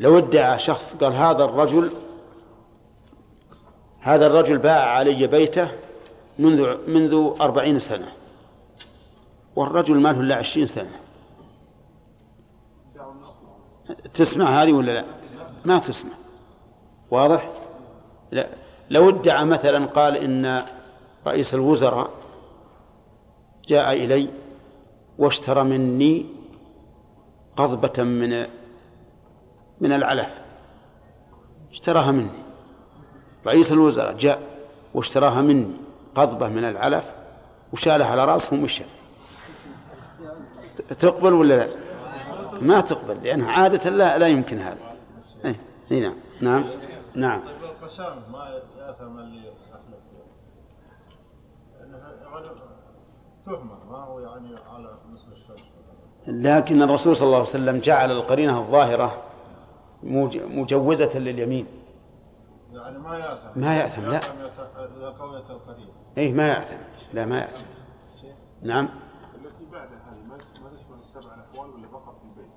[0.00, 1.90] لو ادعى شخص قال هذا الرجل
[4.00, 5.68] هذا الرجل باع علي بيته
[6.38, 8.12] منذ منذ أربعين سنة.
[9.56, 11.00] والرجل ما له إلا عشرين سنة.
[14.14, 15.04] تسمع هذه ولا لا؟
[15.64, 16.12] ما تسمع.
[17.10, 17.52] واضح؟
[18.30, 18.48] لا.
[18.90, 20.66] لو ادعى مثلا قال إن
[21.26, 22.10] رئيس الوزراء
[23.68, 24.28] جاء إلي
[25.18, 26.26] واشترى مني
[27.56, 28.46] قضبة من
[29.80, 30.42] من العلف.
[31.72, 32.30] اشتراها مني.
[33.46, 34.42] رئيس الوزراء جاء
[34.94, 35.87] واشتراها مني.
[36.14, 37.04] قضبة من العلف
[37.72, 38.84] وشالها على راسه ومشى
[40.98, 41.68] تقبل ولا لا؟
[42.60, 44.78] ما تقبل لأنها عادة لا لا يمكن هذا.
[45.90, 46.64] إيه نعم نعم
[47.14, 47.40] نعم.
[47.40, 49.52] طيب ما ياثم اللي
[53.46, 55.58] تهمة ما هو يعني على مثل الشرط
[56.26, 59.22] لكن الرسول صلى الله عليه وسلم جعل القرينة الظاهرة
[60.02, 61.66] مجوزة لليمين.
[62.72, 64.20] يعني ما يأثم ما يأثم لا.
[64.96, 65.90] إذا قويت القرينة.
[66.18, 66.76] إيه ما يأثم
[67.14, 67.64] لا ما يأثم
[68.62, 68.88] نعم.
[69.34, 72.50] التي بعد هذه ما تشمل السبع الأحوال ولا فقط في البيت؟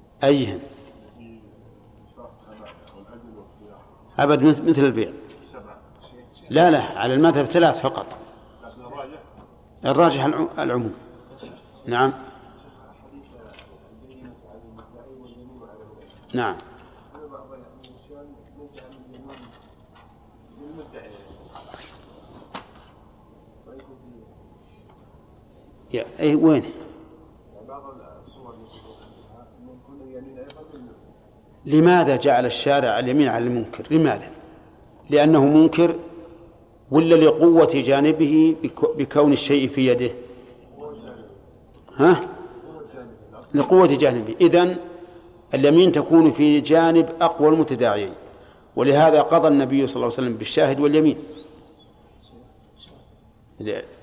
[3.37, 3.79] واختيار.
[4.19, 5.11] أبد مثل البيع.
[6.49, 8.05] لا لا على المذهب ثلاث فقط.
[8.77, 9.19] الراجح؟
[9.85, 10.93] الراجح الع- العموم.
[11.85, 12.13] نعم.
[16.33, 16.55] نعم.
[25.93, 26.63] يا اي وين؟
[31.65, 34.31] لماذا جعل الشارع اليمين على المنكر؟ لماذا؟
[35.09, 35.95] لأنه منكر
[36.91, 40.11] ولا لقوة جانبه بك- بكون الشيء في يده؟
[41.95, 42.27] ها؟
[43.53, 44.77] لقوة جانبه، إذن
[45.53, 48.13] اليمين تكون في جانب أقوى المتداعيين
[48.75, 51.17] ولهذا قضى النبي صلى الله عليه وسلم بالشاهد واليمين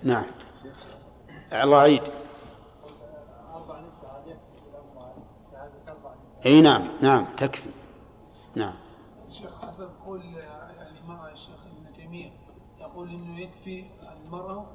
[0.03, 0.25] نعم
[1.53, 2.03] الله عيد
[6.47, 7.71] إي نعم نعم تكفي.
[8.55, 8.75] نعم.
[9.29, 10.23] الشيخ حسب قول
[11.09, 12.31] ما الشيخ ابن تيمية
[12.81, 13.85] يقول إنه يكفي
[14.25, 14.67] المرأة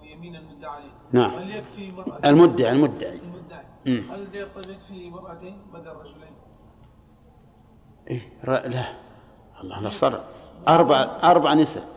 [0.00, 0.90] ويمين المدعى عليه.
[1.12, 1.30] نعم.
[1.30, 3.18] هل يكفي مرأة؟ المدعي المدعي.
[3.18, 3.64] المدعي.
[3.86, 6.34] هل يقول يكفي مرأتين بدل رجلين؟
[8.10, 8.92] إيه لا.
[9.60, 10.24] الله لا صار
[10.68, 11.88] أربع أربع نساء.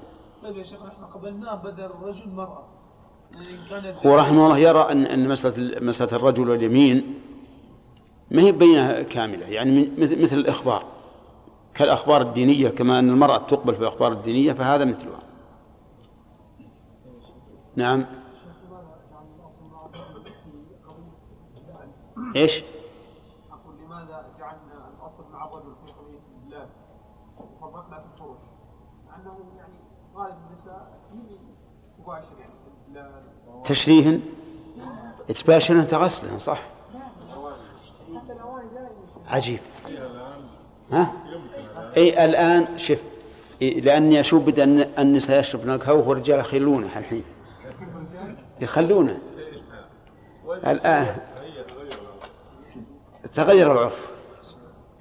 [0.44, 2.74] طيب يا شيخ إحنا قبلناه بدل الرجل مرأة.
[4.06, 7.20] هو رحمه الله يرى أن أن مسألة مسألة الرجل واليمين
[8.32, 9.45] ما هي بينة كاملة.
[9.45, 10.84] يعني مثل الإخبار.
[11.74, 15.20] كالأخبار الدينية كما أن المرأة تقبل في الأخبار الدينية فهذا مثلها.
[17.76, 18.06] نعم.
[22.36, 22.64] إيش؟
[23.52, 26.70] أقول لماذا جعلنا الأصل مع الرجل في قضية البلاد
[27.62, 28.38] وفرقنا في الفروج؟
[29.16, 29.80] أنه يعني
[30.16, 31.38] غالب النساء هي
[31.99, 32.35] مباشر في البلاد
[33.66, 34.22] تشريهن
[35.30, 36.62] يتباشرن تغسلن صح؟
[39.28, 39.60] عجيب.
[40.92, 41.14] ها؟
[41.98, 43.02] إي الآن شف
[43.62, 47.24] لأني أشوف بدأ أن النساء يشربن القهوه والرجال يخلونه الحين.
[48.62, 49.20] يخلونه
[50.68, 51.16] الآن
[53.34, 54.12] تغير العرف.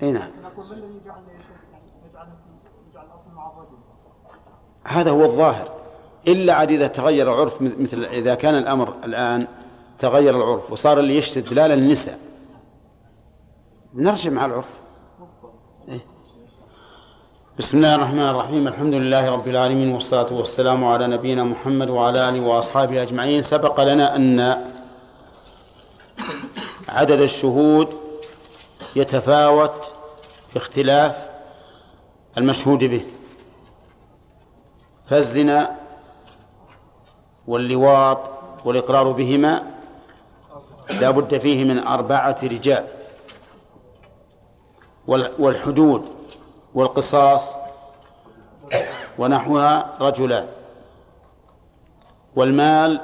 [0.02, 0.30] إي نعم؟
[4.84, 5.83] هذا هو الظاهر.
[6.28, 9.46] إلا عاد إذا تغير العرف مثل إذا كان الأمر الآن
[9.98, 12.18] تغير العرف وصار اللي يشتري دلالة النساء.
[13.94, 14.68] نرجع مع العرف.
[15.88, 16.00] إيه.
[17.58, 18.68] بسم الله الرحمن الرحيم.
[18.68, 23.42] الحمد لله رب العالمين والصلاة والسلام على نبينا محمد وعلى آله وأصحابه أجمعين.
[23.42, 24.64] سبق لنا أن
[26.88, 27.88] عدد الشهود
[28.96, 29.94] يتفاوت
[30.54, 31.28] باختلاف
[32.38, 33.02] المشهود به.
[35.10, 35.83] فالزنا
[37.48, 38.18] واللواط
[38.64, 39.62] والإقرار بهما
[41.00, 42.84] لا بد فيه من أربعة رجال.
[45.06, 46.02] وال- والحدود
[46.74, 47.56] والقصاص
[49.18, 50.46] ونحوها رجلان.
[52.36, 53.00] والمال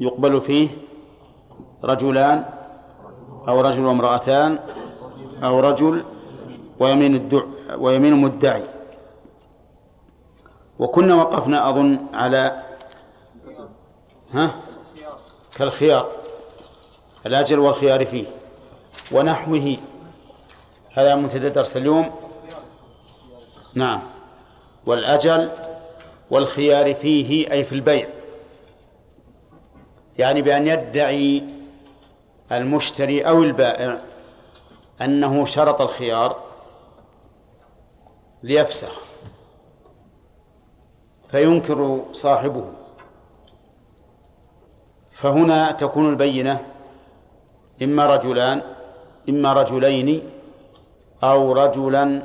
[0.00, 0.68] يقبل فيه
[1.84, 2.44] رجلان
[3.48, 4.58] أو رجل وامرأتان
[5.44, 6.04] أو رجل
[6.80, 7.42] ويمين الدع
[7.78, 8.64] ويمين المدعي.
[10.78, 12.62] وكنا وقفنا أظن على
[14.32, 14.54] ها؟
[15.56, 16.10] كالخيار.
[17.26, 18.26] الأجل والخيار فيه.
[19.12, 19.76] ونحوه.
[20.92, 22.10] هذا منتدى درس اليوم.
[23.74, 24.02] نعم.
[24.86, 25.50] والأجل
[26.30, 28.08] والخيار فيه أي في البيع.
[30.18, 31.44] يعني بأن يدعي
[32.52, 34.00] المشتري أو البائع
[35.00, 36.42] أنه شرط الخيار
[38.42, 39.00] ليفسخ.
[41.30, 42.77] فينكر صاحبه.
[45.20, 46.60] فهنا تكون البينة
[47.82, 48.62] إما رجلان
[49.28, 50.30] إما رجلين
[51.22, 52.22] أو رجلا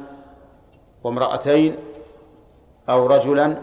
[1.03, 1.75] وامرأتين
[2.89, 3.57] أو رجلا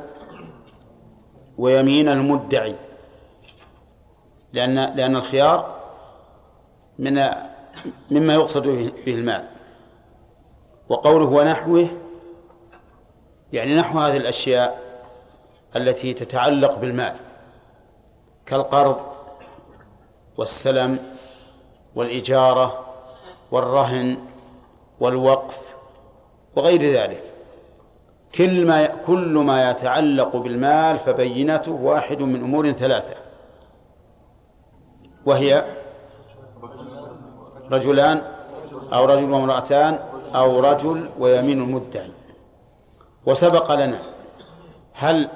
[1.59, 2.75] ويمين المدعي.
[4.53, 5.81] لأن لأن الخيار
[6.99, 7.15] من
[8.11, 8.63] مما يقصد
[9.07, 9.45] به المال.
[10.89, 11.89] وقوله ونحوه
[13.53, 14.81] يعني نحو هذه الأشياء
[15.77, 17.17] التي تتعلق بالمال.
[18.47, 19.10] كالقرض
[20.41, 20.99] والسلم
[21.95, 22.87] والإجارة
[23.51, 24.19] والرهن
[25.01, 25.59] والوقف
[26.57, 27.23] وغير ذلك.
[28.35, 33.15] كل ما كل ما يتعلق بالمال فبينته واحد من أمور ثلاثة.
[35.27, 35.65] وهي
[37.71, 38.23] رجلان
[38.93, 39.99] أو رجل وامرأتان
[40.35, 42.13] أو رجل ويمين المدعي.
[43.27, 44.01] وسبق لنا
[44.95, 45.29] هل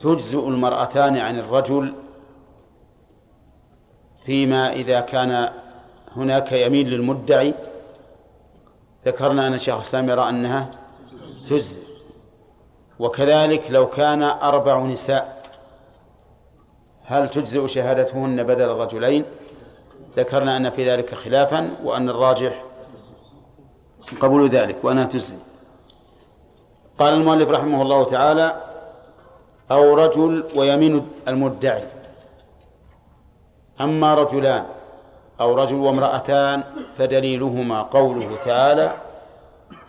[0.00, 1.94] تجزئ المرأتان عن الرجل
[4.26, 5.48] فيما إذا كان
[6.16, 7.54] هناك يمين للمدعي
[9.06, 10.70] ذكرنا أن الشيخ الإسلام يرى أنها
[11.48, 11.80] تجزئ.
[12.98, 15.42] وكذلك لو كان أربع نساء
[17.04, 19.24] هل تجزئ شهادتهن بدل الرجلين؟
[20.16, 22.64] ذكرنا أن في ذلك خلافا وأن الراجح
[24.20, 25.36] قبول ذلك وأنها تجزئ.
[26.98, 28.60] قال المؤلف رحمه الله تعالى
[29.70, 31.84] أو رجل ويمين المدعي.
[33.80, 34.64] أما رجلان
[35.40, 36.62] أو رجل وامرأتان
[36.98, 38.92] فدليلهما قوله تعالى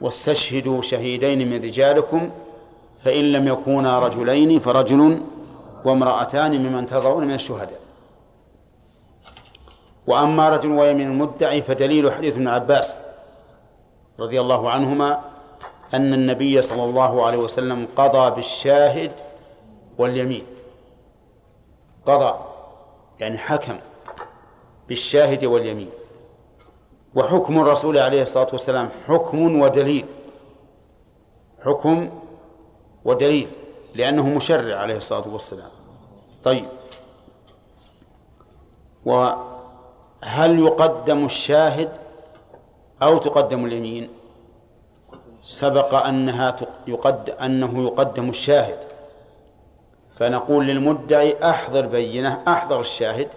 [0.02, 2.32] واستشهدوا شهيدين من رجالكم
[3.04, 5.22] فإن لم يكونا رجلين فرجل
[5.86, 7.80] وامرأتان ممن تضعون من الشهداء.
[10.08, 12.98] وأما رجل ويمين المدعي فدليل حديث ابن عباس
[14.20, 15.22] رضي الله عنهما
[15.94, 19.12] أن النبي صلى الله عليه وسلم قضى بالشاهد
[19.98, 20.44] واليمين.
[22.06, 22.55] قضى.
[23.20, 23.80] يعني حكم
[24.88, 25.90] بالشاهد واليمين.
[27.16, 30.06] وحكم الرسول عليه الصلاة والسلام حكم ودليل.
[31.66, 32.10] حكم
[33.06, 33.48] ودليل
[33.96, 35.70] لأنه مشرع عليه الصلاة والسلام.
[36.44, 36.66] طيب.
[39.06, 41.90] وهل يقدم الشاهد
[43.02, 44.10] أو تقدم اليمين؟
[45.44, 46.56] سبق أنها
[46.88, 48.95] يقد أنه يقدم الشاهد.
[50.18, 53.28] فنقول للمدعي أحضر بينة أحضر الشاهد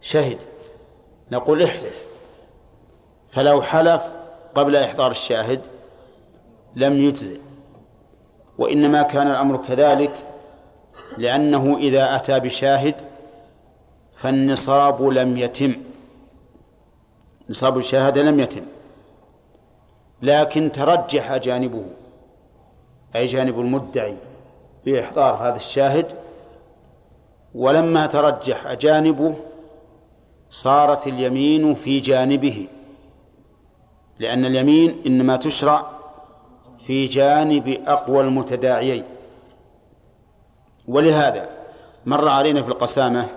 [0.00, 0.38] شهد.
[1.32, 2.04] نقول احلف
[3.30, 4.02] فلو حلف
[4.54, 5.60] قبل إحضار الشاهد
[6.76, 7.40] لم يجزئ.
[8.58, 10.14] وإنما كان الأمر كذلك
[11.18, 12.94] لأنه إذا أتى بشاهد
[14.20, 15.74] فالنصاب لم يتم.
[17.50, 18.64] نصاب الشهادة لم يتم.
[20.22, 21.84] لكن ترجح جانبه
[23.16, 24.16] أي جانب المدعي.
[24.84, 26.06] بإحضار هذا الشاهد
[27.54, 29.34] ولما ترجح جانبه
[30.50, 32.68] صارت اليمين في جانبه
[34.18, 35.90] لأن اليمين إنما تشرع
[36.86, 39.04] في جانب أقوى المتداعيين.
[40.88, 41.48] ولهذا
[42.06, 43.28] مر علينا في القسامة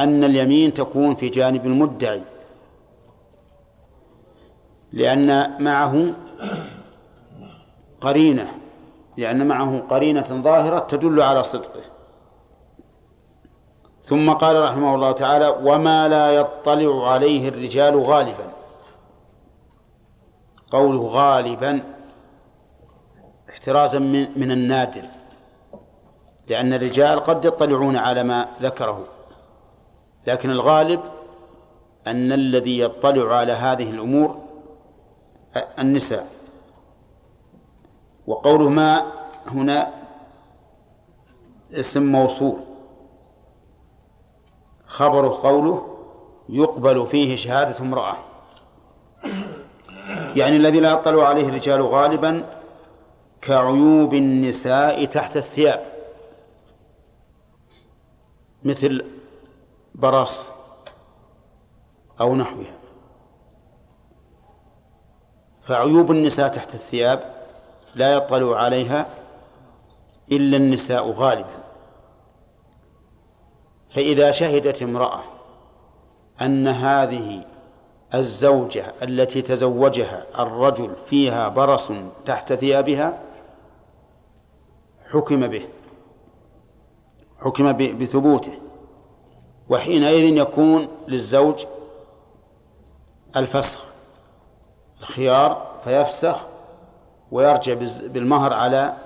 [0.00, 2.22] أن اليمين تكون في جانب المدعي
[4.92, 6.14] لأن معه
[8.00, 8.61] قرينة
[9.16, 11.82] لأن معه قرينة ظاهرة تدل على صدقه.
[14.02, 18.52] ثم قال رحمه الله تعالى وما لا يطلع عليه الرجال غالبا.
[20.70, 21.82] قوله غالبا
[23.50, 25.02] احترازا من, النادر
[26.48, 29.04] لأن الرجال قد يطلعون على ما ذكره.
[30.26, 31.00] لكن الغالب
[32.06, 34.38] أن الذي يطلع على هذه الأمور
[35.78, 36.41] النساء.
[38.26, 39.12] وقوله ما
[39.46, 39.92] هنا
[41.72, 42.58] اسم موصول.
[44.86, 45.98] خبره قوله
[46.48, 48.16] يقبل فيه شهادة امرأة.
[50.36, 52.60] يعني الذي لا يطلع عليه الرجال غالبا
[53.40, 55.92] كعيوب النساء تحت الثياب.
[58.64, 59.04] مثل
[59.94, 60.46] براس
[62.20, 62.78] أو نحوها.
[65.62, 67.41] فعيوب النساء تحت الثياب
[67.94, 69.06] لا يطلع عليها
[70.32, 71.62] إلا النساء غالبا.
[73.94, 75.20] فإذا شهدت امرأة
[76.40, 77.44] أن هذه
[78.14, 81.92] الزوجة التي تزوجها الرجل فيها برص
[82.24, 83.18] تحت ثيابها
[85.10, 85.68] حكم به
[87.40, 88.52] حكم بثبوته.
[89.68, 91.64] وحينئذ يكون للزوج
[93.36, 93.84] الفسخ
[95.00, 96.51] الخيار فيفسخ
[97.32, 98.96] ويرجع بالمهر على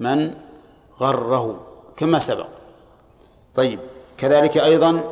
[0.00, 0.34] من
[1.00, 1.66] غره
[1.96, 2.46] كما سبق.
[3.54, 3.80] طيب
[4.18, 5.02] كذلك أيضا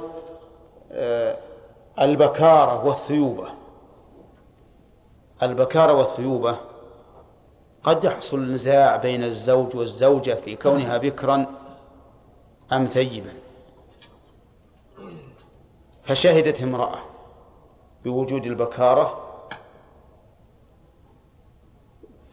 [0.92, 1.36] آه،
[2.00, 3.48] البكارة والثيوبة.
[5.42, 6.58] البكارة والثيوبة
[7.82, 11.46] قد يحصل نزاع بين الزوج والزوجة في كونها بكرا
[12.72, 13.32] أم ثيبا.
[16.04, 16.98] فشهدت امرأة
[18.04, 19.27] بوجود البكارة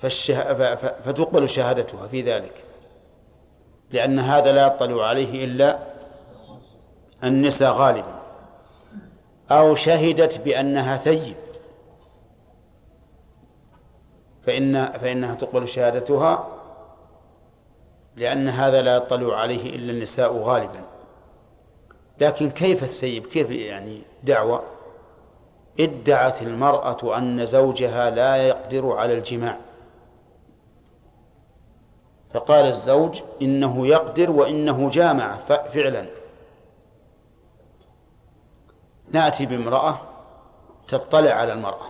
[0.06, 0.54] فالشه...
[1.06, 2.64] فتقبل شهادتها في ذلك.
[3.92, 5.80] لأن هذا لا يطلع عليه إلا
[7.24, 8.20] النساء غالبا.
[9.52, 11.36] أو شهدت بأنها ثيب.
[14.44, 16.48] فإن فإنها تقبل شهادتها
[18.16, 20.84] لأن هذا لا يطلع عليه إلا النساء غالبا.
[22.20, 24.64] لكن كيف الثيب؟ كيف يعني دعوة؟
[25.80, 29.58] ادعت المرأة أن زوجها لا يقدر على الجماع.
[32.34, 36.06] فقال الزوج إنه يقدر وإنه جامع فعلا.
[39.12, 40.00] نأتي بامرأة
[40.88, 41.88] تطلع على المرأة.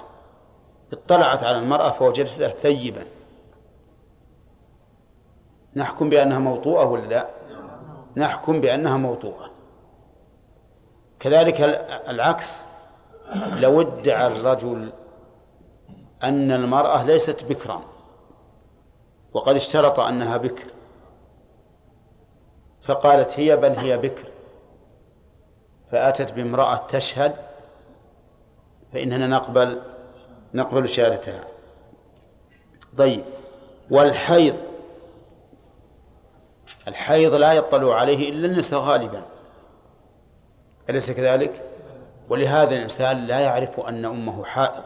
[0.94, 3.06] اطلعت على المرأة فوجدتها ثيبا.
[5.76, 7.28] نحكم بأنها موطوءة ولا لا؟
[8.18, 9.49] نحكم بأنها موطوءة.
[11.20, 11.62] كذلك
[12.10, 12.64] العكس.
[13.60, 14.91] لو ادعى الرجل
[16.24, 17.82] أن المرأة ليست بكرا
[19.36, 20.72] وقد اشترط أنها بكر.
[22.84, 24.28] فقالت هي بل هي بكر.
[25.91, 27.36] فأتت بامرأة تشهد
[28.94, 29.82] فإننا نقبل
[30.53, 31.44] نقبل شهادتها.
[32.98, 33.24] طيب
[33.91, 34.57] والحيض؟
[36.88, 39.26] الحيض لا يطلع عليه إلا النساء غالبا.
[40.90, 41.62] أليس كذلك؟
[42.30, 44.84] ولهذا الإنسان لا يعرف أن أمه حائض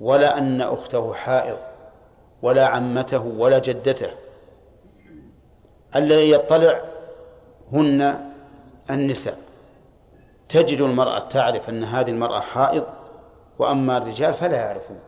[0.00, 1.67] ولا أن أخته حائض.
[2.42, 4.10] ولا عمته ولا جدته.
[5.96, 6.80] الذي يطلع
[7.72, 8.30] هن
[8.90, 9.38] النساء.
[10.48, 12.84] تجد المرأة تعرف أن هذه المرأة حائض
[13.58, 14.98] وأما الرجال فلا يعرفون.